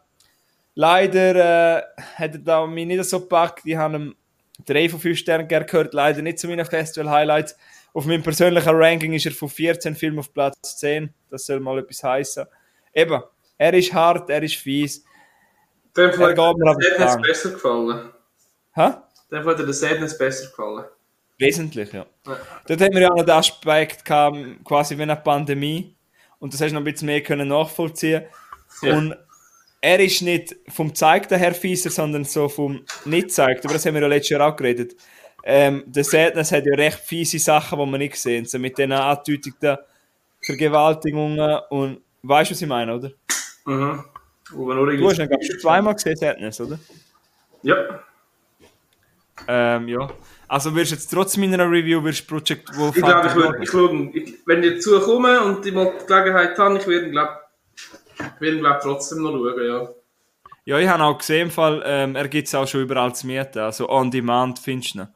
[0.74, 1.82] leider äh,
[2.16, 3.62] hat er da mich nicht so gepackt.
[3.64, 4.14] Ich habe ihm
[4.66, 5.94] 3 von 5 Sternen gerne gehört.
[5.94, 7.56] Leider nicht zu meinen Festival-Highlights.
[7.94, 11.14] Auf meinem persönlichen Ranking ist er von 14 Filmen auf Platz 10.
[11.30, 12.44] Das soll mal etwas heißen.
[12.92, 13.22] Eben,
[13.56, 15.02] er ist hart, er ist fies.
[15.96, 18.12] Dem Er geht mir hat aber besser gefallen.
[18.78, 18.92] Hä?
[19.32, 20.84] Hat dir der Sadness besser gefallen.
[21.36, 22.06] Wesentlich, ja.
[22.26, 22.36] Ja.
[22.66, 25.96] Dort haben wir ja noch den Aspekt gehabt, quasi wie eine Pandemie.
[26.38, 28.24] Und das hast du noch ein bisschen mehr können nachvollziehen.
[28.82, 28.96] Ja.
[28.96, 29.16] Und
[29.80, 33.64] er ist nicht vom Zeigten her fieser, sondern so vom nicht zeigt.
[33.64, 34.94] Aber das haben wir ja letztes Jahr auch geredet.
[35.42, 38.44] Ähm, der Sadness hat ja recht fiese Sachen, die wir nicht sehen.
[38.44, 39.78] So mit den angedeuteten
[40.40, 43.10] Vergewaltigungen und weißt du, was ich meine, oder?
[43.64, 44.04] Mhm.
[44.52, 46.78] Man Du hast ihn, glaube ich, schon zweimal gesehen, Sadness, oder?
[47.62, 48.04] Ja.
[49.46, 50.08] Ähm, ja.
[50.48, 54.14] Also wirst du jetzt trotz meiner Review wirst Project Wolf Ich glaube, ich würde, ich
[54.14, 57.38] ich, wenn ich dazu komme und die Gelegenheit habe, ich werde, glaube
[58.18, 59.88] ich, werde, glaube trotzdem noch schauen, ja.
[60.64, 63.26] Ja, ich habe auch gesehen, im Fall, ähm, er gibt es auch schon überall zu
[63.26, 63.58] mieten.
[63.58, 65.08] Also on demand findest du ihn.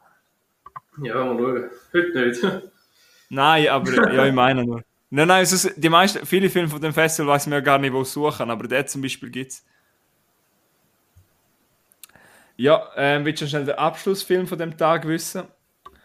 [1.02, 1.70] Ja, mal schauen.
[1.92, 2.42] Heute nicht.
[3.28, 4.82] Nein, aber ja, ich meine nur.
[5.14, 7.78] Nein, nein, es ist, die meisten, viele Filme von dem Festival weiß man ja gar
[7.78, 9.62] nicht, wo suchen, aber der zum Beispiel gibt's.
[12.62, 15.42] Ja, ähm, willst du schnell den Abschlussfilm von dem Tag wissen?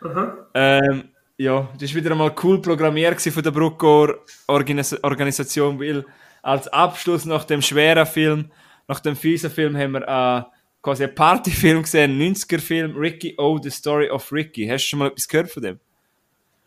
[0.01, 0.32] Mhm.
[0.55, 1.03] Ähm,
[1.38, 4.16] ja, das war wieder einmal cool programmiert von der Bruckor
[4.47, 6.03] Organis Organisation, weil
[6.41, 8.51] als Abschluss nach dem schweren Film,
[8.88, 10.43] nach dem fiesen Film, haben wir äh,
[10.82, 14.66] quasi einen Partyfilm gesehen, einen 90er-Film, Ricky O, The Story of Ricky.
[14.68, 15.80] Hast du schon mal etwas gehört von dem?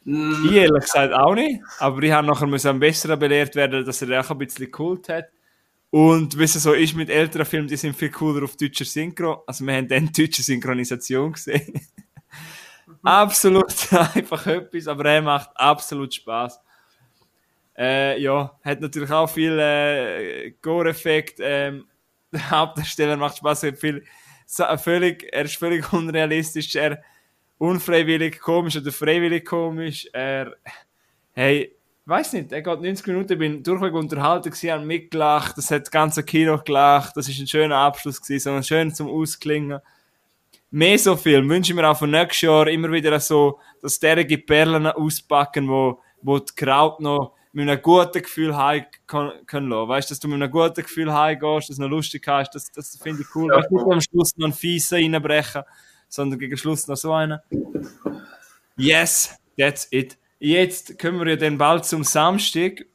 [0.05, 3.85] Mm, Ich ehrlich gesagt auch nicht, aber ich habe nachher müssen am besseren belehrt werden,
[3.85, 5.31] dass er auch ein bisschen Kult hat.
[5.91, 9.43] Und wie es so ist mit älteren Filmen, die sind viel cooler auf deutscher Synchro.
[9.47, 11.81] Also wir haben dann deutsche Synchronisation gesehen.
[13.03, 16.61] absolut einfach etwas, aber er macht absolut Spaß.
[17.77, 21.39] Äh, ja, hat natürlich auch viel äh, Gore-Effekt.
[21.41, 21.87] Ähm,
[22.33, 24.05] der Hauptdarsteller macht Spaß, hat viel,
[24.77, 27.03] völlig, er ist völlig unrealistisch, er
[27.59, 30.09] unfreiwillig komisch oder freiwillig komisch.
[30.13, 30.55] Er,
[31.33, 31.77] hey,
[32.07, 35.83] weiß nicht, er geht 90 Minuten, ich bin durchweg unterhalten gewesen, habe mitgelacht, das hat
[35.83, 39.81] das ganze Kino gelacht, das ist ein schöner Abschluss gewesen, so schön zum Ausklingen.
[40.71, 44.39] Mehr so Film wünsche ich mir auch für nächstes Jahr immer wieder so, dass derige
[44.39, 49.89] Perlen auspacken, wo, wo die Kraut noch mit einem guten Gefühl heim können lassen.
[49.89, 52.71] Weißt du, dass du mit einem guten Gefühl heimgehst, dass du noch lustig hast, das,
[52.71, 53.51] das finde ich cool.
[53.51, 53.59] Ja.
[53.59, 55.63] Weißt du, nicht am Schluss noch einen Fiesen reinbrechen,
[56.09, 57.41] sondern gegen Schluss noch so einen.
[58.77, 60.17] Yes, that's it.
[60.41, 62.87] Jetzt kommen wir ja dann bald zum Samstag.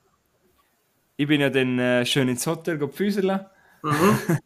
[1.15, 3.49] Ich bin ja dann äh, schön ins Hotel gepfüserle.
[3.83, 4.39] Mhm.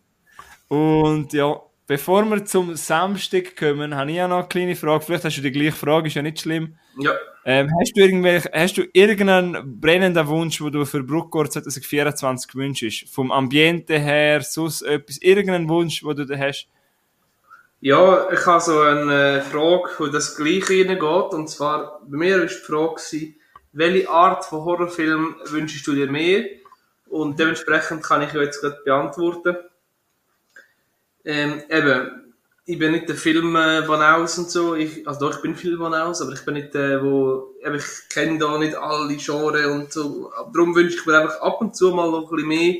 [0.67, 5.05] Und ja, bevor wir zum Samstag kommen, habe ich ja noch eine kleine Frage.
[5.05, 6.75] Vielleicht hast du die gleiche Frage, ist ja nicht schlimm.
[6.99, 7.13] Ja.
[7.45, 13.09] Ähm, hast, du irgendwelche, hast du irgendeinen brennenden Wunsch, den du für Bruckgor 2024 wünschst?
[13.09, 16.67] Vom Ambiente her, sonst etwas, irgendeinen Wunsch, den du da hast?
[17.81, 21.33] Ja, ich habe so eine Frage, wo das Gleiche reingeht.
[21.33, 23.01] Und zwar, bei mir war die Frage,
[23.71, 26.45] welche Art von Horrorfilm wünschst du dir mehr?
[27.07, 29.55] Und dementsprechend kann ich jetzt gerade beantworten.
[31.23, 32.33] Ähm, eben,
[32.65, 34.75] ich bin nicht der Film-Banaus und so.
[34.75, 38.39] Ich, also doch, ich bin Film-Banaus, aber ich bin nicht der, wo, eben, ich kenne
[38.39, 40.33] da nicht alle Genres und so.
[40.53, 42.75] Darum wünsche ich mir einfach ab und zu mal noch ein bisschen mehr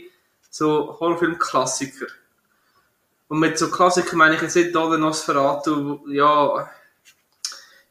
[0.50, 2.08] so Horrorfilm-Klassiker.
[3.30, 6.70] Und mit so Klassikern meine ich jetzt nicht den Nosferatu, ja,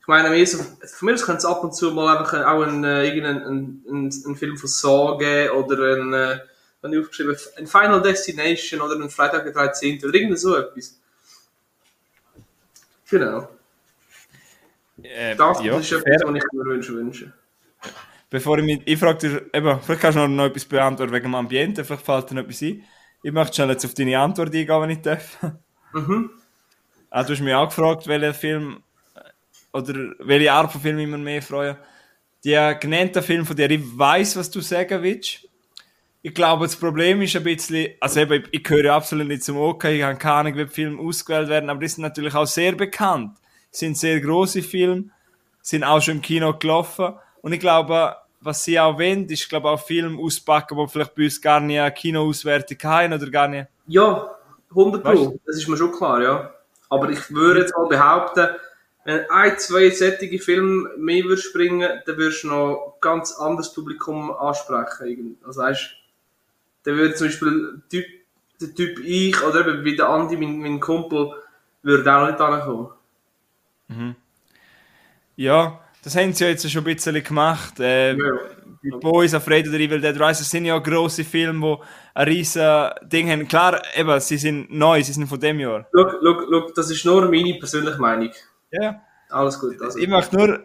[0.00, 2.66] ich meine, mehr so, von mir aus könnte es ab und zu mal einfach auch
[2.66, 6.38] äh, irgendein ein, ein, ein Film von Saw geben oder ein, äh,
[6.90, 10.04] ich aufgeschrieben, ein Final Destination oder ein Freitag der 13.
[10.04, 10.98] oder irgend so etwas.
[13.08, 13.48] Genau.
[15.02, 16.94] Äh, Das ja, ist etwas, was ich mir wünsche.
[16.94, 17.32] wünsche.
[18.30, 21.24] Bevor ich mich, ich frage dich, eben, vielleicht kannst du noch, noch etwas beantworten wegen
[21.24, 22.84] dem Ambiente, vielleicht fällt dir noch etwas ein.
[23.22, 25.38] Ich möchte schnell jetzt auf deine Antwort eingehen, wenn ich darf.
[25.92, 26.30] Mhm.
[27.10, 28.82] Ah, du hast mich auch gefragt, welcher Film
[29.14, 29.20] äh,
[29.72, 31.78] oder welche Art von Film ich mir mehr freue.
[32.44, 35.44] Die genannten Film, von der ich weiß, was du sagen willst.
[35.44, 35.48] Ich
[36.28, 39.56] ich glaube, das Problem ist ein bisschen, also eben, ich, ich gehöre absolut nicht zum
[39.56, 42.72] OK, ich habe keine Ahnung, wie Filme ausgewählt werden, aber die sind natürlich auch sehr
[42.72, 43.38] bekannt.
[43.70, 45.10] Sind sehr große Filme,
[45.62, 47.14] sind auch schon im Kino gelaufen.
[47.40, 51.24] Und ich glaube, was sie auch wollen, ist, glaube auch Filme auspacken, die vielleicht bei
[51.24, 53.66] uns gar nicht eine Kinoauswertung haben oder gar nicht.
[53.86, 54.36] Ja,
[54.70, 56.54] 100 Pro, das ist mir schon klar, ja.
[56.88, 58.48] Aber ich würde jetzt mal behaupten,
[59.04, 63.72] wenn ein, zwei sättige Filme mehr würdest springen, dann würdest du noch ein ganz anderes
[63.72, 65.38] Publikum ansprechen.
[65.46, 65.94] Also weißt,
[66.84, 68.06] dann würde zum Beispiel der Typ,
[68.60, 71.32] der typ ich oder eben wie der Andi, mein, mein Kumpel,
[71.82, 72.88] würde auch noch nicht ankommen.
[73.88, 74.16] Mhm.
[75.36, 77.78] Ja, das haben sie ja jetzt schon ein bisschen gemacht.
[77.80, 78.32] Äh, ja.
[78.82, 81.84] Die Boys, Afraid the Evil Dead Rises sind ja grosse Filme, die
[82.14, 83.46] ein riesen Ding haben.
[83.46, 85.86] Klar, eben, sie sind neu, sie sind von dem Jahr.
[85.92, 88.30] Look, look, look, das ist nur meine persönliche Meinung.
[88.70, 89.02] Ja.
[89.28, 89.82] Alles gut.
[89.82, 89.98] Also.
[89.98, 90.60] Ich möchte nur,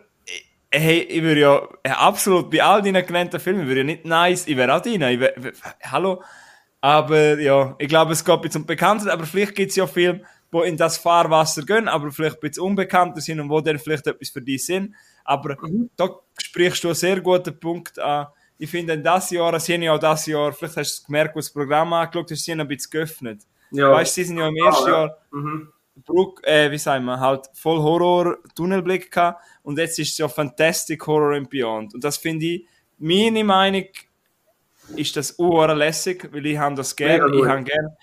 [0.72, 1.68] hey, ich würde ja
[1.98, 4.86] absolut bei all deinen genannten Filmen, würde ja nicht nice, ich wäre auch.
[4.86, 5.34] Ich wär,
[5.84, 6.24] hallo.
[6.80, 10.22] Aber ja, ich glaube, es geht jetzt um Bekannte, aber vielleicht gibt es ja Filme,
[10.54, 14.08] die in das Fahrwasser gehen, aber vielleicht ein bisschen unbekannter sind und wo dann vielleicht
[14.08, 14.96] etwas für dich sind.
[15.24, 15.90] Aber mhm.
[15.96, 18.28] da sprichst du einen sehr guten Punkt an.
[18.58, 21.06] Ich finde, in das Jahr, sie haben ja auch das Jahr, vielleicht hast du es
[21.06, 23.42] gemerkt, was das Programm angeschaut hast, sie haben ein bisschen geöffnet.
[23.72, 23.92] Ja.
[23.92, 24.98] Weißt du, sie sind ja im ersten ah, ja.
[25.00, 25.74] Jahr, mhm.
[26.06, 31.06] Brook, äh, wie sagen wir, halt voll Horror-Tunnelblick gehabt und jetzt ist es ja Fantastic
[31.06, 31.94] Horror and Beyond.
[31.94, 32.68] Und das finde ich,
[32.98, 33.86] meine Meinung
[34.96, 37.98] ist das lässig, weil ich habe das gerne, ich habe gerne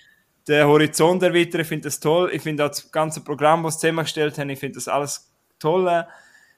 [0.46, 3.80] den Horizont erweitern, ich finde das toll, ich finde auch das ganze Programm, was sie
[3.86, 6.06] zusammengestellt haben, ich finde das alles toll.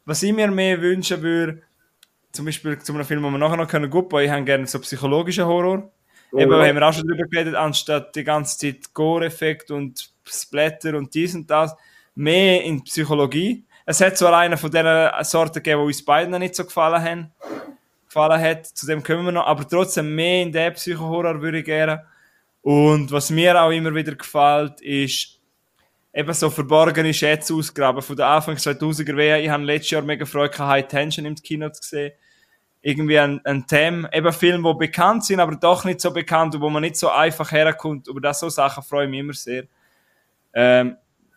[0.05, 1.63] Was ich mir mehr wünschen würde,
[2.33, 4.81] zum Beispiel zu einem Film, wo wir nachher noch können gut ich habe gerne so
[4.81, 5.91] psychologischen Horror.
[6.33, 6.67] Oh, Eben, ja.
[6.67, 11.35] haben wir auch schon drüber geredet, anstatt die ganze Zeit Gore-Effekt und Splatter und dies
[11.35, 11.77] und das,
[12.15, 13.65] mehr in Psychologie.
[13.85, 17.33] Es hat zwar eine von diesen Sorten gegeben, die uns beiden nicht so gefallen haben,
[18.07, 21.65] gefallen hat, zu dem kommen wir noch, aber trotzdem mehr in der Psychohorror würde ich
[21.65, 22.07] gerne.
[22.63, 25.41] Und was mir auch immer wieder gefällt, ist
[26.13, 28.03] eben so verborgene Schätze ausgraben.
[28.03, 31.71] Von der Anfang 2000er WM, ich habe letztes Jahr mega Freude High Tension im Kino
[31.71, 32.13] zu sehen.
[32.83, 36.61] Irgendwie ein, ein Thema, eben Filme, die bekannt sind, aber doch nicht so bekannt und
[36.61, 38.09] wo man nicht so einfach herkommt.
[38.09, 39.65] Über das so Sachen freue ich mich immer sehr.
[40.53, 40.97] Ähm,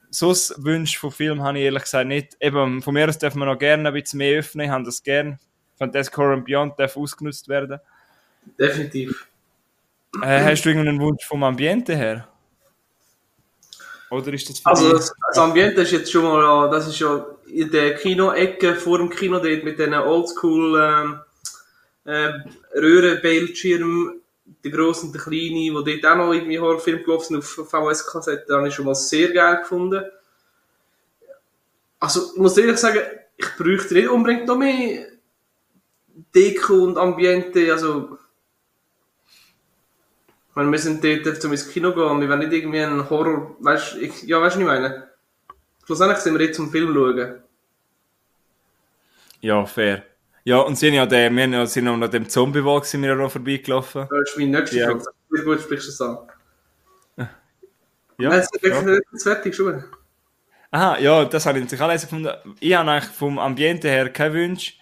[0.10, 2.36] sonst Wünsche von Filmen habe ich ehrlich gesagt nicht.
[2.40, 4.66] Eben, von mir aus dürfen wir noch gerne ein bisschen mehr öffnen.
[4.66, 5.38] Ich habe das gerne.
[5.78, 7.80] Fantastic Horror Beyond darf ausgenutzt werden.
[8.60, 9.28] Definitiv.
[10.24, 12.28] Äh, hast du irgendeinen Wunsch vom Ambiente her?
[14.16, 17.72] Oder ist das Also das, das, Ambiente ist jetzt schon mal, das ist ja in
[17.72, 21.20] der Kino-Ecke vor dem Kino dort mit diesen Oldschool ähm,
[22.06, 22.32] äh,
[22.80, 24.22] Röhrenbildschirmen
[24.64, 28.56] der grosse und der kleine, wo dort auch noch irgendwie Horrorfilm gelaufen sind auf VS-Kassette,
[28.56, 30.04] habe ich schon mal sehr geil gefunden.
[32.00, 33.00] Also, ich muss ehrlich sagen,
[33.38, 35.08] ich bräuchte nicht unbedingt noch mehr
[36.34, 38.18] Deko und Ambiente, also
[40.56, 43.56] meine, wir sind dort zum ins Kino gehen und wir wollen nicht irgendwie einen Horror,
[43.60, 45.10] weißt du, ja, weißt du, was ich meine?
[45.86, 47.44] Schlussendlich sind wir jetzt zum Film schauen.
[49.42, 50.04] Ja, fair.
[50.44, 53.32] Ja, und sind ja der, wir sind noch an dem Zombie-Walk sind wir ja noch
[53.32, 54.08] vorbeigelaufen.
[54.10, 54.88] Das ist meine nächste ja.
[54.88, 55.06] Frage.
[55.30, 56.18] Wie gut sprichst du das an?
[58.18, 58.30] Ja.
[58.30, 59.34] Nein, es ist ja.
[59.34, 59.84] fertig schon.
[60.72, 62.30] Aha, ja, das habe ich natürlich alles gefunden.
[62.60, 64.78] Ich habe eigentlich vom Ambiente her keinen Wunsch.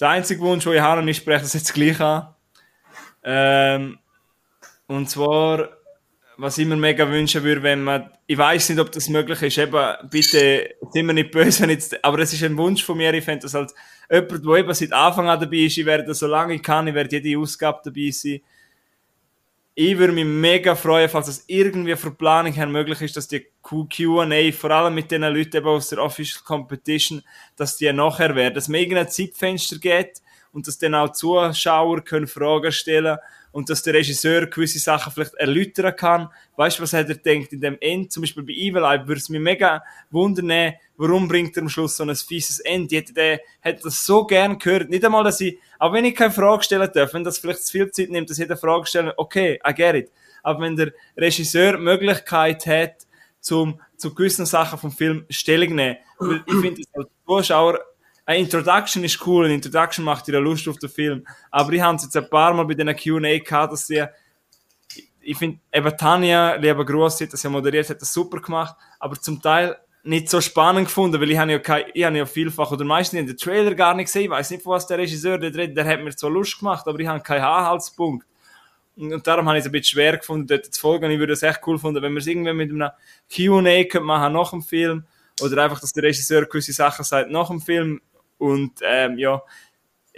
[0.00, 2.34] Der einzige Wunsch, den ich habe, und ich spreche das jetzt gleich an.
[3.24, 3.98] Ähm,
[4.88, 5.70] und zwar,
[6.36, 9.58] was ich mir mega wünschen würde, wenn man, ich weiß nicht, ob das möglich ist,
[9.58, 13.24] eben, bitte, sind wir nicht böse, jetzt, aber es ist ein Wunsch von mir, ich
[13.24, 13.74] fände das als
[14.10, 17.16] jemand, der eben seit Anfang an dabei ist, ich werde, solange ich kann, ich werde
[17.16, 18.40] jede Ausgabe dabei sein.
[19.78, 23.46] Ich würde mich mega freuen, falls das irgendwie für Planung her möglich ist, dass die
[23.60, 27.22] Q&A, vor allem mit den Leuten eben aus der Official Competition,
[27.56, 30.22] dass die nachher werden, dass man irgendein Zeitfenster geht
[30.52, 35.10] und dass dann auch Zuschauer können Fragen stellen können und dass der Regisseur gewisse Sachen
[35.10, 36.28] vielleicht erläutern kann.
[36.56, 38.12] Weißt du, was hat er denkt in dem End?
[38.12, 41.96] Zum Beispiel bei Evil Eye würde es mich mega wundern, warum bringt er am Schluss
[41.96, 42.94] so ein fieses Ende?
[42.94, 44.90] Ich hätte, der, hätte das so gern gehört.
[44.90, 47.72] Nicht einmal, dass ich, aber wenn ich keine Frage stellen darf, wenn das vielleicht zu
[47.72, 50.12] viel Zeit nimmt, dass jeder Frage stellen, okay, I get it.
[50.42, 53.06] Aber wenn der Regisseur Möglichkeit hat,
[53.40, 57.80] zum, zu gewissen Sachen vom Film Stellung nehmen, weil ich finde, als Zuschauer
[58.26, 61.24] eine Introduction ist cool, eine Introduction macht dir Lust auf den Film.
[61.50, 64.04] Aber ich habe es jetzt ein paar Mal bei diesen Q&A gehabt, dass sie,
[65.20, 69.18] ich finde, eben Tanja, lieber Gruß, hat das ja moderiert, hat das super gemacht, aber
[69.20, 72.70] zum Teil nicht so spannend gefunden, weil ich habe ja, kein, ich habe ja vielfach
[72.70, 75.54] oder meistens in den Trailer gar nicht gesehen, ich weiß nicht, was der Regisseur der
[75.54, 78.26] redet, der hat mir zwar Lust gemacht, aber ich habe keinen Anhaltspunkt.
[78.96, 81.10] Und, darum habe ich es ein bisschen schwer gefunden, dort zu folgen.
[81.10, 82.90] Ich würde es echt cool finden, wenn wir es irgendwie mit einem
[83.34, 85.04] Q&A machen nach dem Film,
[85.42, 88.00] oder einfach, dass der Regisseur gewisse Sachen sagt nach dem Film,
[88.38, 89.42] und ähm, ja,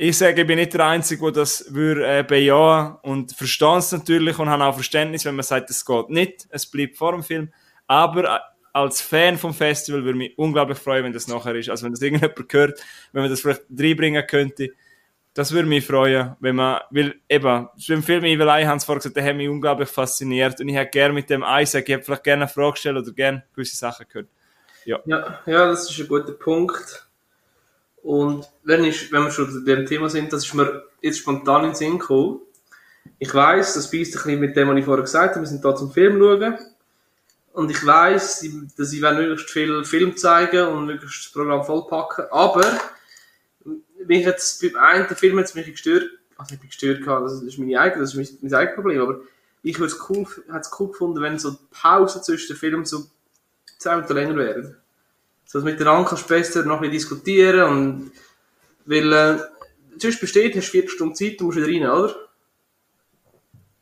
[0.01, 3.91] ich sage, ich bin nicht der Einzige, der das würde, äh, bejahen und verstehe es
[3.91, 7.25] natürlich und habe auch Verständnis, wenn man sagt, es geht nicht, es bleibt vor dem
[7.25, 7.53] Film.
[7.89, 8.39] Aber äh,
[8.73, 11.69] als Fan vom Festival würde mich unglaublich freuen, wenn das nachher ist.
[11.69, 12.81] Also wenn das irgendjemand hört,
[13.13, 14.71] wenn man das vielleicht reinbringen könnte,
[15.35, 19.01] das würde mich freuen, wenn man, weil eben, im Film Evil Eye haben sie vorher
[19.01, 22.05] gesagt, der hat mich unglaublich fasziniert und ich hätte gerne mit dem Isaac, ich hätte
[22.05, 24.29] vielleicht gerne eine Frage gestellt oder gerne gewisse Sachen gehört.
[24.85, 25.01] Ja.
[25.07, 27.08] ja, ja, das ist ein guter Punkt.
[28.09, 31.65] Und wenn, ich, wenn wir schon zu dem Thema sind, das ist mir jetzt spontan
[31.65, 32.41] in den Sinn gekommen.
[33.19, 35.63] Ich weiss, das beißt ein bisschen mit dem, was ich vorher gesagt habe, wir sind
[35.63, 36.57] da zum Film schauen.
[37.53, 38.43] Und ich weiss,
[38.79, 42.25] dass ich möglichst viel Film zeigen und möglichst das Programm vollpacken.
[42.31, 42.65] Aber,
[44.07, 47.59] mich jetzt beim einen Film jetzt mich gestört, also ich bin gestört gehabt, das ist
[47.59, 49.21] meine eigene, das ist mein, mein eigenes Problem, aber
[49.63, 50.27] ich würde es cool,
[50.59, 53.05] es cool gefunden, wenn so die Pause zwischen den Filmen so
[53.81, 54.77] 10 Minuten länger wären.
[55.51, 58.13] So, miteinander kannst du besser noch ein bisschen diskutieren und,
[58.85, 59.39] weil, äh,
[59.97, 62.15] sonst besteht, hast du 40 Stunden Zeit, du musst wieder rein, oder?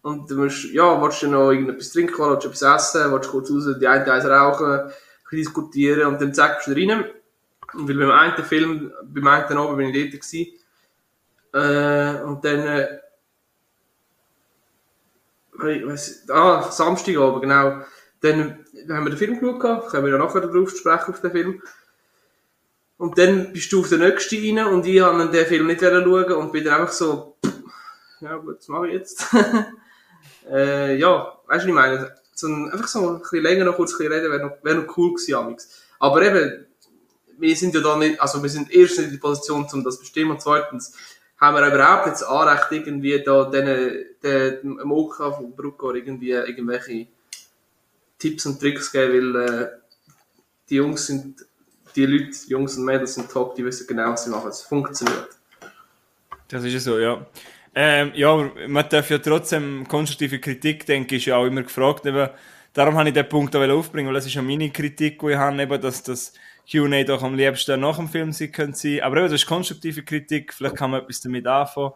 [0.02, 3.32] Und du musst, ja, willst du noch irgendetwas trinken, willst du etwas essen, willst du
[3.32, 4.92] kurz raus, die einen eins rauchen, ein
[5.32, 7.04] diskutieren und dann zeigst du wieder rein.
[7.74, 10.52] Und weil beim einen Film, beim einen Abend bin ich dort gewesen,
[11.52, 13.00] äh, und dann, äh,
[15.74, 17.82] ich weiss, ah, Samstagabend, genau.
[18.20, 21.62] Dann haben wir den Film geschaut, können wir ja nachher darauf sprechen, auf den Film.
[22.98, 26.32] Und dann bist du auf den nächsten rein und ich habe den Film nicht schauen
[26.32, 27.36] und bin dann einfach so,
[28.20, 29.26] ja gut, was mache ich jetzt?
[30.50, 32.14] äh, ja, weißt du, was ich meine?
[32.32, 35.12] So ein, einfach so ein bisschen länger noch kurz reden wäre noch, wär noch cool
[35.12, 35.82] gewesen, Amix.
[35.98, 36.66] Aber eben,
[37.38, 39.96] wir sind ja da nicht, also wir sind erstens nicht in der Position, um das
[39.96, 40.94] zu bestimmen und zweitens
[41.38, 47.08] haben wir überhaupt das Anrecht, irgendwie da den, den, dem OK von Bruckor irgendwie irgendwelche
[48.18, 49.68] Tipps und Tricks geben, weil äh,
[50.68, 51.44] die Jungs sind,
[51.94, 54.48] die Leute, Jungs und Mädels sind top, die wissen genau, was sie machen.
[54.48, 55.28] Es funktioniert.
[56.48, 57.26] Das ist ja so, ja.
[57.74, 62.06] Ähm, ja, man darf ja trotzdem konstruktive Kritik, denke ich, ist ja auch immer gefragt.
[62.06, 62.30] Eben,
[62.72, 65.36] darum habe ich den Punkt auch aufbringen, weil das ist ja meine Kritik, die ich
[65.36, 66.32] habe, eben, dass das
[66.70, 70.54] Q&A doch am liebsten nach dem Film sein könnte Aber eben, das ist konstruktive Kritik,
[70.54, 71.92] vielleicht kann man etwas damit anfangen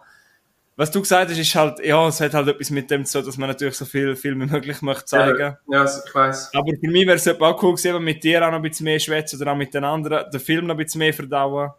[0.80, 3.36] was du gesagt hast, ist halt, ja, es hat halt etwas mit dem zu dass
[3.36, 5.38] man natürlich so viel, viel wie möglich möchte zeigen.
[5.38, 6.54] Ja, ja ich weiß.
[6.54, 8.98] Aber für mich wäre es auch cool gewesen, mit dir auch noch ein bisschen mehr
[8.98, 11.72] schwätzen oder auch mit den anderen, den Film noch ein bisschen mehr verdauen.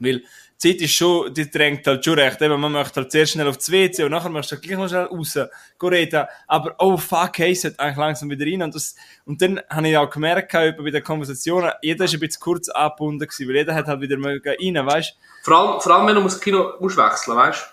[0.00, 0.24] Weil die
[0.72, 2.42] Zeit ist schon, die drängt halt schon recht.
[2.42, 4.88] Eben, man möchte halt sehr schnell aufs WC und nachher möchte du halt gleich noch
[4.88, 5.38] schnell raus,
[5.80, 6.26] reden.
[6.48, 8.62] Aber, oh fuck, hey, es hat eigentlich langsam wieder rein.
[8.62, 8.96] Und, das,
[9.26, 13.28] und dann habe ich auch gemerkt, bei den Konversationen, jeder ist ein bisschen kurz abgebunden
[13.28, 16.40] gewesen, weil jeder hat halt wieder rein, weißt Vor allem, vor allem wenn du das
[16.40, 17.72] Kino musst wechseln, weißt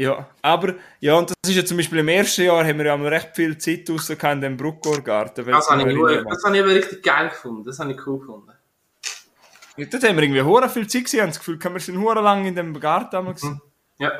[0.00, 2.94] ja, aber, ja, und das ist ja zum Beispiel im ersten Jahr haben wir ja
[2.94, 5.44] recht viel Zeit rausgekommen in dem Bruckgorgarten.
[5.44, 8.52] Das habe ich, das habe ich aber richtig geil gefunden, das habe ich cool gefunden.
[9.76, 12.46] Ja, dort haben wir irgendwie hure viel Zeit gesehen, das Gefühl, wir sind hure lang
[12.46, 13.24] in dem Garten.
[13.24, 13.60] Mhm.
[13.98, 14.12] Ja.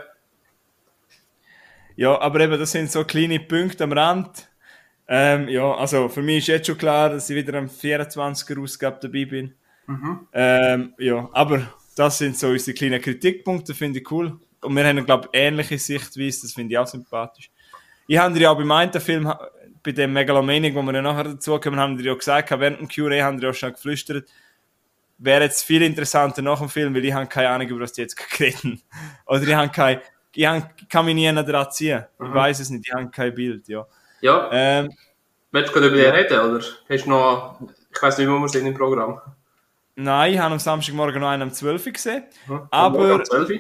[1.95, 4.49] Ja, aber eben, das sind so kleine Punkte am Rand.
[5.07, 8.99] Ähm, ja, also für mich ist jetzt schon klar, dass ich wieder am 24er Ausgabe
[9.01, 9.55] dabei bin.
[9.87, 10.27] Mhm.
[10.33, 15.05] Ähm, ja, aber das sind so unsere kleinen Kritikpunkte, finde ich cool und wir haben,
[15.05, 17.51] glaube ich, ähnliche Sichtweise, das finde ich auch sympathisch.
[18.07, 19.33] Ich habe dir ja auch beim einen Film,
[19.83, 22.89] bei dem Megalomaniac, wo wir ja nachher dazu kommen, haben dir ja gesagt, während dem
[22.89, 24.29] Q&A haben dir ja schon geflüstert,
[25.19, 28.03] wäre jetzt viel interessanter nach dem Film, weil ich habe keine Ahnung, über was die
[28.03, 28.83] jetzt reden.
[29.27, 30.01] Oder ich habe keine,
[30.35, 32.05] ich, habe, kann mich nie daran ziehen.
[32.15, 32.35] Ich mhm.
[32.35, 33.87] weiß es nicht, ich habe kein Bild, ja.
[34.21, 34.49] Ja.
[34.53, 34.91] Ähm,
[35.51, 36.65] Willst du gerade über den reden, oder?
[36.89, 37.61] Hast du noch,
[37.95, 39.21] ich weiß nicht, wo wir sind im Programm.
[39.97, 42.25] Nein, ich habe am Samstagmorgen noch einen um 12 Uhr gesehen.
[42.47, 42.69] Mhm.
[42.71, 43.15] Aber...
[43.15, 43.57] Um 12 Uhr?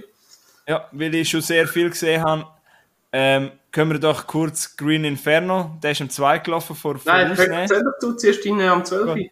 [0.68, 2.46] Ja, weil ich schon sehr viel gesehen habe,
[3.10, 7.92] ähm, können wir doch kurz Green Inferno, der ist am 2 gelaufen vor Nein, doch
[8.00, 9.06] du zuerst rein am 12.
[9.06, 9.30] Gut.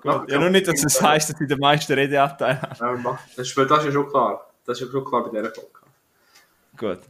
[0.00, 0.30] Gut.
[0.30, 2.76] Ja, nur nicht, dass es das heisst, dass ich den meisten Redeanteil habe.
[2.78, 4.50] Ja, das, ist, das ist ja schon klar.
[4.64, 5.70] Das ist ja schon klar bei dieser Folge.
[6.76, 7.00] Gut.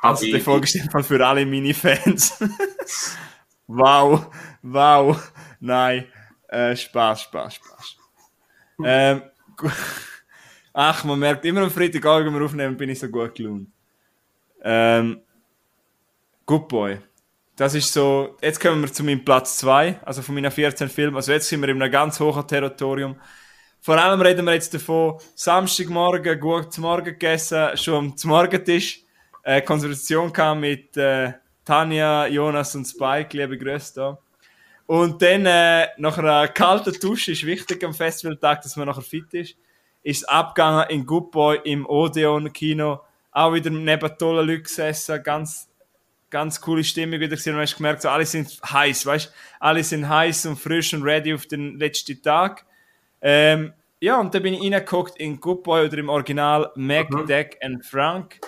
[0.00, 2.38] Also, die Folge ist Fall für alle Mini-Fans.
[3.66, 4.26] wow,
[4.62, 6.06] wow, nein,
[6.48, 7.96] äh, Spaß, Spaß, Spaß.
[8.84, 9.22] ähm,
[10.74, 13.68] Ach, man merkt immer am Freitagabend, wenn wir aufnehmen, bin ich so gut gelaunt.
[14.62, 15.20] Ähm,
[16.46, 16.98] Good Boy.
[17.56, 21.16] Das ist so, jetzt kommen wir zu meinem Platz 2, also von meinen 14 Filmen.
[21.16, 23.16] Also jetzt sind wir in einem ganz hohen Territorium.
[23.80, 29.02] Vor allem reden wir jetzt davon, Samstagmorgen gut zum Morgen gegessen, schon am Morgentisch.
[29.42, 31.32] Äh, Konsultation kam mit äh,
[31.64, 34.18] Tanja, Jonas und Spike, liebe Grüße da.
[34.86, 39.34] Und dann äh, nach einer kalten Dusche ist wichtig am Festivaltag, dass man nachher fit
[39.34, 39.56] ist
[40.02, 43.00] ist abgegangen in Good Boy im Odeon Kino.
[43.30, 45.68] Auch wieder neben tollen Leuten gesessen, ganz,
[46.28, 47.54] ganz coole Stimmung wieder gesehen.
[47.54, 51.32] Und hast gemerkt, so, alle sind heiß, weißt Alle sind heiß und frisch und ready
[51.32, 52.66] auf den letzten Tag.
[53.20, 57.26] Ähm, ja, und dann bin ich reingeguckt in Good Boy oder im Original Mac, Mhm.
[57.26, 58.40] Deck and Frank.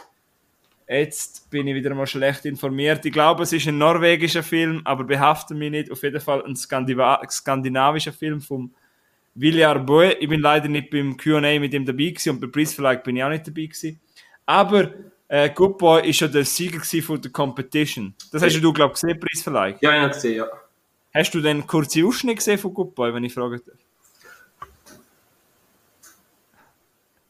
[0.89, 3.07] Jetzt bin ich wieder mal schlecht informiert.
[3.07, 5.91] Ich glaube, es ist ein norwegischer Film, aber behafte mich nicht.
[5.91, 8.75] Auf jeden Fall ein skandinavischer Film vom
[9.35, 10.13] Viljar Boe.
[10.13, 13.25] Ich bin leider nicht beim Q&A mit ihm dabei gewesen und beim Preisverleih bin ich
[13.25, 14.01] auch nicht dabei gewesen.
[14.47, 14.91] Aber
[15.29, 18.15] äh, Good Boy ist schon der Sieger von der Competition.
[18.31, 19.77] Das hast du, glaube ich, gesehen, Preisverleih.
[19.81, 20.47] Ja, ich habe gesehen, ja.
[21.13, 23.61] Hast du den kurze Ausschnitt gesehen von Good Boy, wenn ich frage?
[23.61, 23.77] darf?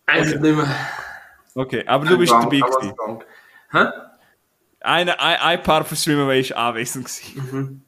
[0.06, 0.76] Eigentlich nicht mehr.
[1.54, 2.94] Okay, aber du bist Dank, dabei gewesen.
[3.70, 3.86] Hä?
[4.80, 7.83] Eine, ein, ein Paar von Streamer war anwesend gewesen.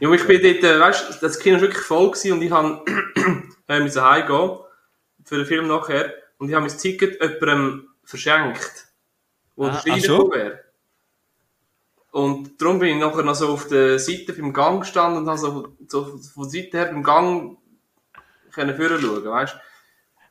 [0.00, 2.50] Ja, ich bin dort, äh, weißt du, das Kino war wirklich voll gewesen und ich
[2.50, 2.82] habe,
[3.68, 4.58] äh, müssen heimgehen.
[5.24, 6.12] Für den Film nachher.
[6.38, 8.88] Und ich habe mein Ticket jemandem verschenkt.
[9.54, 10.64] Wo Ah, der gekommen wäre.
[12.12, 15.38] Und darum bin ich nachher noch so auf der Seite beim Gang gestanden und habe
[15.38, 17.58] so, so von der Seite her beim Gang
[18.52, 19.58] können schauen, weißt du?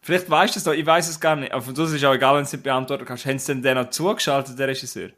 [0.01, 1.53] Vielleicht weißt du es doch, ich weiß es gar nicht.
[1.53, 3.25] Aber das ist auch egal, wenn du es nicht beantworten kannst.
[3.25, 5.07] Haben sie denn den noch zugeschaltet, der Regisseur?
[5.07, 5.17] Äh, kannst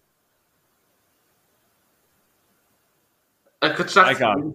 [3.46, 3.51] du
[4.12, 4.54] Egal.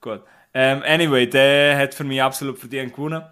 [0.00, 0.22] Gut.
[0.54, 3.22] Ähm, anyway, der hat für mich absolut verdient gewonnen.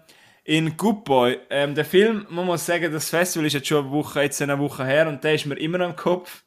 [0.43, 3.91] In Good Boy, ähm, der Film, man muss sagen, das Festival ist jetzt schon eine
[3.91, 6.43] Woche, jetzt eine Woche her und der ist mir immer noch im Kopf.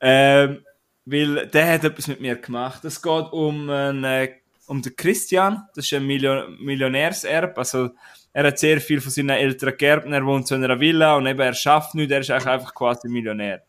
[0.00, 0.64] Ähm,
[1.06, 2.84] weil der hat etwas mit mir gemacht.
[2.84, 4.34] Es geht um, einen, äh,
[4.66, 7.90] um den Christian, das ist ein Million Millionärserb, also
[8.32, 11.40] er hat sehr viel von seinen Eltern geerbt, er wohnt in einer Villa und eben
[11.40, 13.62] er schafft nichts, er ist einfach quasi Millionär.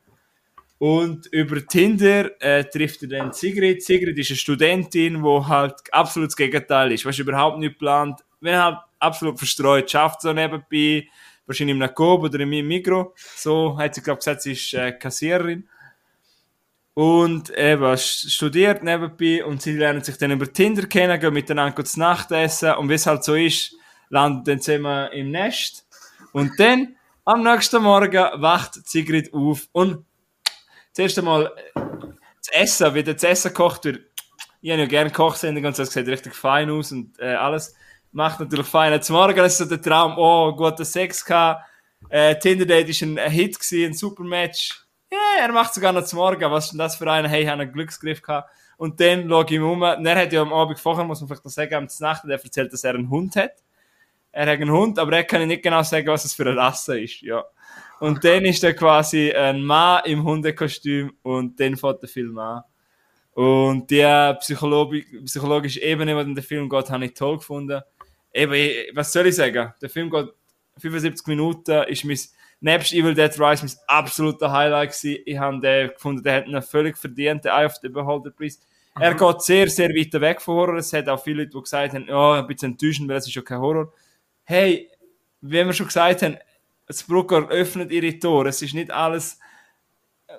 [0.79, 3.83] Und über Tinder äh, trifft er dann Sigrid.
[3.83, 7.03] Sigrid ist eine Studentin, die halt absolut das Gegenteil ist.
[7.03, 8.23] Du, überhaupt nicht geplant.
[8.39, 11.07] Wenn halt absolut verstreut, schafft so nebenbei,
[11.47, 13.15] wahrscheinlich in einem Coop oder in einem Mikro.
[13.35, 15.67] So hat sie, glaube gesagt, sie ist äh, Kassiererin.
[16.93, 21.99] Und eben studiert nebenbei und sie lernen sich dann über Tinder kennen, gehen miteinander zu
[21.99, 23.75] Nacht essen und wie es halt so ist,
[24.09, 25.87] landen dann zusammen im Nest.
[26.33, 30.05] Und dann, am nächsten Morgen, wacht Sigrid auf und
[30.97, 31.81] zuerst einmal äh,
[32.39, 34.01] das Essen, wie das Essen gekocht wird.
[34.61, 37.75] Ich habe ja gerne Kochsendungen und so, es sieht richtig fein aus und äh, alles.
[38.11, 38.99] Macht natürlich fein.
[39.03, 41.63] Zum Morgen ist so der Traum, oh, guter Sex gehabt.
[42.09, 44.87] Äh, Tinder Date ist ein Hit gewesen, ein super Match.
[45.11, 46.49] Ja, er macht sogar noch zum Morgen.
[46.49, 47.29] Was ist denn das für einen?
[47.29, 48.49] Hey, ich habe einen Glücksgriff gehabt.
[48.77, 49.83] Und dann schaue ich ihm um.
[49.83, 52.73] Er hat ja am Abend vorher, muss man vielleicht noch sagen, am Nacht, er erzählt,
[52.73, 53.51] dass er einen Hund hat.
[54.31, 56.99] Er hat einen Hund, aber er kann nicht genau sagen, was es für eine Rasse
[56.99, 57.21] ist.
[57.21, 57.45] Ja.
[57.99, 62.63] Und dann ist er quasi ein Mann im Hundekostüm und dann fängt der Film an.
[63.33, 67.81] Und die psychologi psychologische Ebene, die in den Film geht, habe ich toll gefunden.
[68.33, 69.73] Eben, was soll ich sagen?
[69.81, 70.29] Der Film geht
[70.77, 72.19] 75 Minuten, ist mein,
[72.61, 75.21] nebst Evil Dead Rise mein absoluter Highlight gewesen.
[75.25, 78.59] Ich habe den gefunden, der hat einen völlig verdienten Eye of the Beholder Preis.
[78.99, 80.77] Er geht sehr, sehr weit weg von Horror.
[80.77, 83.35] Es hat auch viele Leute, die gesagt haben, ja, ein bisschen enttäuschend, weil es ist
[83.35, 83.93] ja kein Horror.
[84.43, 84.89] Hey,
[85.41, 86.37] wie wir schon gesagt haben,
[86.87, 88.49] das Brucker öffnet ihre Tore.
[88.49, 89.39] Es ist nicht alles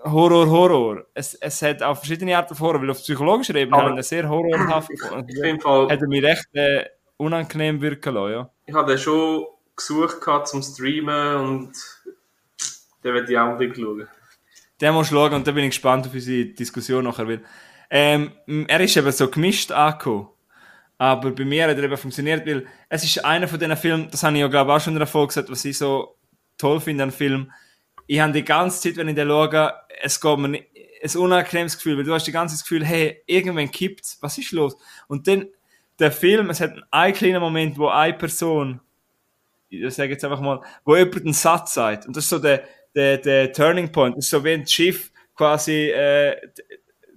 [0.04, 1.04] Horror, Horror.
[1.14, 4.06] Es, es hat auch verschiedene Arten von Horror, weil auf psychologischer Ebene Aber- habe ich
[4.06, 5.26] ihn sehr horrorhaft gefunden.
[5.34, 6.84] Ich bin Fall, Hat er mich recht äh,
[7.16, 8.50] unangenehm wirken lassen, ja.
[8.66, 11.72] ich habe den schon gesucht gehabt zum Streamen und
[13.04, 14.08] den werde ich auch unbedingt schauen.
[14.80, 17.26] Den musst du schauen und da bin ich gespannt auf unsere Diskussion nachher.
[17.26, 17.40] Weil,
[17.90, 18.32] ähm,
[18.68, 20.28] er ist eben so gemischt angekommen.
[20.98, 24.22] Aber bei mir hat er eben funktioniert, weil es ist einer von diesen Filmen, das
[24.22, 26.17] habe ich ja glaube ich auch schon in der Folge gesagt, was ich so
[26.58, 27.52] toll finde an Film.
[28.06, 30.58] Ich habe die ganze Zeit, wenn ich den schaue, es geht mir
[31.02, 34.38] ein unangenehmes Gefühl, weil du hast die ganze Zeit das Gefühl, hey, irgendwann kippt's, was
[34.38, 34.76] ist los?
[35.06, 35.46] Und dann,
[35.98, 38.80] der Film, es hat einen kleinen Moment, wo eine Person,
[39.68, 42.06] ich sage jetzt einfach mal, wo jemand einen Satz sagt.
[42.06, 44.16] Und das ist so der, der, der Turning Point.
[44.16, 46.36] Das ist so, wenn das Schiff quasi, äh,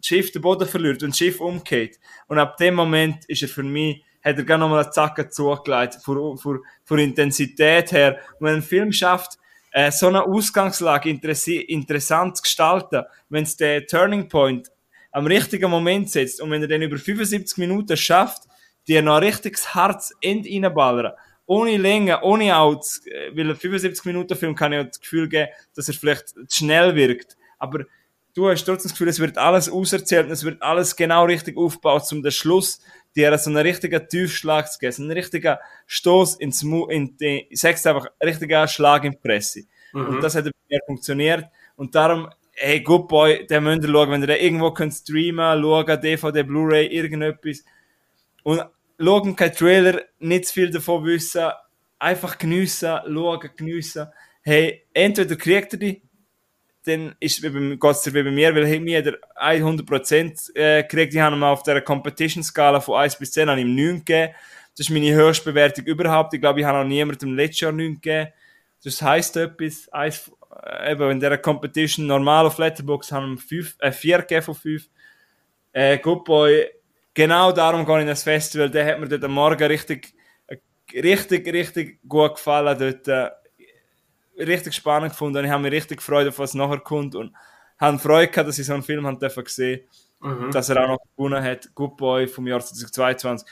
[0.01, 1.99] Schiff den Boden verliert und das Schiff umgeht.
[2.27, 5.95] Und ab dem Moment ist er für mich, hat er gerne nochmal einen Zacken zugelegt,
[6.03, 8.19] von, von, von Intensität her.
[8.39, 9.37] Und wenn ein Film schafft,
[9.71, 14.69] äh, so eine Ausgangslage interessi- interessant zu gestalten, wenn es den Turning Point
[15.11, 18.43] am richtigen Moment setzt und wenn er dann über 75 Minuten schafft,
[18.87, 21.13] dir noch ein richtiges Herz End reinballern,
[21.45, 25.49] ohne Länge, ohne Outs, äh, weil ein 75 Minuten Film kann ja das Gefühl geben,
[25.75, 27.85] dass er vielleicht zu schnell wirkt, aber
[28.33, 31.57] du hast trotzdem das Gefühl, es wird alles auserzählt und es wird alles genau richtig
[31.57, 32.79] aufgebaut, um den Schluss
[33.15, 37.47] dir so einen richtigen Tiefschlag zu geben, so einen richtigen Stoß ins Mu, in die,
[37.49, 39.61] ich sag's einfach, einen richtigen Schlag in die Presse.
[39.93, 41.45] Und das hat bei mir funktioniert.
[41.75, 45.61] Und darum, hey, Good Boy, den müsst ihr schauen, wenn ihr den irgendwo könnt streamen,
[45.61, 47.63] schauen, DVD, Blu-ray, irgendetwas.
[48.43, 48.63] Und
[48.99, 51.49] schauen, kein Trailer, nicht zu viel davon wissen,
[51.99, 54.07] einfach geniessen, schauen, geniessen.
[54.43, 56.01] Hey, entweder kriegt ihr die,
[56.85, 61.13] dann ist geht's dir wie bei mir, weil mir hat er 100% äh, gekriegt.
[61.13, 64.33] Ich habe ihm auf der Competition-Skala von 1 bis 10 habe ihm 9 gegeben.
[64.77, 66.33] Das ist meine höchste Bewertung überhaupt.
[66.33, 68.31] Ich glaube, ich habe noch niemandem letztes Jahr nichts gegeben.
[68.83, 70.31] Das heisst etwas, eins,
[70.63, 74.89] äh, eben in dieser Competition normal auf Letterboxd haben wir äh, vier gegeben von fünf.
[75.73, 76.67] Äh, Good Boy,
[77.13, 78.69] genau darum gehe ich in das Festival.
[78.69, 80.13] Der hat mir dort am Morgen richtig,
[80.47, 80.57] äh,
[80.99, 82.77] richtig, richtig gut gefallen.
[82.79, 83.29] Dort, äh,
[84.47, 87.33] richtig spannend gefunden und ich habe mich richtig gefreut, auf was nachher kommt und
[87.79, 89.81] habe Freude gehabt, dass ich so einen Film habe gesehen
[90.21, 90.51] mhm.
[90.51, 91.73] dass er auch noch gewonnen hat.
[91.75, 93.47] Good Boy vom Jahr 2022.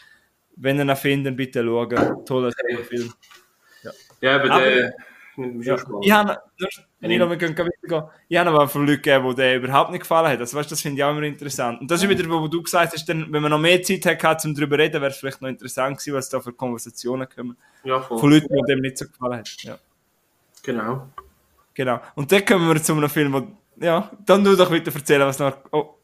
[0.56, 2.26] Wenn ihr ihn findet, bitte schauen.
[2.26, 2.52] Toller
[2.88, 3.14] Film.
[3.84, 4.94] Ja, ja aber, aber der...
[5.62, 5.78] Ja.
[6.02, 6.38] Ich habe,
[7.00, 8.12] Nilo, wir können weitergehen.
[8.28, 10.40] Ich habe aber von Leuten gegeben, die der überhaupt nicht gefallen hat.
[10.40, 11.80] Also, weißt, das finde ich auch immer interessant.
[11.80, 14.44] Und das ist wieder, wo du gesagt hast, dann, wenn man noch mehr Zeit hat,
[14.44, 17.58] um darüber zu reden, wäre es vielleicht noch interessant gewesen, was da für Konversationen kommen.
[17.86, 18.02] Ja.
[18.02, 19.48] Von Leuten, die dem nicht so gefallen hat.
[19.62, 19.80] Ja.
[20.70, 21.10] Genau.
[21.74, 22.00] Genau.
[22.14, 23.48] Und dann kommen wir zu einem Film, wo,
[23.84, 25.96] ja, dann du doch weiter erzählen, was noch, oh.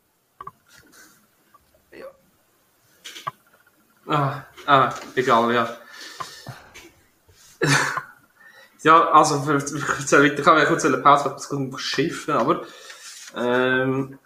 [1.91, 2.07] Ja.
[4.07, 5.77] Ah, ah, egal, ja.
[8.81, 12.63] ja, also, für, für, ich kann ja kurz eine Pause, weil es gut schiffen, aber,
[13.35, 14.17] ähm,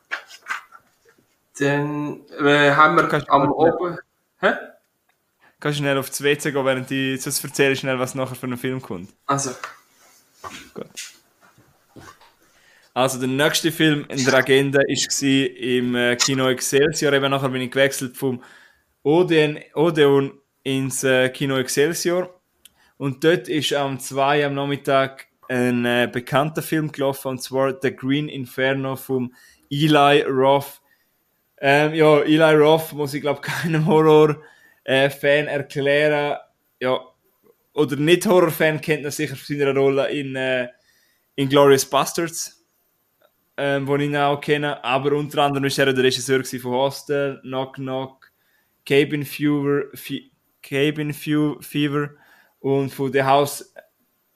[1.59, 3.97] dann äh, haben wir am Oben,
[4.39, 4.53] hä?
[5.59, 8.45] Kannst du schnell auf das WC gehen, während ich sonst erzähle schnell, was nachher für
[8.45, 9.13] einen Film kommt.
[9.25, 9.51] Also.
[10.73, 11.13] Gut.
[12.93, 17.13] Also der nächste Film in der Agenda war im äh, Kino Excelsior.
[17.13, 18.43] Eben nachher bin ich gewechselt vom
[19.03, 20.33] Odeon, Odeon
[20.63, 22.41] ins äh, Kino Excelsior.
[22.97, 27.95] Und dort ist am 2 am Nachmittag ein äh, bekannter Film gelaufen, und zwar The
[27.95, 29.33] Green Inferno vom
[29.69, 30.81] Eli Roth.
[31.61, 34.37] Ähm, ja, Eli Roth muss ich glaube keinem Horror-Fan
[34.85, 36.37] äh, erklären.
[36.79, 36.99] Ja,
[37.79, 40.67] oder nicht Horror-Fan kennt er sicher von seiner Rolle in, äh,
[41.37, 42.65] Glorious Bastards,
[43.55, 44.83] ähm, wo ich ihn auch kenne.
[44.83, 48.31] Aber unter anderem war er der Regisseur von Hostel, Knock Knock,
[48.85, 49.85] Cabin Fever,
[50.61, 52.09] Cabin Fever
[52.59, 53.73] und von The House,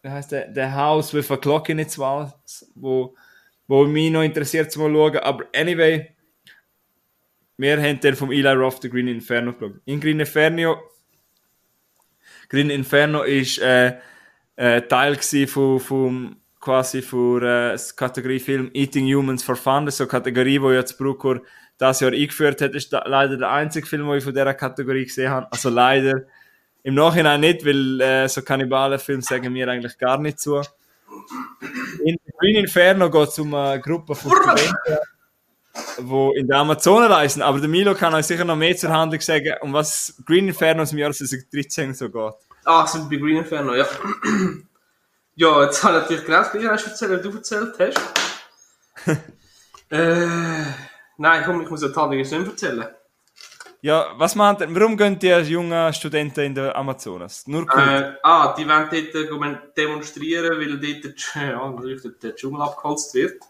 [0.01, 0.53] wie heißt der?
[0.53, 3.13] The House with a Clock in its Walls, wo,
[3.67, 5.17] wo mich noch interessiert zu schauen.
[5.17, 6.15] Aber anyway,
[7.57, 9.81] wir haben den vom Eli Roth, The Green Inferno geschaut.
[9.83, 10.92] In Green Inferno
[12.49, 13.93] Green Inferno ist äh,
[14.55, 15.17] äh, Teil
[15.47, 20.11] von, von quasi für äh, Kategorie Film Eating Humans for Fun, das ist so eine
[20.11, 21.41] Kategorie, die jetzt Brucker
[21.77, 25.05] das Jahr eingeführt hat, ist da, leider der einzige Film, den ich von dieser Kategorie
[25.05, 25.47] gesehen habe.
[25.51, 26.23] Also leider
[26.83, 30.61] im Nachhinein nicht, weil äh, so Kannibalen-Filme sagen mir eigentlich gar nicht zu.
[32.03, 34.97] In Green Inferno geht es um eine Gruppe von Studenten,
[35.97, 37.41] die in der Amazonen reisen.
[37.41, 40.83] Aber der Milo kann euch sicher noch mehr zur Handlung sagen, um was Green Inferno
[40.83, 42.33] im Jahr 2013 so geht.
[42.65, 43.85] Ah, sind bei Green Inferno, ja.
[45.35, 48.01] ja, jetzt habe ich natürlich genau das gleiche erzählt, wie du erzählt hast.
[49.89, 50.27] äh,
[51.17, 52.87] nein, komm, ich muss ja die Handlung jetzt nicht erzählen.
[53.81, 57.45] Ja, was meint ihr, warum gehen die jungen Studenten in der Amazonas?
[57.47, 57.85] Nur kurz.
[57.85, 63.43] Äh, ah, die wollen dort demonstrieren, weil dort ja, der Dschungel abgeholzt wird.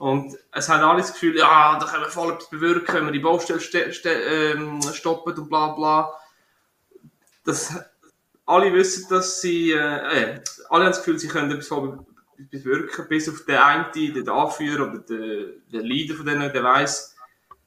[0.00, 3.12] Und es haben alle das Gefühl, ja, da können wir voll etwas bewirken, wenn wir
[3.12, 3.60] die Baustelle
[4.04, 6.20] ähm, stoppen und bla bla
[7.44, 7.74] dass
[8.46, 11.68] alle wissen, dass sie, äh, äh, alle haben das Gefühl, sie können etwas
[12.50, 17.16] bewirken, bis auf den einen, den Anführer oder den, den Leader von denen, der weiss,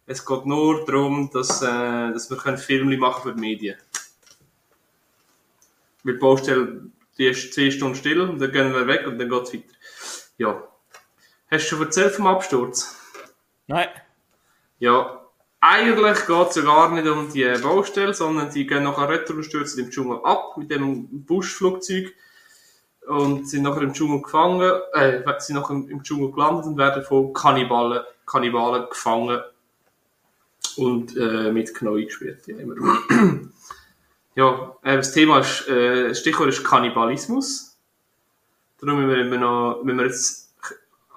[0.06, 3.78] es geht nur darum, dass, äh, dass wir Filme machen für die Medien.
[6.04, 6.82] Weil die Baustelle,
[7.18, 9.74] die ist zwei Stunden still und dann gehen wir weg und dann geht es weiter.
[10.38, 10.73] Ja.
[11.54, 12.96] Hast du schon erzählt vom Absturz?
[13.68, 13.88] Nein.
[14.80, 15.22] Ja,
[15.60, 19.44] eigentlich geht es ja gar nicht um die Baustelle, sondern die gehen nachher retour und
[19.44, 22.12] stürzen im Dschungel ab mit dem Buschflugzeug
[23.08, 27.32] und sind nachher im Dschungel gefangen, äh, sind nachher im Dschungel gelandet und werden von
[27.34, 29.40] Kannibalen, Kannibalen gefangen
[30.78, 32.48] und äh, mit Knäuel gespielt.
[32.48, 32.98] Ja, immer.
[34.34, 37.78] ja äh, das Thema ist, äh, das Stichwort ist Kannibalismus.
[38.82, 40.43] Darum müssen wir, noch, müssen wir jetzt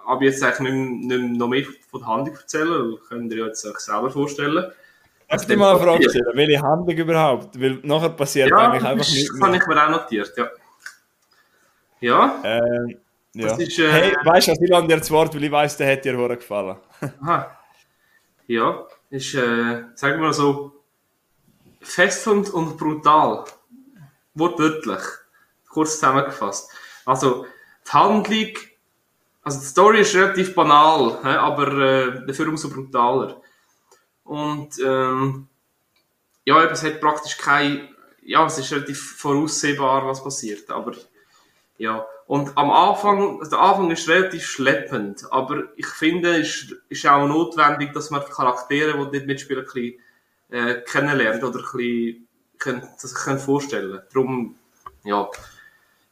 [0.06, 3.78] aber jetzt eigentlich nicht, nicht noch mehr von der Handlung erzählen, könnt ihr jetzt euch
[3.78, 4.72] selber vorstellen.
[5.28, 6.26] Darf ich mal eine Frage stellen?
[6.34, 7.60] Welche Handlung überhaupt?
[7.60, 10.50] Weil nachher passiert ja, eigentlich einfach nichts Das habe ich mir auch notiert, ja.
[12.00, 12.40] Ja?
[12.44, 12.98] Ähm,
[13.34, 13.56] ja.
[13.56, 16.04] Ist, äh, hey, weißt du, ich lande dir das Wort, weil ich weiss, der hat
[16.04, 16.76] dir gefallen.
[17.22, 17.58] Aha.
[18.46, 20.72] Ja, ist, äh, sagen wir mal so,
[21.80, 23.44] fesselnd und brutal.
[24.34, 25.02] Wortwörtlich.
[25.68, 26.70] Kurz zusammengefasst.
[27.04, 27.46] Also,
[27.86, 28.52] die Handlung
[29.46, 33.40] also die Story ist relativ banal, aber äh, dafür umso brutaler.
[34.24, 35.46] Und ähm,
[36.44, 37.88] ja, es hat praktisch kein,
[38.22, 40.96] ja, es ist relativ voraussehbar, was passiert, aber
[41.78, 42.04] ja.
[42.26, 47.28] Und am Anfang, also der Anfang ist relativ schleppend, aber ich finde, es ist, auch
[47.28, 50.00] notwendig, dass man die Charaktere, die dort mitspielen, ein bisschen
[50.50, 52.28] äh, kennenlernt oder ein bisschen
[53.00, 54.02] das können vorstellen.
[54.12, 54.58] Darum,
[55.04, 55.30] ja,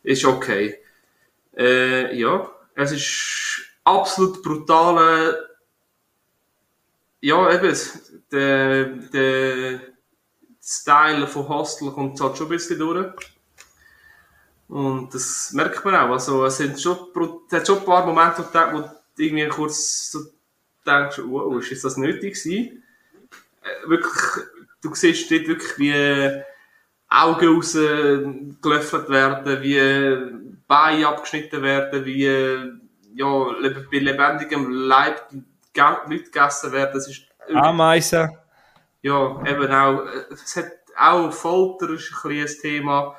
[0.05, 0.79] ist okay.
[1.57, 5.49] Äh, ja, es ist absolut brutale,
[7.21, 7.77] ja, eben,
[8.31, 9.81] der, der
[10.63, 13.15] Style von Hostel kommt halt schon ein bisschen durch.
[14.69, 16.11] Und das merkt man auch.
[16.11, 16.97] Also, es, sind schon,
[17.49, 20.21] es hat schon ein paar Momente, wo wo du irgendwie kurz so
[20.87, 22.83] denkst, wow, ist das nötig gewesen?
[23.63, 24.47] Äh, wirklich,
[24.83, 26.43] du siehst dort wirklich, wie
[27.09, 32.25] Augen rausgelöffelt werden, wie Beine abgeschnitten werden, wie
[33.15, 33.53] ja,
[33.91, 35.29] bei lebendigem Leib
[35.73, 36.95] Leute gegessen werden.
[36.95, 38.37] Das ist Ameisen.
[39.03, 40.07] Ja, eben auch.
[40.31, 43.17] Es hat auch Folter ist ein, ein Thema.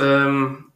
[0.00, 0.72] Ähm,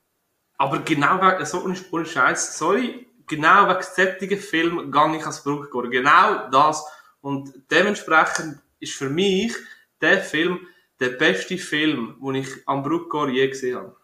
[0.58, 5.88] aber genau wegen so ohne Scheiß, sorry, genau wegen solchen Film gehe ich als Bruckgor.
[5.88, 6.84] Genau das.
[7.20, 9.54] Und dementsprechend ist für mich
[10.00, 10.66] der Film
[11.00, 13.96] der beste Film, den ich am Bruckgor je gesehen habe.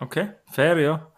[0.00, 1.12] Okay, fair, ja.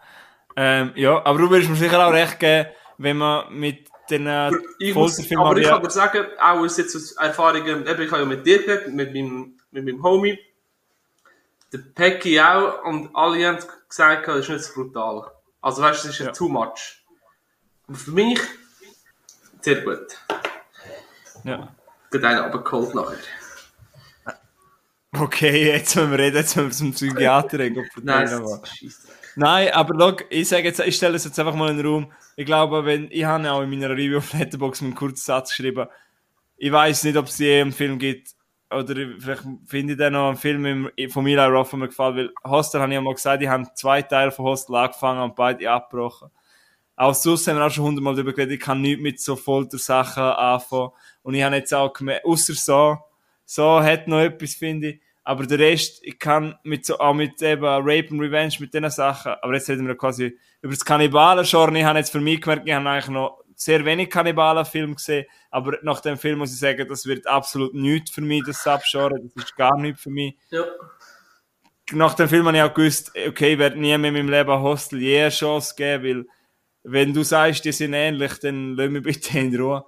[0.55, 4.51] Ähm, ja, aber du würdest mir sicher auch recht geben, wenn man mit den äh,
[4.79, 8.21] ich muss, Aber ich kann dir sagen, auch aus jetzt aus Erfahrungen, eben, ich habe
[8.21, 10.39] ja mit dir geredet, mit meinem, mit meinem Homie,
[11.71, 15.31] der Pecky auch, und alle haben gesagt, das ist nicht so brutal.
[15.61, 17.03] Also weißt du, das ist ja too much.
[17.87, 18.39] Aber für mich,
[19.61, 20.17] sehr gut.
[21.43, 21.75] Ja.
[22.11, 23.17] Geht einer aber kalt nachher.
[25.19, 27.87] Okay, jetzt müssen wir reden, jetzt müssen wir zum Psychiater reden.
[28.03, 28.29] Nein,
[29.35, 32.11] Nein, aber look, ich sage jetzt, ich stelle es jetzt einfach mal in den Raum.
[32.35, 35.87] Ich glaube, wenn, ich habe auch in meiner Review auf Letterboxd einen kurzen Satz geschrieben.
[36.57, 38.35] Ich weiß nicht, ob es je einen Film gibt,
[38.69, 42.33] oder vielleicht finde ich dann noch einen Film von Eli Roth, der mir gefällt, weil
[42.43, 45.69] Hostel habe ich ja mal gesagt, ich habe zwei Teile von Hostel angefangen und beide
[45.71, 46.29] abgebrochen.
[46.95, 50.23] Auch sonst haben wir auch schon hundertmal darüber geredet, ich kann nichts mit so Foltersachen
[50.23, 50.89] anfangen.
[51.21, 52.97] Und ich habe jetzt auch gemerkt, außer so,
[53.45, 55.01] so hat noch etwas, finde ich.
[55.27, 58.89] Aber der Rest, ich kann mit so, auch mit eben Rape and Revenge, mit diesen
[58.89, 61.77] Sachen, aber jetzt reden wir quasi über das Kannibalen-Genre.
[61.77, 65.79] Ich habe jetzt für mich gemerkt, ich habe eigentlich noch sehr wenig Kannibalen-Filme gesehen, aber
[65.81, 69.43] nach dem Film muss ich sagen, das wird absolut nichts für mich, das Subgenre, das
[69.43, 70.37] ist gar nichts für mich.
[70.49, 70.63] Ja.
[71.91, 74.61] Nach dem Film habe ich auch gewusst, okay, ich werde nie mehr in meinem Leben
[74.61, 76.25] Hostel je eine Chance geben, weil
[76.83, 79.83] wenn du sagst, die sind ähnlich, dann lass mich bitte in Ruhe.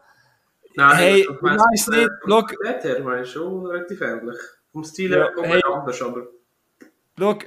[0.76, 2.54] Nein, hey, ich weiß nicht, look.
[2.62, 4.38] Der her ist schon relativ ähnlich.
[4.72, 6.28] Vom Stil her ja, hey, anders, aber.
[7.18, 7.46] Look,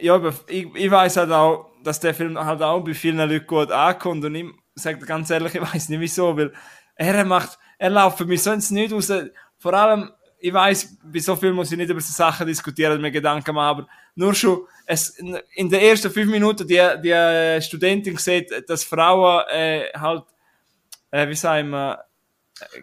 [0.00, 3.70] ja, ich, ich weiß halt auch, dass der Film halt auch bei vielen Leuten gut
[3.70, 6.52] ankommt und ich sage ganz ehrlich, ich weiß nicht wieso, weil
[6.96, 9.12] er macht, er läuft für mich sonst nicht raus.
[9.58, 13.10] Vor allem, ich weiß, bei so viel muss ich nicht über so Sachen diskutieren, mir
[13.10, 18.68] Gedanken machen, aber nur schon, es, in den ersten fünf Minuten, die, die Studentin sieht,
[18.68, 20.24] dass Frauen äh, halt,
[21.10, 22.05] äh, wie sagen wir,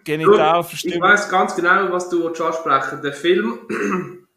[0.04, 1.04] Genitalverstümmelung.
[1.04, 3.60] Ich weiß ganz genau, was du ansprechen Der Film,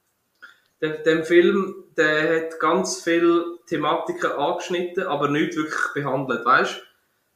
[0.80, 6.82] der, der Film, der hat ganz viele Thematiken angeschnitten, aber nicht wirklich behandelt, weißt?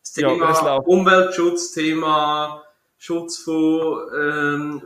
[0.02, 2.64] Das Thema ja, Umweltschutz, Thema
[2.96, 4.82] Schutz von, ähm,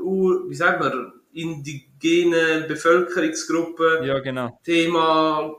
[0.48, 4.04] wie sagt man, indigenen Bevölkerungsgruppen.
[4.04, 4.58] Ja, genau.
[4.64, 5.54] Thema,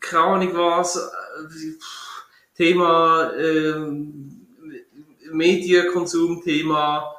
[0.00, 1.74] keine Ahnung was, äh,
[2.56, 4.33] Thema, ähm,
[5.34, 7.14] Medienkonsumthema,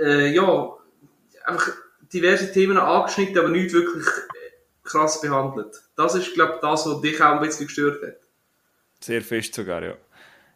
[0.00, 0.76] äh, ja,
[1.44, 1.72] einfach
[2.12, 4.06] diverse Themen angeschnitten, aber nicht wirklich
[4.84, 5.82] krass behandelt.
[5.96, 8.16] Das ist, glaube ich, das, was dich auch ein bisschen gestört hat.
[9.00, 9.94] Sehr fest sogar, ja.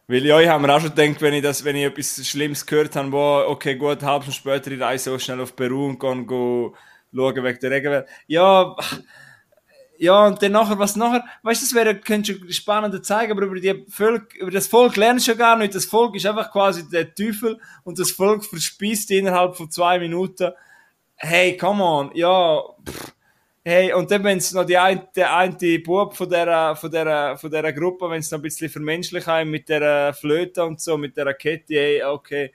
[0.08, 2.66] Weil ja, ich habe mir auch schon gedacht, wenn ich, das, wenn ich etwas Schlimmes
[2.66, 6.00] gehört habe, wo, okay, gut, halb Stunde später ich reise so schnell auf Peru und
[6.00, 6.72] gehe, gehe
[7.14, 8.06] schauen wegen der Regenwelt.
[8.26, 8.76] Ja,
[10.02, 13.42] ja, und dann nachher, was nachher, weißt du, das wäre, könntest du spannender zeigen, aber
[13.42, 15.76] über die Volk, über das Volk lernst du ja gar nicht.
[15.76, 20.50] Das Volk ist einfach quasi der Teufel und das Volk verspeist innerhalb von zwei Minuten.
[21.14, 23.12] Hey, come on, ja, pff.
[23.64, 27.38] Hey, und dann, wenn es noch die ein, der eine Bub von der, von der,
[27.38, 30.98] von der Gruppe, wenn es noch ein bisschen vermenschlich haben mit der Flöte und so,
[30.98, 32.52] mit der Kette, hey, okay.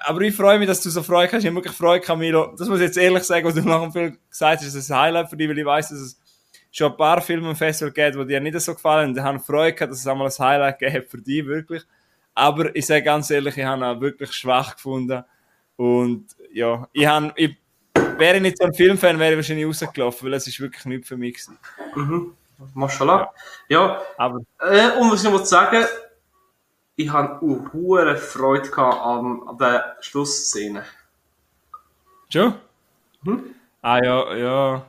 [0.00, 1.40] Aber ich freue mich, dass du so Freude hast.
[1.40, 2.54] Ich habe wirklich Freude, Camilo.
[2.56, 4.98] Das muss ich jetzt ehrlich sagen, was du nach dem Film gesagt hast, ist ein
[4.98, 6.17] Highlight für dich, weil ich weiß, dass es
[6.78, 9.16] schon ein paar Filme im Festival gibt, die dir nicht so gefallen.
[9.16, 11.82] Ich habe Freude gehabt, dass es einmal ein Highlight gibt für dich, wirklich.
[12.34, 15.24] Aber ich sage ganz ehrlich, ich habe ihn wirklich schwach gefunden.
[15.76, 17.56] Und ja, ich, habe, ich
[18.16, 21.08] wäre ich nicht so ein Filmfan, wäre ich wahrscheinlich rausgelaufen, weil es ist wirklich nichts
[21.08, 21.58] für mich gewesen.
[21.94, 22.34] Mhm.
[22.74, 23.32] Mashallah.
[23.68, 24.40] Ja, ja aber.
[24.60, 25.84] Äh, und was ich noch sagen
[26.98, 30.84] ich habe auch hohe Freude an, an der Schlussszene.
[32.28, 32.54] Schon?
[33.22, 33.54] Hm?
[33.80, 34.86] Ah ja, ja.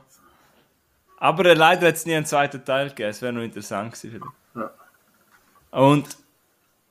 [1.20, 3.10] Aber leider hat es nie einen zweiten Teil gegeben.
[3.10, 4.24] Es wäre noch interessant gewesen.
[4.54, 4.70] Ja.
[5.70, 6.16] Und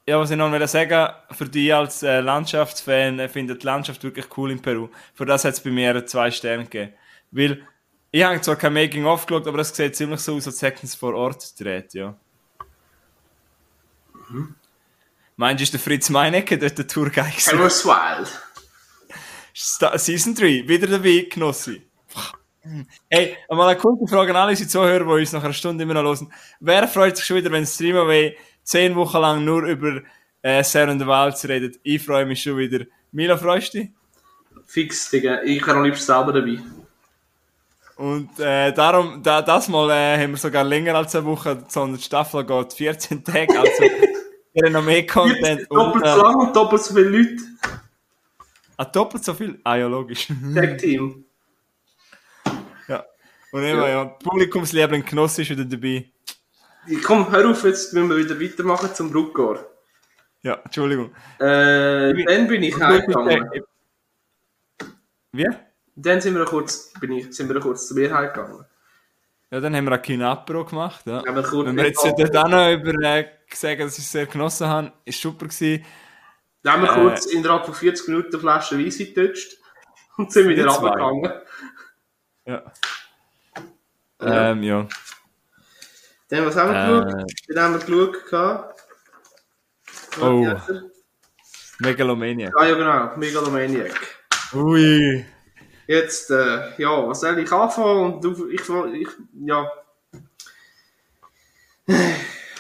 [0.08, 4.04] ja, was ich noch will sagen, für dich als äh, Landschaftsfan, äh, finde die Landschaft
[4.04, 4.90] wirklich cool in Peru.
[5.16, 6.94] Für das hat es bei mir zwei Sterne gegeben.
[7.32, 7.68] Weil,
[8.12, 10.98] ich habe zwar kein Making-of geschaut, aber es sieht ziemlich so aus, als hätten sie
[10.98, 12.16] vor Ort gedreht, ja.
[14.30, 14.56] Mhm.
[15.36, 17.34] Meinst du, ist der Fritz Meinecke dort der Tourguide?
[17.38, 18.30] Carlos Wild.
[19.54, 21.89] Season 3, wieder dabei, Knossi.
[23.10, 25.96] Hey, mal eine kurze Frage an alle unsere Zuhörer, die uns nach einer Stunde immer
[25.96, 26.32] noch hören.
[26.60, 30.02] Wer freut sich schon wieder, wenn Streamaway zehn Wochen lang nur über
[30.42, 31.80] äh, Sarah the Wilds redet?
[31.84, 32.86] Ich freue mich schon wieder.
[33.12, 33.90] Milo, freust du dich?
[34.66, 35.42] Fix, Digga.
[35.44, 36.60] Ich kann am liebsten selber dabei.
[37.96, 41.98] Und äh, darum, da, das Mal äh, haben wir sogar länger als eine Woche, sondern
[41.98, 43.72] die Staffel geht 14 Tage, also
[44.54, 45.68] wir haben noch mehr Content.
[45.70, 47.44] Doppelt Und, so äh, lang und doppelt so viele Leute.
[48.78, 49.60] ah, doppelt so viel?
[49.66, 50.28] Ah ja, logisch.
[50.56, 51.10] Tag-Team.
[51.10, 51.29] ja.
[53.52, 56.12] Und immer, ja, Publikumsliebling Knossi ist wieder dabei.
[57.04, 59.66] Komm, hör auf, jetzt müssen wir wieder weitermachen zum Bruckgor.
[60.42, 61.12] Ja, Entschuldigung.
[61.40, 63.50] Äh, dann bin ich heimgegangen.
[65.32, 65.48] Wie?
[65.96, 68.66] Dann sind wir kurz, bin ich, sind wir kurz zu mir heimgegangen.
[69.52, 71.06] Ja, dann haben wir ein Kinapro gemacht.
[71.06, 71.26] Ja.
[71.26, 74.12] Haben wir kurz Wenn wir jetzt dort auch noch über äh, sagen, dass ich es
[74.12, 75.84] sehr genossen habe, ist super gewesen.
[76.64, 79.58] Dann haben wir Äh, kurz innerhalb von 40 Minuten eine Flasche Weisse getatscht
[80.18, 81.32] und sind wieder runtergegangen.
[82.46, 82.72] Ja.
[84.22, 84.52] Ja.
[84.52, 84.88] Ähm, ja.
[86.30, 87.04] Dann, was haben wir Äh.
[87.06, 87.32] geschaut?
[87.50, 88.76] Dann haben wir geschaut.
[90.22, 90.42] Oh.
[90.42, 90.84] Wie heißt er?
[91.80, 92.52] Megalomania.
[92.56, 93.18] Ah ja, genau.
[93.18, 93.94] Megalomaniac.
[94.54, 95.26] Ui.
[95.88, 98.14] Jetzt, äh, ja, was soll ich anfangen?
[98.14, 99.08] Und du, ich, ich,
[99.46, 99.72] ja.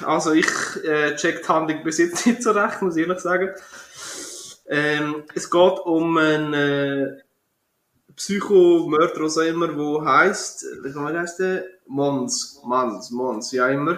[0.03, 0.47] Also, ich
[0.83, 3.49] äh, check die Handlung bis jetzt nicht so recht, muss ich ehrlich sagen.
[4.67, 7.17] Ähm, es geht um einen äh,
[8.19, 11.63] Psychomörder, was auch immer, der heisst, wie kann man das heißen?
[11.87, 13.97] Mons, Mons, Mons, auch immer.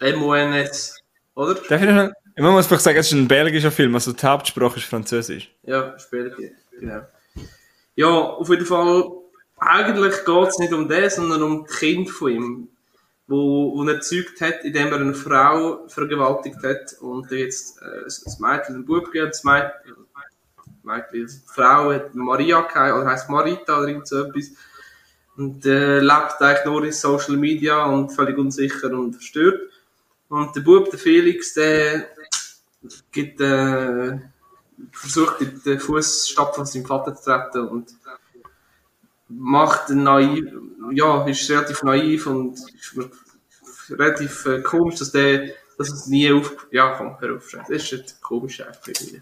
[0.00, 0.96] M-O-N-S,
[1.36, 1.54] oder?
[1.54, 4.78] Darf ich noch, man muss vielleicht sagen, es ist ein belgischer Film, also die Hauptsprache
[4.78, 5.48] ist Französisch.
[5.62, 6.36] Ja, später,
[6.72, 7.02] genau.
[7.94, 9.12] Ja, auf jeden Fall,
[9.58, 12.68] eigentlich geht es nicht um das, sondern um das Kind von ihm,
[13.28, 18.40] wo, wo er gezeugt hat, indem er eine Frau vergewaltigt hat und jetzt äh, das
[18.40, 19.70] Mädchen einen Bub gegeben, das Mädchen,
[21.12, 24.50] Die Frau hat Maria oder heisst Marita oder irgend so etwas.
[25.36, 29.60] Und äh, lebt eigentlich nur in Social Media und völlig unsicher und verstört.
[30.28, 32.08] Und der Bub, der Felix, der
[33.12, 34.18] gibt, äh,
[34.92, 37.94] versucht in den Fußstapfen von seinem Vater zu treten und
[39.28, 40.46] macht naiv,
[40.92, 42.58] ja, ist relativ naiv und
[43.90, 48.20] relativ äh, komisch, dass der, dass es nie auf, ja, komm, hör auf, das ist
[48.22, 49.20] komisch irgendwie.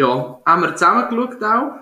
[0.00, 1.72] Ja, haben wir zusammen geschaut auch.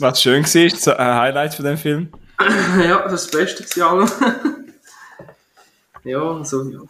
[0.00, 2.12] Was schön war, so ein Highlight von dem Film.
[2.80, 4.10] ja, das das Beste allem.
[6.02, 6.80] ja, also, ja.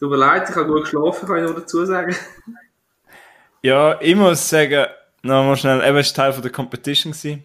[0.00, 2.16] Tut mir leid, ich habe gut geschlafen, kann ich nur dazu sagen.
[3.62, 4.86] Ja, ich muss sagen,
[5.22, 7.12] nochmal schnell, eben, war Teil von der Competition.
[7.12, 7.44] Gewesen.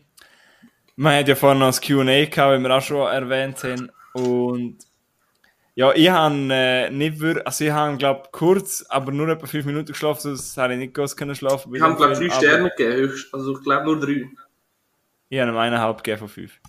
[0.95, 3.91] Man hat ja vorhin noch das Q&A gehabt, wie wir auch schon erwähnt haben.
[4.14, 4.80] Und
[5.74, 9.65] ja, ich habe äh, nicht wirklich, also ich habe, glaube kurz, aber nur etwa fünf
[9.65, 11.74] Minuten geschlafen, sonst hätte ich nicht groß können schlafen.
[11.74, 13.13] Ich habe, glaube drei Sterne gegeben.
[13.32, 14.29] Also, ich glaube nur drei.
[15.29, 16.59] Ich habe ihm eineinhalb gegeben von fünf.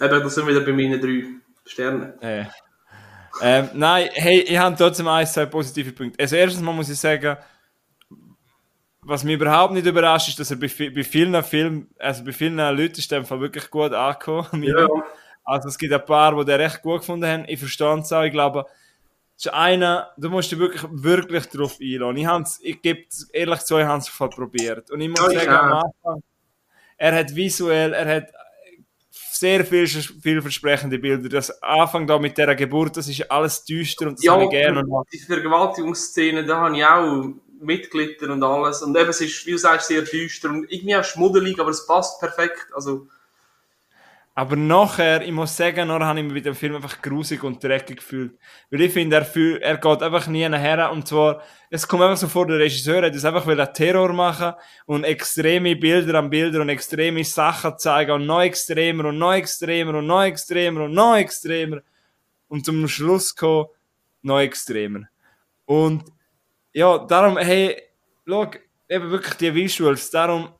[0.00, 1.24] Eben, das sind wieder bei meinen drei
[1.64, 2.20] Sternen.
[2.20, 2.44] Äh.
[3.40, 6.20] Ähm, nein, hey, ich habe trotzdem ein, zwei positive Punkte.
[6.20, 7.36] Also erstens mal muss ich sagen,
[9.00, 12.56] was mich überhaupt nicht überrascht, ist, dass er bei, bei vielen Filmen, also bei vielen
[12.56, 14.62] Leuten ist der Fall wirklich gut angekommen.
[14.62, 14.86] Ja.
[15.48, 17.44] Also es gibt ein paar, die den recht gut gefunden haben.
[17.48, 18.22] Ich verstehe es auch.
[18.22, 18.66] Ich glaube,
[19.34, 22.16] es ist einer, du musst dich wirklich, wirklich darauf einlassen.
[22.18, 24.90] Ich, hab's, ich gebe es ehrlich zu, ich habe es probiert.
[24.90, 25.84] Und ich muss Ja, ich sagen, am auch.
[25.84, 26.22] Anfang,
[26.98, 28.28] er hat visuell, er hat
[29.10, 31.30] sehr viel, vielversprechende Bilder.
[31.30, 34.84] Das Anfang da mit dieser Geburt, das ist alles düster und das habe ich gerne.
[35.10, 37.24] Die Vergewaltigungsszene, da habe ich auch
[37.58, 38.82] mitgelitten und alles.
[38.82, 41.86] Und eben, es ist, wie du sagst, sehr düster und irgendwie auch schmuddelig, aber es
[41.86, 42.66] passt perfekt.
[42.74, 43.08] Also,
[44.38, 47.60] Aber nachher, ich muss sagen, nachher habe ich mich mit dem Film einfach grusig und
[47.60, 48.38] dreckig gefühlt.
[48.70, 50.92] Weil ich finde, er, fühl, er geht einfach nie her.
[50.92, 54.52] Und zwar, es kommt einfach so vor, der Regisseur hat es einfach will Terror machen
[54.86, 59.98] und extreme Bilder an Bilder und extreme Sachen zeigen und noch extremer und noch extremer
[59.98, 61.80] und noch extremer und noch extremer.
[62.46, 63.66] Und zum Schluss kommen,
[64.22, 65.08] noch extremer.
[65.64, 66.04] Und
[66.72, 67.76] ja, darum, hey,
[68.24, 68.48] schau,
[68.88, 70.50] eben wirklich die Visuals, darum,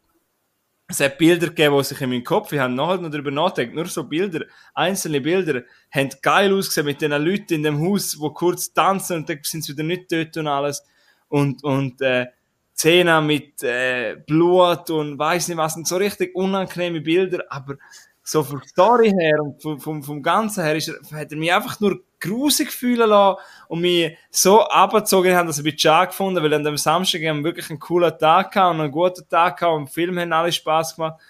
[0.90, 3.74] es hat Bilder gegeben, die sich in meinem Kopf, ich habe nachher noch darüber nachgedacht,
[3.74, 8.28] nur so Bilder, einzelne Bilder, haben geil ausgesehen mit den Leuten in dem Haus, die
[8.32, 10.82] kurz tanzen und dann sind sie wieder nicht dort und alles.
[11.28, 12.26] Und, und, äh,
[12.74, 17.74] Szenen mit, äh, Blut und weiss nicht was, und so richtig unangenehme Bilder, aber
[18.22, 21.38] so von der Story her und vom, vom, vom Ganzen her ist er, hat er
[21.38, 26.08] mich einfach nur grusig fühlen lassen und mich so abgezogen haben, dass ich ein schade
[26.08, 29.28] gefunden, weil an dem Samstag haben wir wirklich einen coolen Tag gehabt und einen guten
[29.28, 31.20] Tag gehabt und im Film haben alle Spaß gemacht.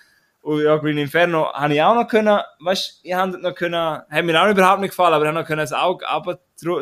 [0.41, 4.25] Und ja, Green Inferno habe ich auch noch können, weißt, ich habe noch können, hat
[4.25, 6.07] mir auch überhaupt nicht gefallen, aber ich habe noch können das Auge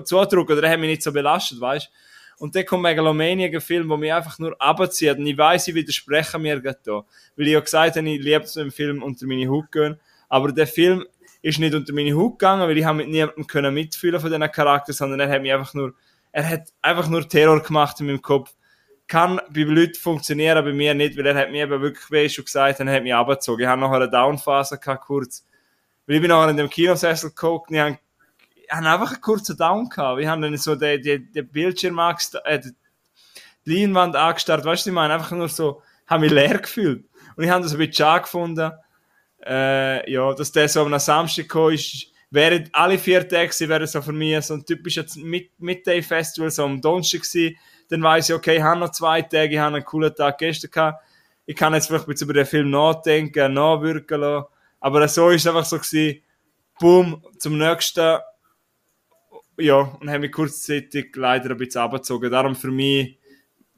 [0.04, 1.90] zudrücken oder hat mich nicht so belastet, weißt.
[2.38, 5.16] Und dann kommt Megalomania, ein Film, der mich einfach nur abzieht.
[5.16, 7.04] Und ich weiss, ich widerspreche mir gerade da.
[7.34, 9.98] Weil ich ja gesagt habe, ich liebe so einen Film unter meine Haut gehen.
[10.28, 11.06] Aber der Film
[11.46, 14.50] ist nicht unter meine Haut gegangen, weil ich habe mit niemandem können mitfühlen von diesen
[14.50, 15.94] Charakteren, sondern er hat mich einfach nur,
[16.32, 18.52] er hat einfach nur Terror gemacht in meinem Kopf.
[19.06, 22.34] Kann bei Leuten funktionieren, bei mir nicht, weil er hat mir eben wirklich, wie ich
[22.34, 23.62] schon gesagt habe, er hat mich abgezogen.
[23.62, 25.46] Ich habe nachher eine Downphase gehabt, kurz.
[26.06, 27.98] Weil ich bin nachher in dem Kinosessel geguckt und ich habe,
[28.56, 30.20] ich habe einfach einen kurzen Down gehabt.
[30.20, 32.58] Ich habe dann so den, den, den Bildschirm äh,
[33.64, 37.04] die Leinwand angestarrt, weißt du, ich meine, einfach nur so, habe mich leer gefühlt.
[37.36, 38.72] Und ich habe das ein bisschen schade gefunden
[39.46, 44.02] äh, ja, dass der so am Samstag gekommen ist, wären alle vier Tage wäre so
[44.02, 47.56] für mich so ein typisches Midday-Festival, so am Donnerstag gewesen.
[47.88, 50.70] Dann weiss ich, okay, ich habe noch zwei Tage, ich habe einen coolen Tag gestern
[50.70, 51.02] gehabt.
[51.46, 54.46] Ich kann jetzt vielleicht ein bisschen über den Film nachdenken, nachwirken lassen.
[54.80, 56.20] Aber so ist es einfach so gewesen,
[56.80, 58.18] boom, zum nächsten,
[59.58, 62.30] ja, und habe mich kurzzeitig leider ein bisschen abgezogen.
[62.30, 63.18] Darum für mich,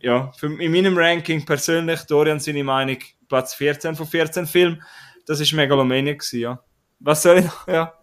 [0.01, 4.82] ja, für, in meinem Ranking persönlich, Dorian seine Meinung, Platz 14 von 14 Filmen.
[5.29, 6.59] Das war Megalomania, gewesen, ja.
[7.01, 7.69] Was soll ich noch?
[7.69, 7.95] Ja.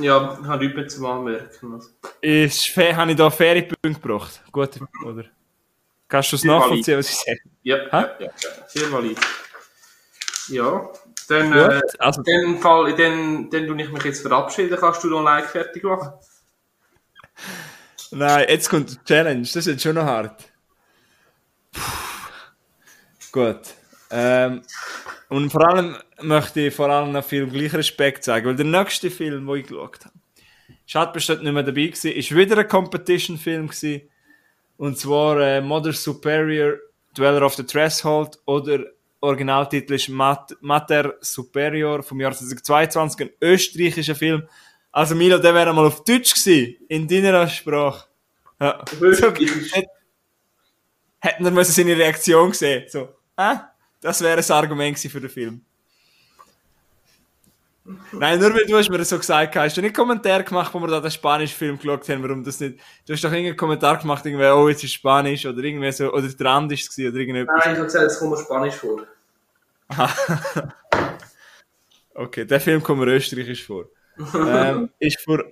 [0.00, 1.74] Ja, ich habe nichts zum Anmerken.
[1.74, 1.90] Also.
[2.20, 4.42] Ist, habe ich da faire Punkte gebracht?
[4.50, 5.24] Gut, oder?
[6.08, 7.40] Kannst du es nachvollziehen, was ich sage?
[7.62, 8.30] Ja, ja, ja,
[8.66, 9.18] sehr valid.
[10.48, 10.92] Ja,
[11.28, 15.04] dann, äh, also, in dem Fall, in dem, dann tue ich mich jetzt verabschieden, kannst
[15.04, 16.12] du noch Like fertig machen?
[18.10, 20.50] Nein, jetzt kommt die Challenge, das ist jetzt schon noch hart.
[21.72, 21.80] Puh.
[23.30, 23.77] Gut.
[24.10, 24.62] Ähm,
[25.28, 29.10] und vor allem möchte ich vor allem noch Film gleich Respekt zeigen, weil der nächste
[29.10, 30.14] Film, den ich geschaut habe,
[30.90, 34.08] Schade bestimmt nicht mehr dabei gewesen, ist wieder ein Competition-Film gewesen,
[34.78, 36.78] und zwar äh, Mother Superior,
[37.14, 38.84] Dweller of the Threshold oder
[39.20, 44.48] Originaltitel ist Mat Mater Superior vom Jahr 2022, ein österreichischer Film.
[44.90, 48.08] Also Milo, der wäre mal auf Deutsch gewesen, in deiner Sprache.
[48.58, 48.82] Ja.
[48.98, 49.32] So,
[51.20, 52.84] hätten wir seine Reaktion gesehen.
[52.88, 53.58] So, hä?
[54.00, 55.64] Das wäre ein Argument für den Film.
[58.12, 60.88] Nein, nur weil du hast mir so gesagt hast, du nicht Kommentar gemacht, wo wir
[60.88, 64.26] da den spanischen Film geschaut haben, warum das nicht, du hast doch irgendeinen Kommentar gemacht,
[64.26, 67.54] irgendwie, oh, jetzt ist Spanisch, oder irgendwie so, oder der Rand ist es, oder irgendetwas.
[67.64, 69.06] Nein, ich habe gesagt, es kommt mir Spanisch vor.
[72.14, 73.86] okay, der Film kommt mir österreichisch vor.
[74.34, 75.50] ähm, ist für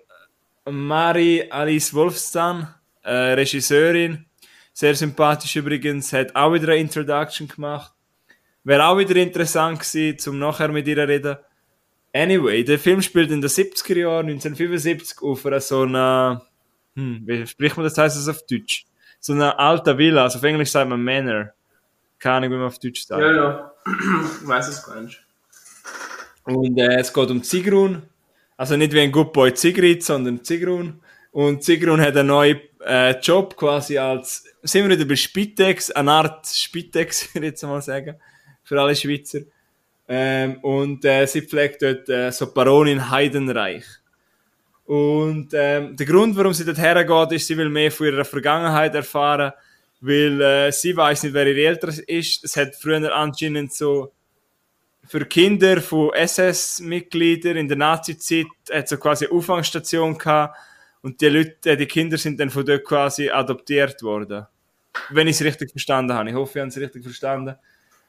[0.66, 4.26] Marie Alice Wolfstan, äh, Regisseurin,
[4.74, 7.95] sehr sympathisch übrigens, hat auch wieder eine Introduction gemacht.
[8.66, 11.36] Wäre auch wieder interessant gewesen, zum nachher mit ihr reden.
[12.12, 16.42] Anyway, der Film spielt in den 70er Jahren, 1975, auf einer so einer,
[16.96, 18.86] hm, wie spricht man das, heißt das auf Deutsch?
[19.20, 21.50] So einer alten Villa, also auf Englisch sagt man Manor.
[22.18, 23.22] Keine Ahnung, wie man auf Deutsch sagt.
[23.22, 23.72] Ja, ja.
[23.86, 25.22] ich weiß es gar nicht.
[26.42, 28.02] Und äh, es geht um Zigrun.
[28.56, 31.00] Also nicht wie ein Good Boy Zigrid, sondern Zigrun.
[31.30, 36.10] Und Zigrun hat einen neuen äh, Job quasi als, sind wir wieder bei Spitex, eine
[36.10, 38.16] Art Spitex, würde ich jetzt mal sagen
[38.66, 39.40] für alle Schweizer.
[40.08, 43.84] Ähm, und äh, sie pflegt dort äh, so Baronin Heidenreich.
[44.84, 48.94] Und ähm, der Grund, warum sie dort hergeht, ist, sie will mehr von ihrer Vergangenheit
[48.94, 49.52] erfahren,
[50.00, 52.44] weil äh, sie weiß nicht, wer ihre Eltern ist.
[52.44, 54.12] Es hat früher anscheinend so
[55.08, 60.56] für Kinder von SS-Mitgliedern in der Nazi-Zeit hat so quasi eine Auffangstation gehabt
[61.02, 64.46] und die Leute, äh, die Kinder sind dann von dort quasi adoptiert worden.
[65.10, 66.28] Wenn ich es richtig verstanden habe.
[66.28, 67.54] Ich hoffe, ich habe es richtig verstanden.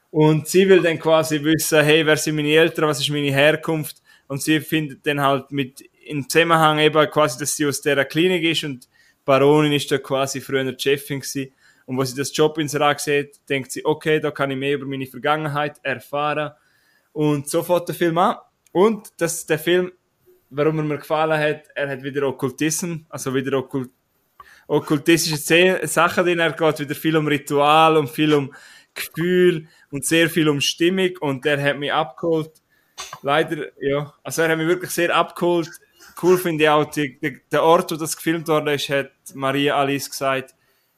[0.10, 4.02] Und sie will dann quasi wissen, hey, wer sind meine Eltern, was ist meine Herkunft?
[4.28, 8.44] Und sie findet dann halt mit, im Zusammenhang eben quasi, dass sie aus dieser Klinik
[8.44, 8.88] ist und
[9.26, 11.52] Baronin ist da quasi früher die Chefin gewesen.
[11.86, 14.76] Und wo sie das Job ins Rad sieht, denkt sie, okay, da kann ich mehr
[14.76, 16.52] über meine Vergangenheit erfahren.
[17.14, 18.38] Und so fährt der Film an.
[18.72, 19.92] Und das, der Film,
[20.50, 23.90] warum er mir gefallen hat, er hat wieder Okkultismus, also wieder Okkult,
[24.68, 26.40] okkultistische Sachen drin.
[26.40, 28.54] Er geht wieder viel um Ritual und viel um
[28.94, 32.52] Gefühl und sehr viel um Stimmung und der hat mich abgeholt.
[33.22, 35.70] Leider, ja, also er hat mich wirklich sehr abgeholt.
[36.22, 39.78] Cool finde ich auch, die, die, der Ort, wo das gefilmt worden ist, hat Maria
[39.78, 40.56] Alice gesagt,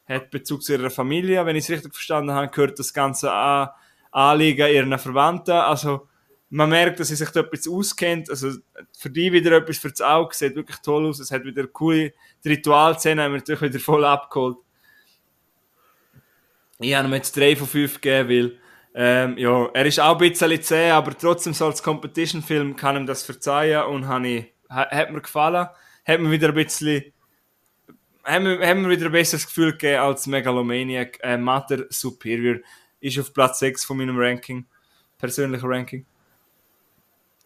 [0.07, 1.45] hat Bezug zu ihrer Familie.
[1.45, 3.70] Wenn ich es richtig verstanden habe, gehört das Ganze an
[4.11, 5.52] Anliegen ihrer Verwandten.
[5.52, 6.07] Also,
[6.49, 8.30] man merkt, dass sie sich da etwas auskennt.
[8.30, 8.53] Also,
[8.98, 10.34] für die wieder etwas fürs Auge.
[10.34, 11.20] Sieht wirklich toll aus.
[11.20, 12.14] Es hat wieder coole
[12.44, 14.57] Ritualszenen, haben wir natürlich wieder voll abgeholt.
[16.80, 18.57] Ich habe ihm jetzt 3 von 5 gegeben, weil
[18.95, 23.06] ähm, ja, er ist auch ein bisschen zäh, aber trotzdem so als Competition-Film kann ihm
[23.06, 25.68] das verzeihen und ich ha- hat mir gefallen.
[26.06, 27.03] Hat mir wieder ein bisschen,
[28.24, 31.20] haben wir, haben wir wieder ein besseres Gefühl gegeben als Megalomaniac.
[31.22, 32.57] Äh, Matter Superior
[32.99, 34.66] ist auf Platz 6 von meinem Ranking.
[35.18, 36.06] Persönlicher Ranking.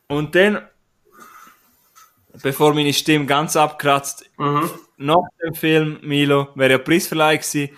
[0.07, 0.61] Und dann,
[2.41, 4.69] bevor meine Stimme ganz abkratzt, Mhm.
[4.97, 7.69] nach dem Film, Milo, wäre ja Preisverleih gewesen.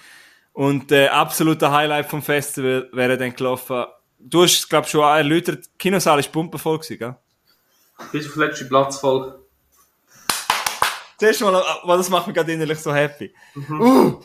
[0.55, 3.83] Und der absolute Highlight vom Festival wäre dann gelaufen.
[4.17, 7.15] Du hast, glaube ich, schon erläutert, die Kinosaal ist pumpenvoll gewesen, gell?
[8.13, 9.37] Bis auf letzte Platz voll.
[11.19, 13.33] Zuerst mal, das macht mich gerade innerlich so happy.
[13.69, 14.21] Uh,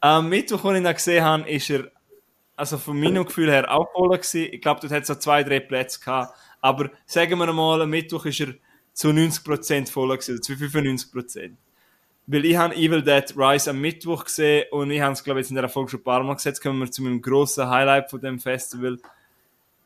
[0.00, 1.90] am Mittwoch, als ich ihn gesehen habe, ist er,
[2.56, 4.48] also von meinem Gefühl her, auch voll gewesen.
[4.50, 6.34] Ich glaube, dort hat es so zwei, drei Plätze gehabt.
[6.62, 8.54] Aber sagen wir mal, am Mittwoch ist er
[8.94, 11.56] zu 90% voll gewesen, oder zu 95%.
[12.30, 15.44] Weil ich habe Evil Dead Rise am Mittwoch gesehen und ich habe es, glaube ich,
[15.44, 16.50] jetzt in der Folge schon ein paar Mal gesehen.
[16.50, 18.98] Jetzt kommen wir zu meinem grossen Highlight von dem Festival.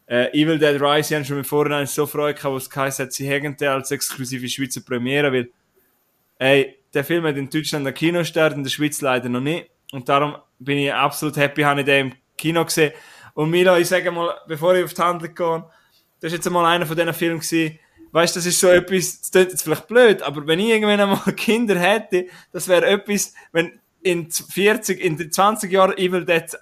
[0.06, 3.06] Äh, Evil Dead Rise, ich habe schon im Vorhinein so Freude gehabt, was es geheißen
[3.06, 5.48] hat, sie hätten als exklusive Schweizer Premiere, weil
[6.42, 9.70] Ey, der Film hat in Deutschland ein Kinostart, in der Schweiz leider noch nicht.
[9.92, 12.92] Und darum bin ich absolut happy, habe ich den im Kino gesehen.
[13.34, 15.64] Und Milo, ich sage mal, bevor ich auf die Handlung gehe,
[16.18, 17.40] das ist jetzt einmal einer von diesen Filmen
[18.12, 21.18] weißt, das ist so etwas, das klingt jetzt vielleicht blöd, aber wenn ich irgendwann einmal
[21.36, 26.56] Kinder hätte, das wäre etwas, wenn in 40, in 20 Jahren Evil Dead, äh,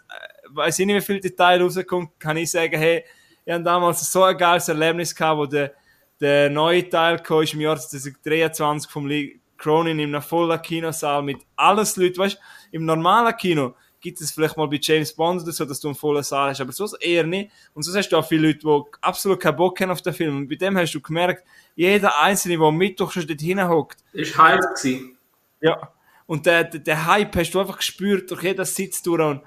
[0.50, 3.04] weiß ich nicht, wie viel Detail rauskommt, kann ich sagen, hey,
[3.44, 5.72] ich habe damals so ein geiles Erlebnis gehabt, wo der,
[6.20, 11.22] der neue Teil kam, ist im Jahr 2023 vom Lee Cronin in einem vollen Kinosaal
[11.22, 12.38] mit alles Leuten, weißt
[12.72, 15.94] im normalen Kino gibt es vielleicht mal bei James Bond oder so, dass du einen
[15.94, 17.50] vollen Saal hast, aber sonst eher nicht.
[17.74, 20.36] Und sonst hast du auch viele Leute, die absolut keinen Bock haben auf den Film.
[20.38, 21.44] Und bei dem hast du gemerkt,
[21.76, 25.16] jeder Einzelne, der Mittwoch schon dort hinhockt, Ist Hype gewesen.
[25.60, 25.92] ja.
[26.26, 29.20] Und der, der, der Hype hast du einfach gespürt durch jeden Sitz durch.
[29.20, 29.42] Und,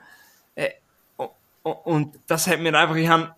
[0.56, 0.72] äh,
[1.16, 3.34] und, und das hat mir einfach, ich habe,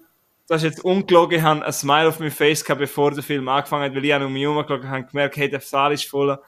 [0.47, 3.47] das ist jetzt ungelogen, ich habe ein Smile auf meinem Face gehabt, bevor der Film
[3.47, 6.05] angefangen hat, weil ich habe um mich herumgeschaut und habe gemerkt, hey, der Saal ist
[6.05, 6.39] voll.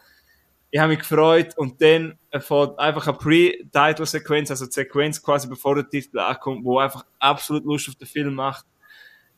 [0.70, 5.76] Ich habe mich gefreut und dann erfolgt einfach eine Pre-Title-Sequenz, also die Sequenz quasi bevor
[5.76, 8.66] der Titel ankommt, wo einfach absolut Lust auf den Film macht.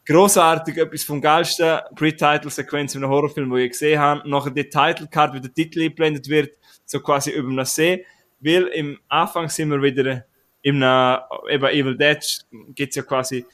[0.06, 4.28] Grossartig, etwas vom geilsten Pre-Title-Sequenz in einem Horrorfilm, wo ich gesehen habe.
[4.28, 8.06] Nachher die Title-Card, wie der Titel eingeblendet wird, so quasi über einem See.
[8.40, 10.26] Weil im Anfang sind wir wieder
[10.66, 12.20] einer, eben Evil Dead,
[12.74, 13.46] gibt's ja quasi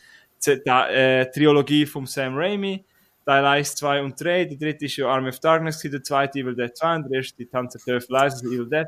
[0.45, 2.85] die äh, Trilogie von Sam Raimi.
[3.25, 4.45] Teil 1, 2 und 3.
[4.45, 7.37] Die dritte ist ja Army of Darkness, der zweite Evil Dead 2 und der erste
[7.37, 8.87] die Tanz der Teufel 1, also Evil Dead.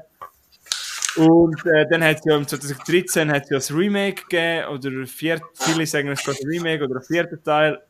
[1.18, 5.42] Und äh, dann hat es ja im 2013 hat ja das Remake gegeben, oder vier,
[5.56, 7.82] viele sagen es gerade Remake oder ein vierter Teil.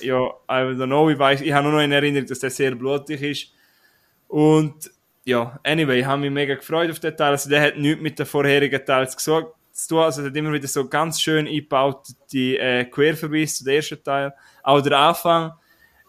[0.00, 2.74] Ja, I don't know, ich weiß, ich habe nur noch in Erinnerung, dass der sehr
[2.74, 3.52] blutig ist.
[4.26, 4.90] Und
[5.24, 7.30] ja, anyway, ich habe mich mega gefreut auf den Teil.
[7.30, 9.44] Also der hat nichts mit den vorherigen Teilen zu
[9.88, 9.98] tun.
[9.98, 14.02] Also der hat immer wieder so ganz schön eingebaut, die äh, Querverweis zu dem ersten
[14.02, 14.34] Teil.
[14.64, 15.52] Auch der Anfang.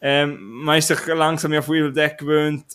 [0.02, 2.66] Ähm, man ist sich langsam von Evil Dead gewöhnt,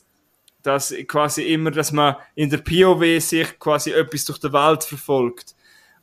[0.63, 5.55] dass quasi immer, dass man in der POW sich quasi etwas durch die Welt verfolgt.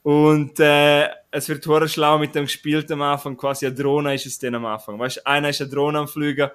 [0.03, 4.26] Und äh, es wird hure schlau mit dem gespielt am Anfang, quasi eine Drohne ist
[4.26, 4.98] es dann am Anfang.
[4.98, 6.49] Weißt einer ist eine Drohne am Fliegen.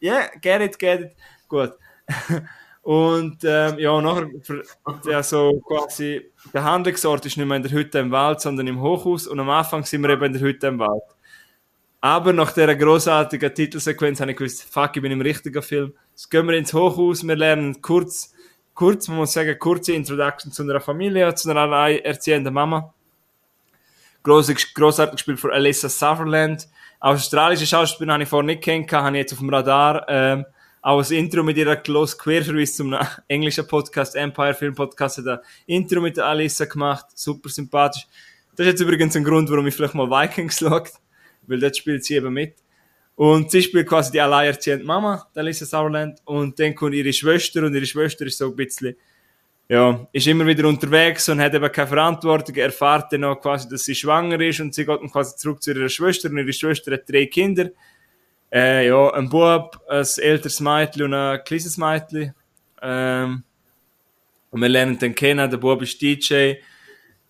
[0.00, 1.16] Ja, yeah, get it, get it.
[1.48, 1.72] Gut.
[2.82, 4.30] Und ähm, ja, nachher,
[5.04, 8.80] ja, so quasi, der Handlungsort ist nicht mehr in der Hütte im Wald, sondern im
[8.80, 9.26] Hochhaus.
[9.26, 11.02] Und am Anfang sind wir eben in der Hütte im Wald.
[12.00, 15.92] Aber nach dieser großartigen Titelsequenz habe ich gewusst, fuck, ich bin im richtigen Film.
[16.12, 18.32] Jetzt gehen wir ins Hochhaus, wir lernen kurz,
[18.74, 22.94] kurz, man muss sagen, kurze Introduction zu einer Familie, zu einer alleinerziehenden Mama.
[24.22, 26.68] Gross, grossartig gespielt von Alyssa Sutherland.
[27.00, 30.06] Australische Schauspielerin habe ich vorher nicht kennengelernt, habe ich jetzt auf dem Radar.
[30.08, 30.46] Ähm,
[30.82, 32.96] auch das Intro mit ihrer Close Querverweis zum
[33.28, 38.06] englischen Podcast, Empire Film Podcast, hat ein Intro mit der Alyssa gemacht, super sympathisch.
[38.56, 40.92] Das ist jetzt übrigens ein Grund, warum ich vielleicht mal Vikings schaut,
[41.50, 42.54] weil dort spielt sie eben mit.
[43.16, 47.62] Und sie spielt quasi die alleinerziehende Mama, die Alyssa Sutherland, und dann kommt ihre Schwester,
[47.62, 48.96] und ihre Schwester ist so ein bisschen,
[49.68, 53.84] ja, ist immer wieder unterwegs und hat eben keine Verantwortung, erfahrt dann auch quasi, dass
[53.84, 56.92] sie schwanger ist, und sie geht dann quasi zurück zu ihrer Schwester, und ihre Schwester
[56.92, 57.68] hat drei Kinder,
[58.52, 62.34] äh, ja, ein Bub, ein älteres Mädchen und ein kleines Mädchen.
[62.82, 63.42] Ähm,
[64.50, 66.54] und wir lernen den kennen, der Bub ist DJ.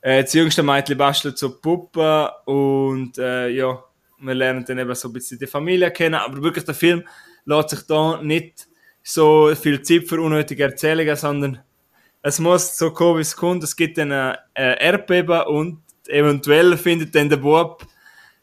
[0.01, 3.83] Äh, das jüngste Mädchen bastelt so Puppen und äh, ja,
[4.21, 6.15] wir lernen dann eben so ein bisschen die Familie kennen.
[6.15, 7.05] Aber wirklich, der Film
[7.45, 8.69] lässt sich da nicht
[9.03, 11.61] so viel Zeit für unnötige Erzählungen, sondern
[12.23, 13.65] es muss so kommen, wie es kommt.
[13.65, 17.87] Es gibt dann ein Erdbeben und eventuell findet dann der Bub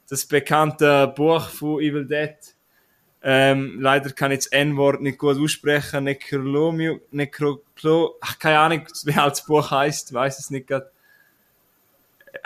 [0.09, 2.37] das bekannte Buch von Evil Dead
[3.29, 6.05] ähm, leider kann ich das N-Wort nicht gut aussprechen.
[6.05, 10.89] Necrolomio, Necroclo, ach, keine Ahnung, wie halt das Buch heisst, weiß es nicht gerade.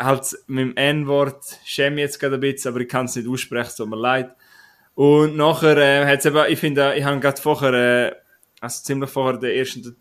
[0.04, 3.28] Halt mit dem N-Wort schäme ich jetzt gerade ein bisschen, aber ich kann es nicht
[3.28, 4.32] aussprechen, tut mir leid.
[4.96, 8.16] Und nachher äh, hat's eben, ich finde, ich habe gerade vorher, äh,
[8.60, 9.96] also ziemlich vorher den ersten, den,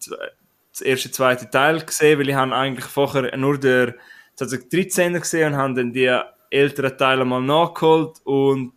[0.73, 3.95] das erste, zweite Teil gesehen, weil ich habe eigentlich vorher nur der
[4.39, 6.19] 2013er gesehen und habe dann die
[6.51, 8.73] älteren Teile mal nachgeholt und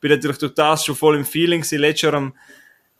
[0.00, 1.80] bin natürlich durch das schon voll im Feeling gewesen.
[1.80, 2.34] Letztes Jahr am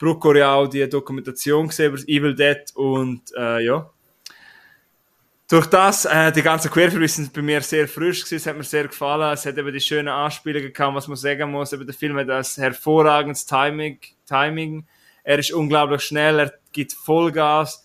[0.01, 3.89] ja auch die Dokumentation gesehen über Evil Dead und äh, ja.
[5.49, 8.63] Durch das, äh, die ganzen Querverweise sind bei mir sehr frisch gewesen, es hat mir
[8.63, 11.95] sehr gefallen, es hat eben die schönen Anspielungen gehabt, was man sagen muss, eben der
[11.95, 14.85] Film hat das hervorragendes Timing, Timing,
[15.23, 17.83] er ist unglaublich schnell, er gibt Vollgas,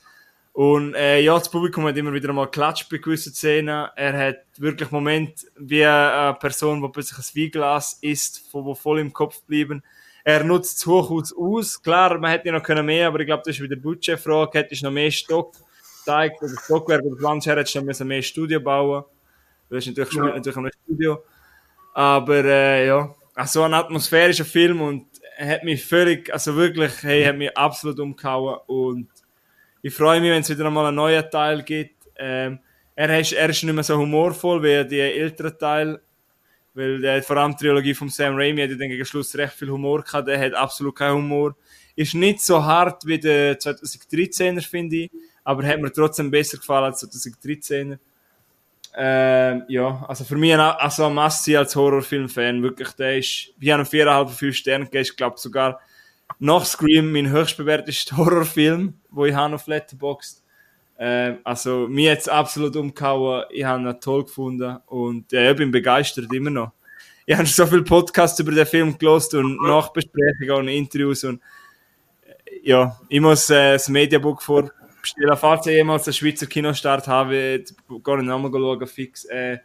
[0.53, 3.89] und äh, ja, das Publikum hat immer wieder mal klatscht bei gewissen Szenen.
[3.97, 9.13] Er hat wirklich Moment wie eine Person, die plötzlich ein Weinglas isst, wo, voll im
[9.13, 9.83] Kopf bleiben.
[10.23, 11.83] Er nutzt das Hochhaus aus.
[11.83, 14.57] Klar, man hätte noch können mehr, aber ich glaube, das ist wieder Budgetfrage.
[14.57, 15.57] Hättest du noch mehr Stock
[16.05, 19.05] gezeigt oder Stockwerk oder Plansch her, hättest du noch mehr Studio bauen.
[19.69, 20.25] Das ist natürlich, ja.
[20.25, 21.25] natürlich ein Studio.
[21.95, 25.07] Aber äh, ja, also ein atmosphärischer Film und
[25.39, 29.09] hat mich völlig, also wirklich, hey, hat mich absolut umgehauen und
[29.83, 32.07] ich freue mich, wenn es wieder einmal einen neuen Teil gibt.
[32.17, 32.59] Ähm,
[32.95, 36.01] er, ist, er ist nicht mehr so humorvoll wie die älteren Teile,
[36.73, 39.69] weil der, vor allem die Trilogie von Sam Raimi hat ja gegen Schluss recht viel
[39.69, 41.57] Humor gehabt, der hat absolut keinen Humor.
[41.97, 45.11] Ist nicht so hart wie der 2013er, finde ich,
[45.45, 47.99] aber hat mir trotzdem besser gefallen als 2013er.
[48.97, 53.83] Ähm, ja, also für mich also ein must als Horrorfilm-Fan, wirklich, der ist, wir haben
[53.83, 55.81] 4,5, 5 Sterne gegeben, ich glaube sogar
[56.39, 60.43] nach Scream mein höchstbewertester Horrorfilm, wo ich habe auf Letterboxd.
[60.97, 63.45] Äh, also, mir jetzt absolut umgehauen.
[63.51, 66.73] Ich habe ihn toll gefunden und ja, ich bin begeistert immer noch.
[67.27, 71.41] Ich habe so viele Podcasts über den Film gelost und Nachbesprechungen und Interviews und
[72.25, 74.43] äh, ja, ich muss äh, das Mediabook
[75.07, 75.37] vorbestellen.
[75.37, 77.65] Falls ich jemals einen Schweizer Kinostart habe,
[78.03, 79.25] gar nicht nochmal schauen, fix.
[79.27, 79.59] Äh,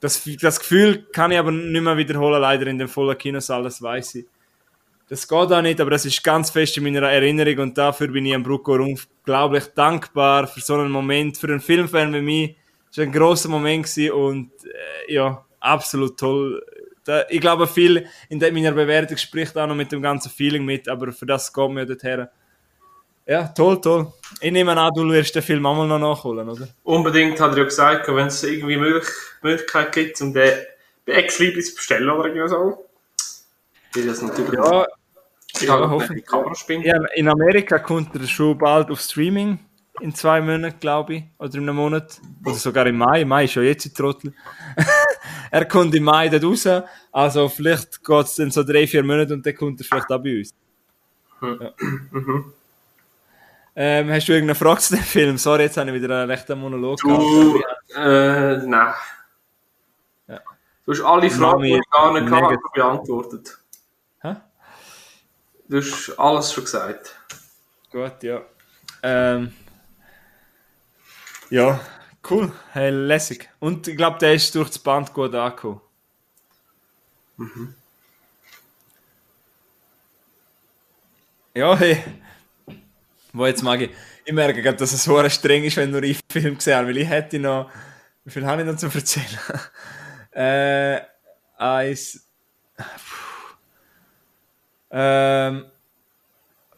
[0.00, 3.80] das, das Gefühl kann ich aber nicht mehr wiederholen, leider in dem vollen Kinosaal, das
[3.80, 4.26] weiß ich
[5.08, 8.24] das geht auch nicht, aber das ist ganz fest in meiner Erinnerung und dafür bin
[8.24, 12.56] ich am Brucko unglaublich dankbar für so einen Moment, für einen Filmfan wie mich.
[12.88, 16.64] Das war ein grosser Moment und äh, ja, absolut toll.
[17.04, 20.88] Da, ich glaube, viel in meiner Bewertung spricht auch noch mit dem ganzen Feeling mit,
[20.88, 22.28] aber für das geht mir dorthin.
[23.26, 24.12] Ja, toll, toll.
[24.40, 26.68] Ich nehme an, du wirst den Film auch mal noch nachholen, oder?
[26.82, 29.08] Unbedingt, hat er ja gesagt, wenn es irgendwie Möglich
[29.40, 30.52] Möglichkeit gibt, um den
[31.06, 32.84] bei Ex-Libris zu bestellen oder irgendwie so.
[33.92, 34.86] Wie das natürlich ja,
[35.60, 36.14] ja, hoffe
[36.82, 39.58] ja, in Amerika kommt er schon bald auf Streaming
[40.00, 43.24] in zwei Monaten, glaube ich, oder in einem Monat, oder sogar im Mai.
[43.24, 44.34] Mai ist ja jetzt ein Trottel.
[45.50, 46.68] er kommt im Mai dort raus,
[47.12, 50.22] also vielleicht geht es dann so drei, vier Monate und dann kommt er vielleicht auch
[50.22, 50.52] bei uns.
[51.38, 51.58] Hm.
[51.60, 51.72] Ja.
[53.76, 55.36] Ähm, hast du irgendeine Frage zu dem Film?
[55.36, 57.90] Sorry, jetzt habe ich wieder einen rechten Monolog du, gehabt.
[57.96, 58.94] Äh, nein.
[60.28, 60.40] Ja.
[60.84, 63.58] Du hast alle Fragen, die ich gar nicht gehabt, beantwortet.
[65.66, 67.16] Du hast alles schon gesagt.
[67.90, 68.42] Gut, ja.
[69.02, 69.52] Ähm,
[71.48, 71.80] ja,
[72.28, 72.52] cool.
[72.72, 73.48] Hey, lässig.
[73.60, 75.80] Und ich glaube, der ist durch das Band gut angekommen.
[77.38, 77.74] Mhm.
[81.54, 82.02] Ja, hey.
[83.34, 83.90] Wo jetzt mag ich.
[84.24, 86.98] Ich merke gerade, dass es so streng ist, wenn nur ich Film gesehen habe, weil
[86.98, 87.68] ich hätte noch.
[88.24, 89.26] Wie viel habe ich noch zu erzählen?
[90.32, 91.00] äh,
[91.58, 92.26] eins.
[94.90, 95.64] Ähm,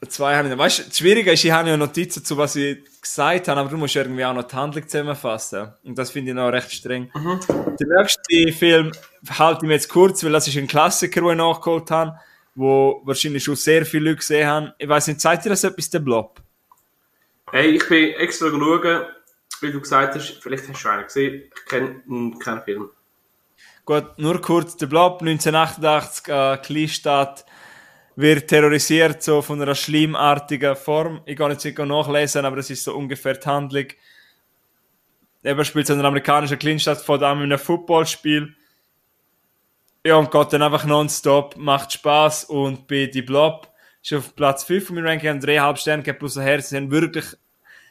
[0.08, 2.78] zwei habe ich Weißt du, das Schwierige ist, ich habe ja Notizen zu, was ich
[3.02, 5.68] gesagt habe, aber du musst irgendwie auch noch die Handlung zusammenfassen.
[5.84, 7.10] Und das finde ich noch recht streng.
[7.14, 7.38] Mhm.
[7.78, 8.92] Der nächste Film
[9.38, 12.18] halte ich mir jetzt kurz, weil das ist ein Klassiker, den ich nachgeholt habe,
[12.54, 14.72] wo wahrscheinlich schon sehr viele Leute gesehen haben.
[14.78, 16.40] Ich weiß nicht, zeigt dir das etwas, der Blob?
[17.52, 19.06] Hey, ich bin extra schauen,
[19.60, 22.02] wie du gesagt hast, vielleicht hast du einen gesehen, ich kenne
[22.40, 22.90] keinen Film.
[23.84, 27.46] Gut, nur kurz, der Blob, 1988, äh, Kleinstadt,
[28.16, 31.20] wird terrorisiert so von einer schlimmartigen Form.
[31.24, 33.86] Ich kann nicht sicher nachlesen, aber das ist so ungefähr die Handlung.
[35.44, 38.56] Er spielt so eine amerikanische Kleinstadt vor allem in einem Footballspiel.
[40.04, 43.68] Ja, und geht dann einfach nonstop, macht Spaß und bei die Blob
[44.06, 46.68] ist auf Platz 5 von meinem Ranking, haben 3,5 Sterne plus ein Herz.
[46.68, 47.24] Sie haben wirklich,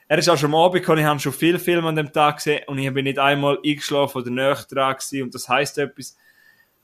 [0.07, 2.37] er ist auch schon am Abend gekommen, ich habe schon viele Filme an dem Tag
[2.37, 6.15] gesehen und ich bin nicht einmal eingeschlafen oder näher dran gewesen und das heisst etwas.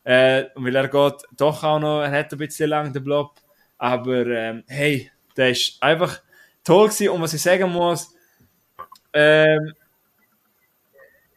[0.04, 3.40] Äh, weil er geht doch auch noch, er hat ein bisschen lang den Blob.
[3.78, 6.22] Aber ähm, hey, der ist einfach
[6.64, 7.10] toll gewesen.
[7.10, 8.14] Und was ich sagen muss,
[9.14, 9.74] ähm,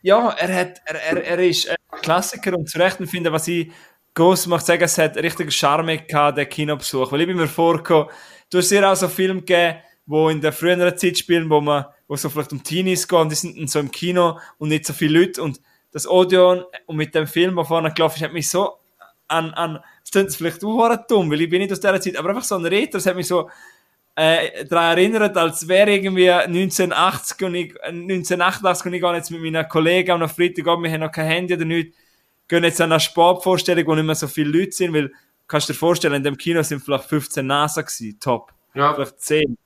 [0.03, 3.71] ja, er, hat, er, er, er ist ein Klassiker und zu Recht finde, was ich
[4.15, 7.11] groß macht sagen, es hat richtig Charme gehabt, der Kinobesuch.
[7.12, 8.09] Weil ich bin mir vorgekommen,
[8.51, 11.86] du hast sehr auch so Filme gegeben, wo in der früheren Zeit spielen, wo man,
[12.07, 14.93] wo so vielleicht um Teenies gehen, und die sind so im Kino und nicht so
[14.93, 15.61] viele Leute und
[15.93, 18.78] das Audio und mit dem Film, der vorne gelaufen ist, hat mich so
[19.28, 22.31] an, an das klingt vielleicht auch dumm, weil ich bin nicht aus dieser Zeit, aber
[22.31, 23.49] einfach so ein Retro, das hat mich so
[24.16, 29.41] äh, daran erinnert, als wäre irgendwie 1980 und ich, 1988 und ich gehe jetzt mit
[29.41, 31.97] meinen Kollegen am Freitag wir haben noch kein Handy oder nichts,
[32.49, 35.12] gehen jetzt an eine Sportvorstellung, wo nicht mehr so viele Leute sind, weil,
[35.47, 38.53] kannst du dir vorstellen, in dem Kino sind vielleicht 15 NASA gewesen, top.
[38.75, 38.95] Ja.
[38.95, 39.59] Vielleicht 10.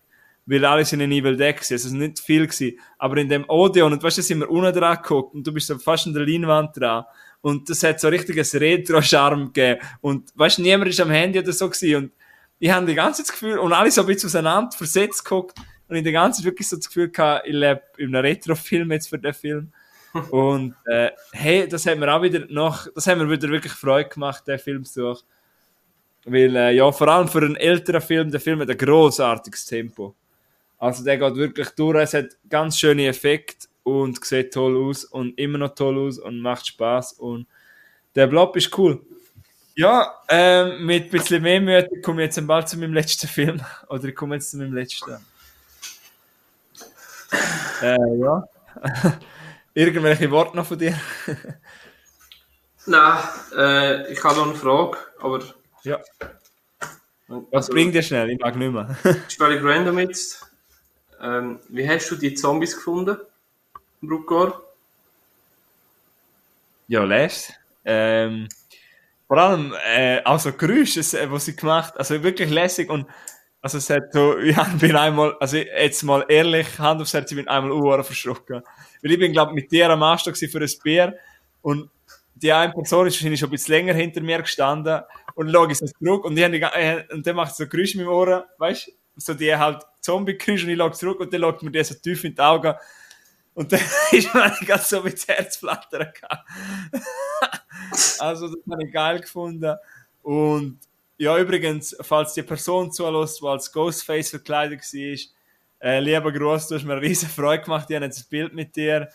[0.46, 2.78] Weil alle sind in Evil Dead gewesen, also es ist nicht viel gewesen.
[2.96, 5.66] Aber in dem Odeon, und weißt du, sind wir unten dran geguckt und du bist
[5.66, 7.04] so fast an der Leinwand dran.
[7.40, 9.80] Und das hat so richtiges Retro-Charme gegeben.
[10.00, 11.96] Und weißt du, niemand ist am Handy oder so gewesen.
[11.96, 12.12] Und
[12.58, 15.58] ich habe die ganze Zeit das Gefühl, und alle so ein bisschen auseinander versetzt geguckt.
[15.86, 19.08] Und die ganze Zeit wirklich so das Gefühl gehabt, ich lebe in einem Retro-Film jetzt
[19.08, 19.72] für den Film.
[20.30, 24.08] Und äh, hey, das hat mir auch wieder noch, das hat mir wieder wirklich Freude
[24.08, 25.22] gemacht, der Filmsuch.
[26.24, 30.14] Weil, äh, ja, vor allem für einen älteren Film, der Film hat ein großartiges Tempo.
[30.78, 35.38] Also der geht wirklich durch, es hat ganz schöne Effekte und sieht toll aus und
[35.38, 37.46] immer noch toll aus und macht Spaß und
[38.14, 39.00] der Blob ist cool.
[39.74, 43.60] Ja, ähm, mit ein bisschen mehr Mühe komme ich jetzt bald zu meinem letzten Film.
[43.88, 45.18] Oder ich komme jetzt zu meinem letzten.
[47.80, 48.42] Äh, ja.
[49.78, 50.98] Irgendwelche Worte noch von dir?
[52.86, 53.18] Nein,
[53.56, 55.40] äh, ich habe noch eine Frage, aber.
[55.84, 56.00] Ja.
[57.52, 58.28] Was bringt dir schnell?
[58.30, 58.96] Ich mag nicht mehr.
[59.04, 60.44] ist völlig random jetzt.
[61.22, 63.18] Ähm, wie hast du die Zombies gefunden?
[64.00, 64.60] Brugor?
[66.88, 67.52] Ja, lässt.
[67.84, 68.48] Ähm,
[69.28, 73.06] vor allem, äh, also Geräusche, äh, was sie gemacht, also wirklich lässig und
[73.62, 77.36] also es hat so, ich bin einmal, also jetzt mal ehrlich, Hand aufs Herz, ich
[77.36, 78.64] bin einmal Uhr verschrocken.
[79.02, 81.16] Weil ich bin, glaube mit dir am Anstieg für ein Bier.
[81.62, 81.90] Und
[82.34, 85.02] die eine Person ist wahrscheinlich schon ein bisschen länger hinter mir gestanden.
[85.34, 88.06] Und schaue ich so zurück und, die die, äh, und der macht so Geräusche mit
[88.06, 88.88] dem Ohren, weißt?
[88.88, 91.94] Du, so die halt Zombie-Geräusche und ich schaue zurück und dann schaut mir die so
[91.94, 92.74] tief in die Augen.
[93.54, 93.80] Und dann
[94.12, 96.12] ist mir ganz so mit Herz flattern
[98.18, 99.76] Also das habe ich geil gefunden.
[100.22, 100.78] Und
[101.16, 105.18] ja, übrigens, falls die Person zulässt, die als Ghostface verkleidet war,
[105.80, 108.54] äh, lieber Gruß, du hast mir eine riesen Freude gemacht, ich habe jetzt ein Bild
[108.54, 109.08] mit dir.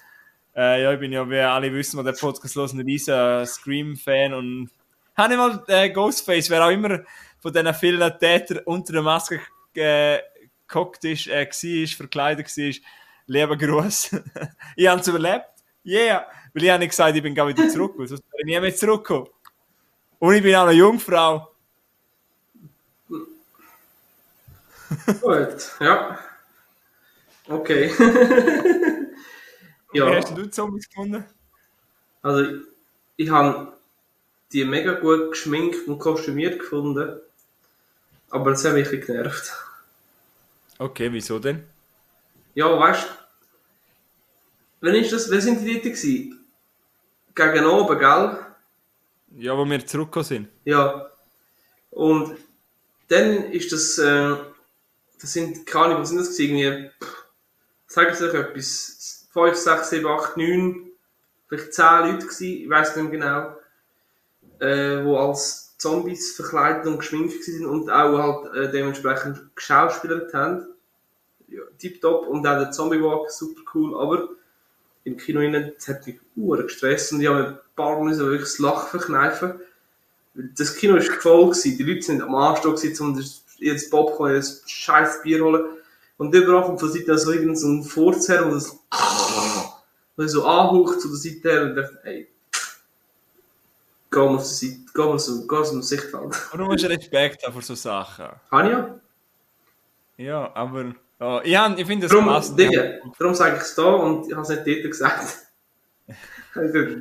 [0.56, 4.70] Äh, ja, ich bin ja, wie alle wissen, den Podcast hören, ein riesen Scream-Fan und
[5.16, 7.02] habe ich mal äh, Ghostface, wer auch immer
[7.40, 9.42] von diesen vielen Tätern unter der Maske
[9.76, 10.20] äh,
[10.68, 12.74] gehockt ist, äh, war, verkleidet war,
[13.28, 14.16] lieber Gruß.
[14.76, 15.46] ich habe es überlebt.
[15.86, 16.26] Yeah!
[16.54, 18.76] Weil ich habe nicht gesagt, ich bin gar wieder zurück, sonst wäre ich nie mehr
[18.76, 19.28] zurückgekommen.
[20.20, 21.50] Und ich bin auch eine Jungfrau.
[25.22, 26.20] Gut, ja.
[27.48, 27.92] Okay.
[29.94, 30.10] ja.
[30.10, 31.26] Wie hast du Zombies gefunden?
[32.22, 32.62] Also, ich,
[33.18, 33.74] ich habe
[34.54, 37.20] die mega gut geschminkt und kostümiert gefunden.
[38.30, 39.52] Aber das hat mich ein bisschen genervt.
[40.80, 41.64] Okay, wieso denn?
[42.56, 43.08] Ja, weißt du,
[44.82, 46.40] wann ist das, wer sind die dort gewesen?
[47.36, 48.38] Gegen oben, gell?
[49.38, 50.50] Ja, wo wir zurückgekommen sind.
[50.66, 51.10] Ja.
[51.90, 52.38] Und
[53.08, 54.36] dann ist das, äh,
[55.20, 56.58] das sind, keine Ahnung, was sind das gewesen?
[56.58, 56.92] Irgendwie,
[57.94, 60.92] sagen Sie euch etwas, 5, 6, 7, 8, 9,
[61.48, 67.00] vielleicht 10 Leute gewesen, ich weiß nicht mehr genau, äh, wo als Zombies verkleidet und
[67.00, 70.66] geschminkt sind und auch halt äh, dementsprechend geschauspielert haben.
[71.48, 74.30] Ja, tipptopp und auch der Zombie Walk super cool, aber
[75.04, 78.42] im Kino innen, das hat mich uhr gestresst und ich habe ein paar Mal wirklich
[78.42, 79.60] das Lachen verkneifen.
[80.34, 81.78] Das Kino war voll, gewesen.
[81.78, 83.24] die Leute sind am Anstieg, um
[83.60, 85.66] ihr Popcorn, ein scheiß Bier holen.
[86.18, 91.08] Und überall von Seite so irgendein so ein Furz her, und das so anhaucht zu
[91.10, 92.28] der Seite her und dachte, ey,
[94.12, 96.14] geh mal auf die Seite, geh mal so, geh aus dem Sichtfeld.
[96.14, 98.26] Aber du musst Respekt haben für so Sachen.
[98.46, 99.00] Ich ja?
[100.18, 100.94] Ja, aber
[101.46, 102.56] ja, ich, ich finde das darum.
[102.56, 105.38] Dinge, darum sage ich es da und ich habe es nicht dort gesagt.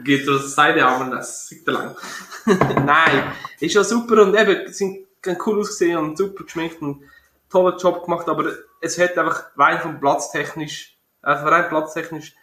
[0.05, 1.95] geht das Seite aber das ist lang.
[2.47, 5.07] Nein, ist ja super und eben, sind
[5.47, 7.03] cool ausgesehen und super geschminkt und
[7.53, 12.35] tollen Job gemacht, aber es hat einfach rein vom Platztechnisch, also rein platztechnisch,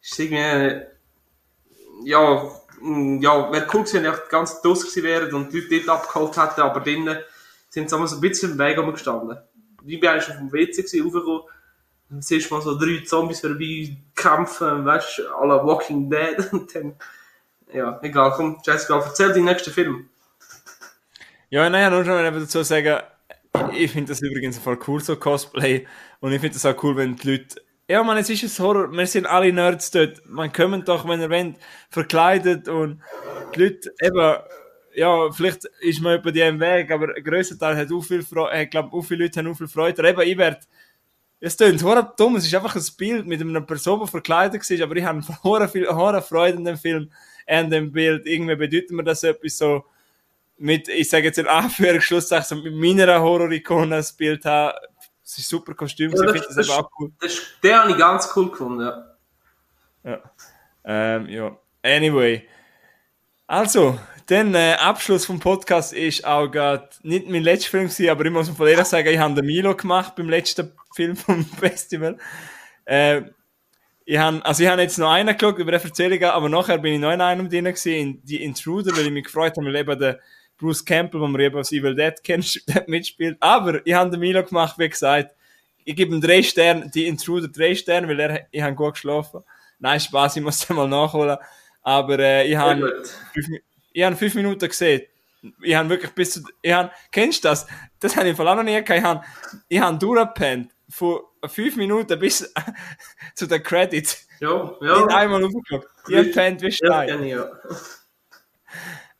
[0.00, 0.86] ist irgendwie, äh,
[2.04, 2.50] ja,
[2.80, 6.00] mm, ja, wäre cool gewesen, wenn ich ganz draus gewesen wäre und die Leute dort
[6.00, 7.18] abgeholt hätten, aber drinnen
[7.68, 9.38] sind sie so ein bisschen im Weg gestanden.
[9.84, 11.42] Ich bin eigentlich schon vom WC gewesen, raufgekommen,
[12.08, 16.74] dann siehst du mal so drei Zombies vorbei kämpfen, weißt du, alle Walking Dead und
[16.74, 16.94] dann,
[17.72, 20.08] ja, egal, komm, Jessica, erzähl den nächsten Film.
[21.50, 23.02] Ja, naja, nur schon dazu sagen,
[23.72, 25.86] ich finde das übrigens voll cool, so Cosplay.
[26.20, 27.60] Und ich finde das auch cool, wenn die Leute.
[27.88, 28.90] Ja, man, es ist ein Horror.
[28.90, 30.22] Wir sind alle Nerds dort.
[30.26, 31.56] Man kommt doch, wenn ihr wollt,
[31.88, 33.00] verkleidet und
[33.54, 34.36] die Leute eben.
[34.94, 38.22] Ja, vielleicht ist man über die im Weg, aber ein grösser Teil hat auch viel
[38.22, 40.08] Freude, ich glaube, auch viele Leute haben auch viel Freude.
[40.08, 40.60] Eben, ich werde,
[41.38, 44.80] es klingt horror dumm, es ist einfach ein Bild mit einer Person, die verkleidet ist,
[44.80, 45.84] aber ich habe horror viel,
[46.22, 47.10] Freude in dem Film,
[47.46, 48.26] an dem Bild.
[48.26, 49.84] Irgendwie bedeutet mir das etwas so,
[50.58, 54.74] mit, ich sage jetzt in Anführungsschlusszeichen, mit meiner Horror-Ikone das Bild habe.
[55.24, 57.12] Es ist super Kostüm, Ja, ich das- finde das, das- eben auch cool.
[57.20, 59.16] Das, den habe ich ganz cool gefunden, ja.
[60.04, 60.20] Ja.
[60.84, 61.56] Ähm, ja.
[61.82, 62.46] Anyway.
[63.46, 68.24] Also, der äh, Abschluss vom Podcast ist auch gerade nicht mein letzter Film gewesen, aber
[68.24, 72.18] ich muss von ehrlich sagen, ich habe den Milo gemacht beim letzten Film vom Festival.
[72.84, 73.22] Äh,
[74.04, 76.94] ich habe, also ich habe jetzt noch einen geschaut über eine Erzählung, aber nachher bin
[76.94, 79.76] ich noch in einem drin gewesen, in die Intruder, weil ich mich gefreut habe, weil
[79.76, 80.20] eben der
[80.58, 83.36] Bruce Campbell, den wir eben aus Evil Dead kennen, dort mitspielt.
[83.40, 85.34] Aber ich habe den Milo gemacht, wie gesagt,
[85.84, 89.42] ich gebe ihm drei Sterne, die Intruder drei Sterne, weil er, ich habe gut geschlafen.
[89.78, 91.36] Nein, Spaß, ich muss den mal nachholen.
[91.82, 93.46] Aber äh, ich habe fünf,
[93.92, 95.02] ich habe fünf Minuten gesehen.
[95.62, 97.66] Ich habe wirklich bis zu, ich habe, kennst du das?
[98.00, 98.90] Das habe ich vor allem noch nie gehabt.
[98.90, 99.24] Ich habe,
[99.68, 100.72] ich habe durchgepennt.
[100.88, 102.52] Von fünf Minuten bis
[103.34, 104.26] zu den Credits.
[104.40, 105.06] Ja, Nicht ja.
[105.06, 105.88] einmal aufgeguckt.
[106.08, 107.22] Ich habe gepennt wie Ja, Stein.
[107.22, 107.48] ich, ja.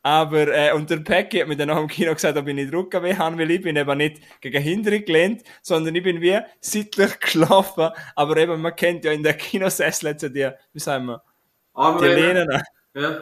[0.03, 2.73] Aber, äh, und der Peggy hat mir dann nach dem Kino gesagt, ob ich nicht
[2.73, 7.19] Rückenweh habe, weil ich bin eben nicht gegen Hintergrund gelehnt, sondern ich bin wie seitlich
[7.19, 7.89] geschlafen.
[8.15, 11.21] Aber eben, man kennt ja in der Kinosessel jetzt die, wie sagen wir,
[11.75, 12.45] die Armlehne.
[12.45, 12.63] Lehnen.
[12.97, 13.21] Ja.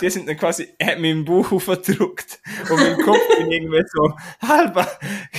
[0.00, 2.40] Die sind dann quasi, hat meinen Bauch aufgedrückt.
[2.70, 4.12] Und mein Kopf bin irgendwie so
[4.46, 4.86] halber.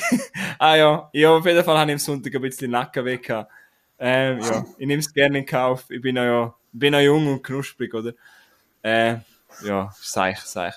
[0.60, 3.52] ah ja, ja, auf jeden Fall habe ich am Sonntag ein bisschen Nacken weg gehabt.
[4.00, 5.86] Ähm, ja, ich nehme es gerne in Kauf.
[5.90, 8.14] Ich bin ja, ja, bin ja jung und knusprig, oder?
[8.82, 9.18] Äh,
[9.62, 10.76] ja, seich, seich.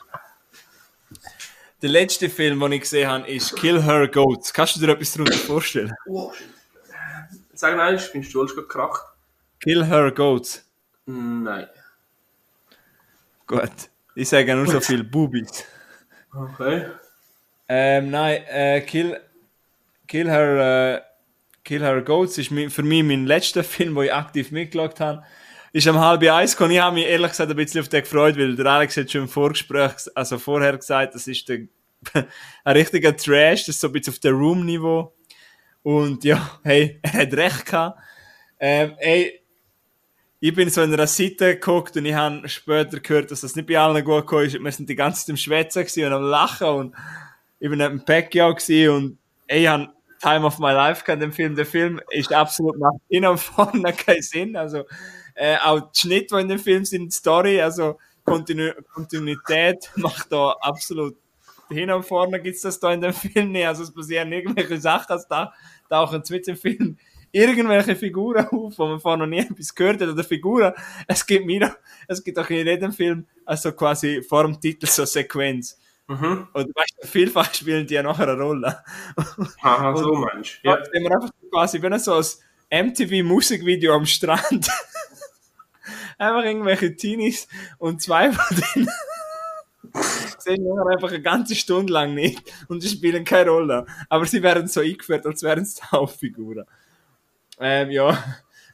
[1.82, 4.52] Der letzte Film, den ich gesehen habe, ist Kill Her Goats.
[4.52, 5.94] Kannst du dir etwas darunter vorstellen?
[6.06, 6.32] Oh.
[7.52, 9.02] Sag mal, ist mein Stuhl schon gekracht?
[9.60, 10.64] Kill Her Goats.
[11.06, 11.66] Nein.
[13.46, 13.70] Gut.
[14.14, 15.64] Ich sage nur so viel Bubis.
[16.34, 16.86] Okay.
[17.68, 19.20] Ähm, nein, äh, Kill,
[20.06, 21.02] Kill Her, äh,
[21.64, 25.24] Kill Her Goats ist für mich mein letzter Film, wo ich aktiv mitgeschaut habe.
[25.76, 26.70] Ist am halb eins gekommen.
[26.70, 29.20] Ich habe mich ehrlich gesagt ein bisschen auf den gefreut, weil der Alex hat schon
[29.24, 31.66] im Vorgespräch, also vorher gesagt, das ist der,
[32.64, 35.12] ein richtiger Trash, das ist so ein bisschen auf der Room-Niveau.
[35.82, 38.00] Und ja, hey, er hat recht gehabt.
[38.58, 39.38] Ähm, ey,
[40.40, 43.68] ich bin so in einer Seite geguckt und ich habe später gehört, dass das nicht
[43.68, 44.58] bei allen gut gekommen ist.
[44.58, 46.94] Wir sind die ganze Zeit am Schwätzen und am Lachen und
[47.60, 48.56] ich bin im Pacquiao
[48.96, 49.90] und ey, ich habe
[50.22, 51.54] Time of My Life gehabt, den Film.
[51.54, 54.56] Der Film ist absolut nach innen und vorne keinen Sinn.
[54.56, 54.84] Also,
[55.36, 60.32] äh, auch die Schnitte, die in dem Film sind, die Story, also Kontinu Kontinuität macht
[60.32, 61.16] da absolut
[61.68, 63.66] hin und vorne gibt's das da in dem Film nicht.
[63.66, 65.52] Also es passieren irgendwelche Sachen, als da
[65.88, 66.96] tauchen mit dem Film
[67.32, 70.72] irgendwelche Figuren auf, wo man vorher noch nie etwas gehört hat, oder Figuren.
[71.06, 71.76] Es gibt mir
[72.08, 75.78] es gibt auch in jedem Film, also quasi vor dem Titel so eine Sequenz.
[76.08, 76.46] Mhm.
[76.52, 78.78] Und weißt du, vielfach spielen die ja nachher eine Rolle.
[79.60, 80.68] Aha, so meinst du.
[80.68, 80.78] Ja.
[80.78, 80.84] Ja.
[80.92, 84.68] Wenn man einfach quasi, wenn so ein MTV-Musikvideo am Strand,
[86.18, 87.48] einfach irgendwelche Teenies
[87.78, 88.88] und zwei von denen
[90.38, 93.86] sehen nachher einfach eine ganze Stunde lang nicht und die spielen keine Rolle.
[94.08, 96.66] Aber sie werden so eingeführt, als wären es Hauptfiguren.
[97.58, 98.22] Ähm, ja,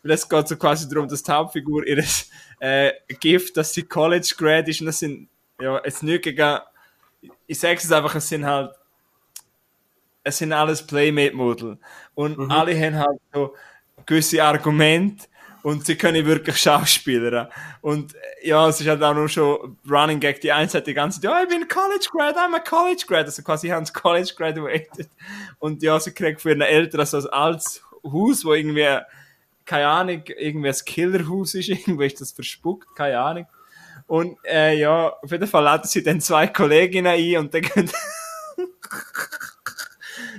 [0.02, 4.35] weil es geht so quasi darum, dass die Hauptfigur ihres äh, Gift, dass sie College
[4.36, 5.28] Grad ist und das sind,
[5.60, 6.59] ja, jetzt nicht gegen,
[7.47, 8.73] ich sag's es einfach, es sind halt
[10.24, 11.78] es sind alles Playmate-Model.
[12.14, 13.55] Und alle haben halt so
[14.06, 15.27] gewisse Argumente
[15.62, 17.51] und sie können wirklich Schauspieler.
[17.80, 20.40] Und ja, es ist halt auch nur schon Running Gag.
[20.40, 23.26] Die eins hat die ganze Zeit, ja, ich bin College Grad, I'm a College Grad.
[23.26, 25.09] Also quasi haben sie College graduated.
[25.59, 28.98] Und ja, sie kriegt für eine Eltern so ein altes Haus, wo irgendwie,
[29.64, 33.47] keine Ahnung, irgendwie ein Killerhaus ist, irgendwie ist das verspuckt, keine Ahnung.
[34.09, 37.90] Und äh, ja, auf jeden Fall laden sie dann zwei Kolleginnen ein und dann gehen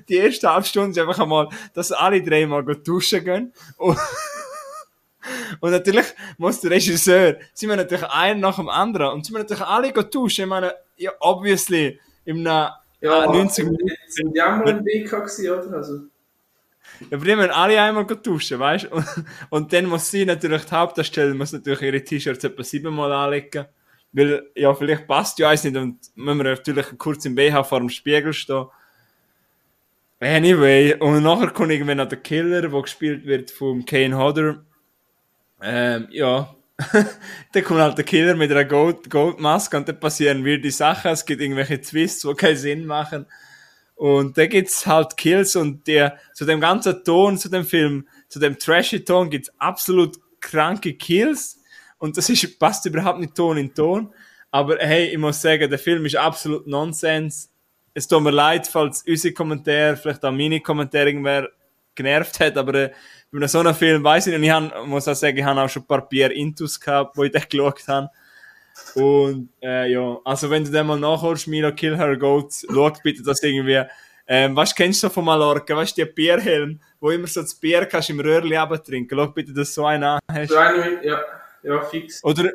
[0.09, 3.53] die erste halbe Stunde ist einfach einmal, dass alle drei mal duschen gehen.
[3.77, 3.97] Und,
[5.59, 6.05] und natürlich
[6.37, 9.93] muss der Regisseur, sie müssen natürlich einen nach dem anderen und sie müssen natürlich alle
[9.93, 10.43] gut duschen.
[10.43, 13.91] Ich meine, ja, obviously, im Ja, ja, 90 Minuten.
[14.07, 15.77] Sind auch mal im BK gewesen, oder?
[15.77, 15.93] Also,
[17.09, 18.95] Ja, aber die müssen alle einmal gut duschen, weißt du?
[18.95, 19.05] Und,
[19.49, 23.65] und dann muss sie natürlich, die Hauptdarstellerin muss natürlich ihre T-Shirts etwa siebenmal anlegen.
[24.13, 27.79] Weil, ja, vielleicht passt ja eins nicht und müssen wir natürlich kurz im BH vor
[27.79, 28.67] dem Spiegel stehen.
[30.19, 34.63] Anyway, und nachher kommt irgendwann noch der Killer, der gespielt wird vom Kane Hodder.
[35.63, 36.53] Ähm, ja.
[37.53, 41.11] dann kommt halt der Killer mit einer Gold, Goldmaske und dann passieren weirde Sachen.
[41.11, 43.25] Es gibt irgendwelche Twists, die keinen Sinn machen.
[43.95, 48.39] Und da gibt's halt Kills und der, zu dem ganzen Ton, zu dem Film, zu
[48.39, 51.61] dem trashy Ton gibt's absolut kranke Kills.
[51.99, 54.13] Und das ist, passt überhaupt nicht Ton in Ton.
[54.51, 57.49] Aber hey, ich muss sagen, der Film ist absolut Nonsens.
[57.93, 61.49] Es tut mir leid, falls unsere Kommentare, vielleicht auch meine Kommentare irgendwer
[61.95, 62.91] genervt hat, aber äh,
[63.31, 64.37] bei so einem Film weiß ich nicht.
[64.37, 67.17] Und ich hab, muss auch sagen, ich habe auch schon ein paar Bier Intus gehabt,
[67.17, 68.09] wo ich den geschaut habe.
[68.95, 73.23] Und äh, ja, also wenn du den mal nachholst, Milo Kill Her Goats, schau bitte
[73.23, 73.83] das irgendwie.
[74.25, 77.85] Ähm, du, kennst du von Mallorca, weißt du, die Bierhelm, wo immer so das Bier
[77.85, 79.17] kannst im Röhrli trinken.
[79.17, 80.49] Schau bitte, dass du so einen hast.
[80.49, 81.21] So eine mit, ja,
[81.63, 82.23] ja, fix.
[82.23, 82.51] Oder,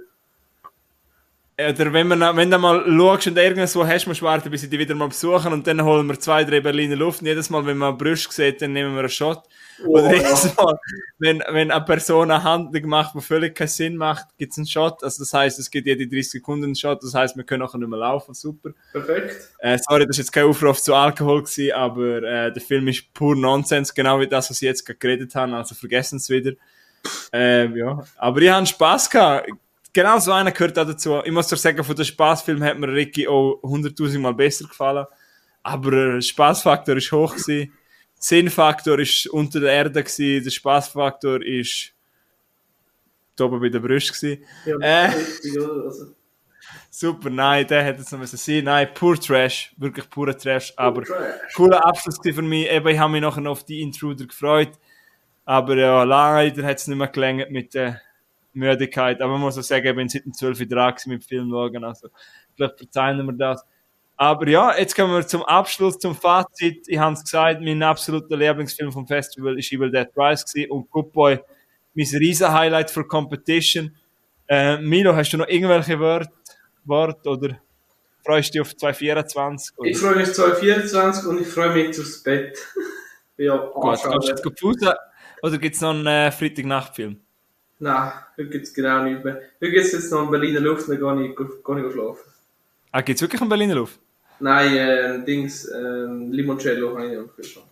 [1.60, 4.70] oder wenn, man, wenn du mal schaust und irgendwo hast, musst du warten, bis sie
[4.70, 7.20] die wieder mal besuchen und dann holen wir zwei, drei Berliner Luft.
[7.20, 9.42] Und jedes Mal, wenn man Brüste sieht, dann nehmen wir einen Shot.
[9.84, 10.78] Oh, Oder jedes Mal,
[11.18, 14.68] wenn, wenn eine Person eine Handlung macht, die völlig keinen Sinn macht, gibt es einen
[14.68, 15.02] Shot.
[15.02, 17.02] Also das heißt, es gibt jede 30 Sekunden einen Shot.
[17.02, 18.34] Das heißt, wir können nachher nicht mehr laufen.
[18.34, 18.70] Super.
[18.92, 19.50] Perfekt.
[19.58, 23.12] Äh, sorry, das ist jetzt kein Aufruf zu Alkohol gewesen, aber äh, der Film ist
[23.12, 25.56] pur Nonsens, genau wie das, was ich jetzt gerade geredet habe.
[25.56, 26.52] Also vergessen es wieder.
[27.32, 28.04] Ähm, ja.
[28.16, 29.50] Aber ich hatte Spass gehabt.
[29.92, 31.20] Genau so einer gehört auch dazu.
[31.24, 35.06] Ich muss doch sagen, von dem Spaßfilm hat mir Ricky auch 100.000 Mal besser gefallen.
[35.62, 37.72] Aber der Spaßfaktor ist hoch gewesen.
[38.14, 40.44] Sinnfaktor ist unter der Erde gewesen.
[40.44, 41.92] Der Spaßfaktor ist
[43.36, 44.44] da oben bei der Brust gewesen.
[44.66, 45.06] Ja, Äh.
[45.06, 46.14] Also,
[46.90, 48.64] Super, nein, der hätte es noch müssen sein.
[48.64, 49.72] Nein, pur Trash.
[49.76, 50.72] Wirklich purer Trash.
[50.76, 51.54] Aber Trash.
[51.54, 52.68] cooler Abschluss für mich.
[52.68, 54.72] Eben, ich habe mich nachher auf die Intruder gefreut.
[55.44, 58.00] Aber ja, leider hat es nicht mehr gelangt mit der
[58.58, 59.20] Müdigkeit.
[59.20, 61.50] Aber man muss auch sagen, ich bin seit dem 12 Uhr dran mit dem Film
[61.50, 61.84] schauen.
[61.84, 62.08] Also,
[62.54, 63.64] vielleicht verzeihen wir das.
[64.16, 66.88] Aber ja, jetzt kommen wir zum Abschluss, zum Fazit.
[66.88, 70.70] Ich habe es gesagt, mein absoluter Lieblingsfilm vom Festival ist Evil Dead Rise gewesen.
[70.72, 71.38] Und Good Boy,
[71.94, 73.96] mein riesen Highlight für Competition.
[74.48, 76.32] Äh, Milo, hast du noch irgendwelche Wörter
[76.88, 77.60] Wort oder
[78.24, 79.78] freust du dich auf 2024?
[79.78, 79.88] Oder?
[79.88, 82.58] Ich freue mich 2024 und ich freue mich jetzt aufs Bett.
[83.36, 84.76] ja, Gut, kannst du jetzt gut?
[85.42, 87.20] Oder gibt es noch einen äh, Freitagnachtfilm?
[87.80, 89.34] Nein, heute gibt es genau nichts mehr.
[89.60, 92.22] Heute gibt es jetzt noch einen Berliner Luft, dann gehe ich, gehe ich schlafen.
[92.90, 93.98] Ah, gibt es wirklich einen Berliner Luft?
[94.40, 97.66] Nein, äh, Dings, ähm, Limoncello habe ich am Kühlschrank.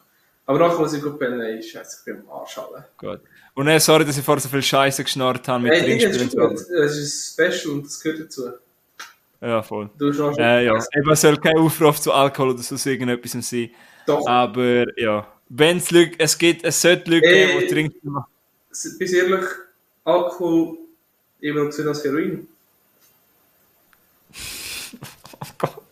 [0.46, 2.86] Aber nachher muss ich gut pennen, ey, scheiße, ich bin am Arsch alle.
[2.98, 3.20] Gut.
[3.54, 6.16] Und äh, sorry, dass ich vorher so viel Scheiße geschnarrt habe mit Ey, Ding, das
[6.16, 6.50] Trinkspielen.
[6.54, 8.50] das ist ein Special und das gehört dazu.
[9.40, 9.90] Ja, voll.
[9.98, 13.70] Du noch Äh, ja, eben soll kein Aufruf zu Alkohol oder so irgendetwas sein.
[14.06, 18.16] Doch, Aber ja, wenn es Leute, es gibt, es sollte Leute geben, die trinken.
[18.70, 19.44] bis ehrlich,
[20.06, 20.78] Alkohol
[21.42, 22.48] noch gesehen als Heroin.
[25.38, 25.82] Oh Gott.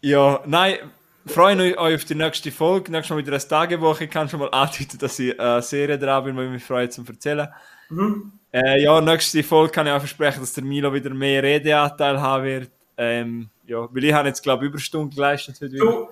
[0.00, 0.78] Ja, nein,
[1.26, 2.90] freuen euch auf die nächste Folge.
[2.90, 4.04] Nächstes Mal wieder eine Tagewoche.
[4.04, 6.88] Ich kann schon mal andeuten, dass ich eine Serie dran bin, die ich mich freue
[6.88, 7.48] zum Erzählen.
[7.88, 8.32] Mhm.
[8.52, 12.44] Äh, ja, nächste Folge kann ich auch versprechen, dass der Milo wieder mehr Redeanteil haben
[12.44, 12.70] wird.
[12.96, 15.84] Ähm, ja, weil ich habe jetzt, glaube ich, Überstunden geleistet heute wieder.
[15.84, 16.08] Du,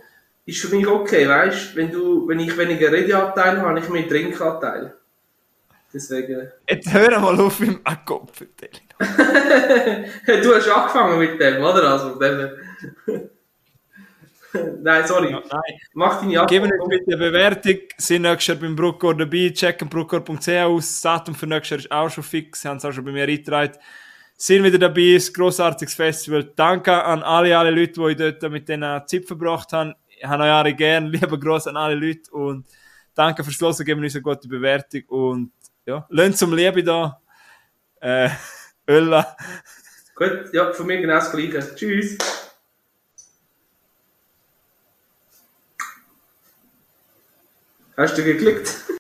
[0.47, 4.09] ist für mich okay, weißt wenn du, wenn ich weniger Redeanteil habe, habe ich mehr
[4.09, 4.98] Trinkanteil.
[5.93, 6.49] Deswegen.
[6.69, 8.41] Jetzt hör mal auf im Akkopf.
[8.99, 11.93] du hast angefangen mit dem, oder?
[11.93, 12.51] Also, dem.
[14.83, 15.31] Nein, sorry.
[15.31, 15.79] Ja, nein.
[15.93, 16.81] Mach deine Geben Antwort.
[16.81, 17.79] uns bitte eine Bewertung.
[17.97, 19.51] Sind nächstes Jahr beim Bruckor dabei.
[19.51, 20.87] Checken bruckor.ch aus.
[20.87, 22.63] Das Datum für nächstes Jahr ist auch schon fix.
[22.63, 23.75] Sie haben es auch schon bei mir eingetragen.
[24.37, 25.17] Sind wieder dabei.
[25.17, 26.51] Ein grossartiges Festival.
[26.57, 29.95] Danke an alle, alle Leute, die ich dort mit denen Zeit verbracht haben.
[30.09, 31.07] Ich habe euch alle gern.
[31.07, 32.31] Liebe gross an alle Leute.
[32.31, 32.67] Und
[33.15, 33.85] danke fürs Hören.
[33.85, 35.03] Geben uns eine gute Bewertung.
[35.09, 35.53] Und
[35.89, 37.21] ja, lasst zum Liebe da.
[38.01, 38.29] Äh,
[38.87, 39.37] Ölla.
[40.15, 41.75] Gut, ja, von mir genau das Gleiche.
[41.75, 42.19] Tschüss.
[47.97, 48.98] Hast du geklickt?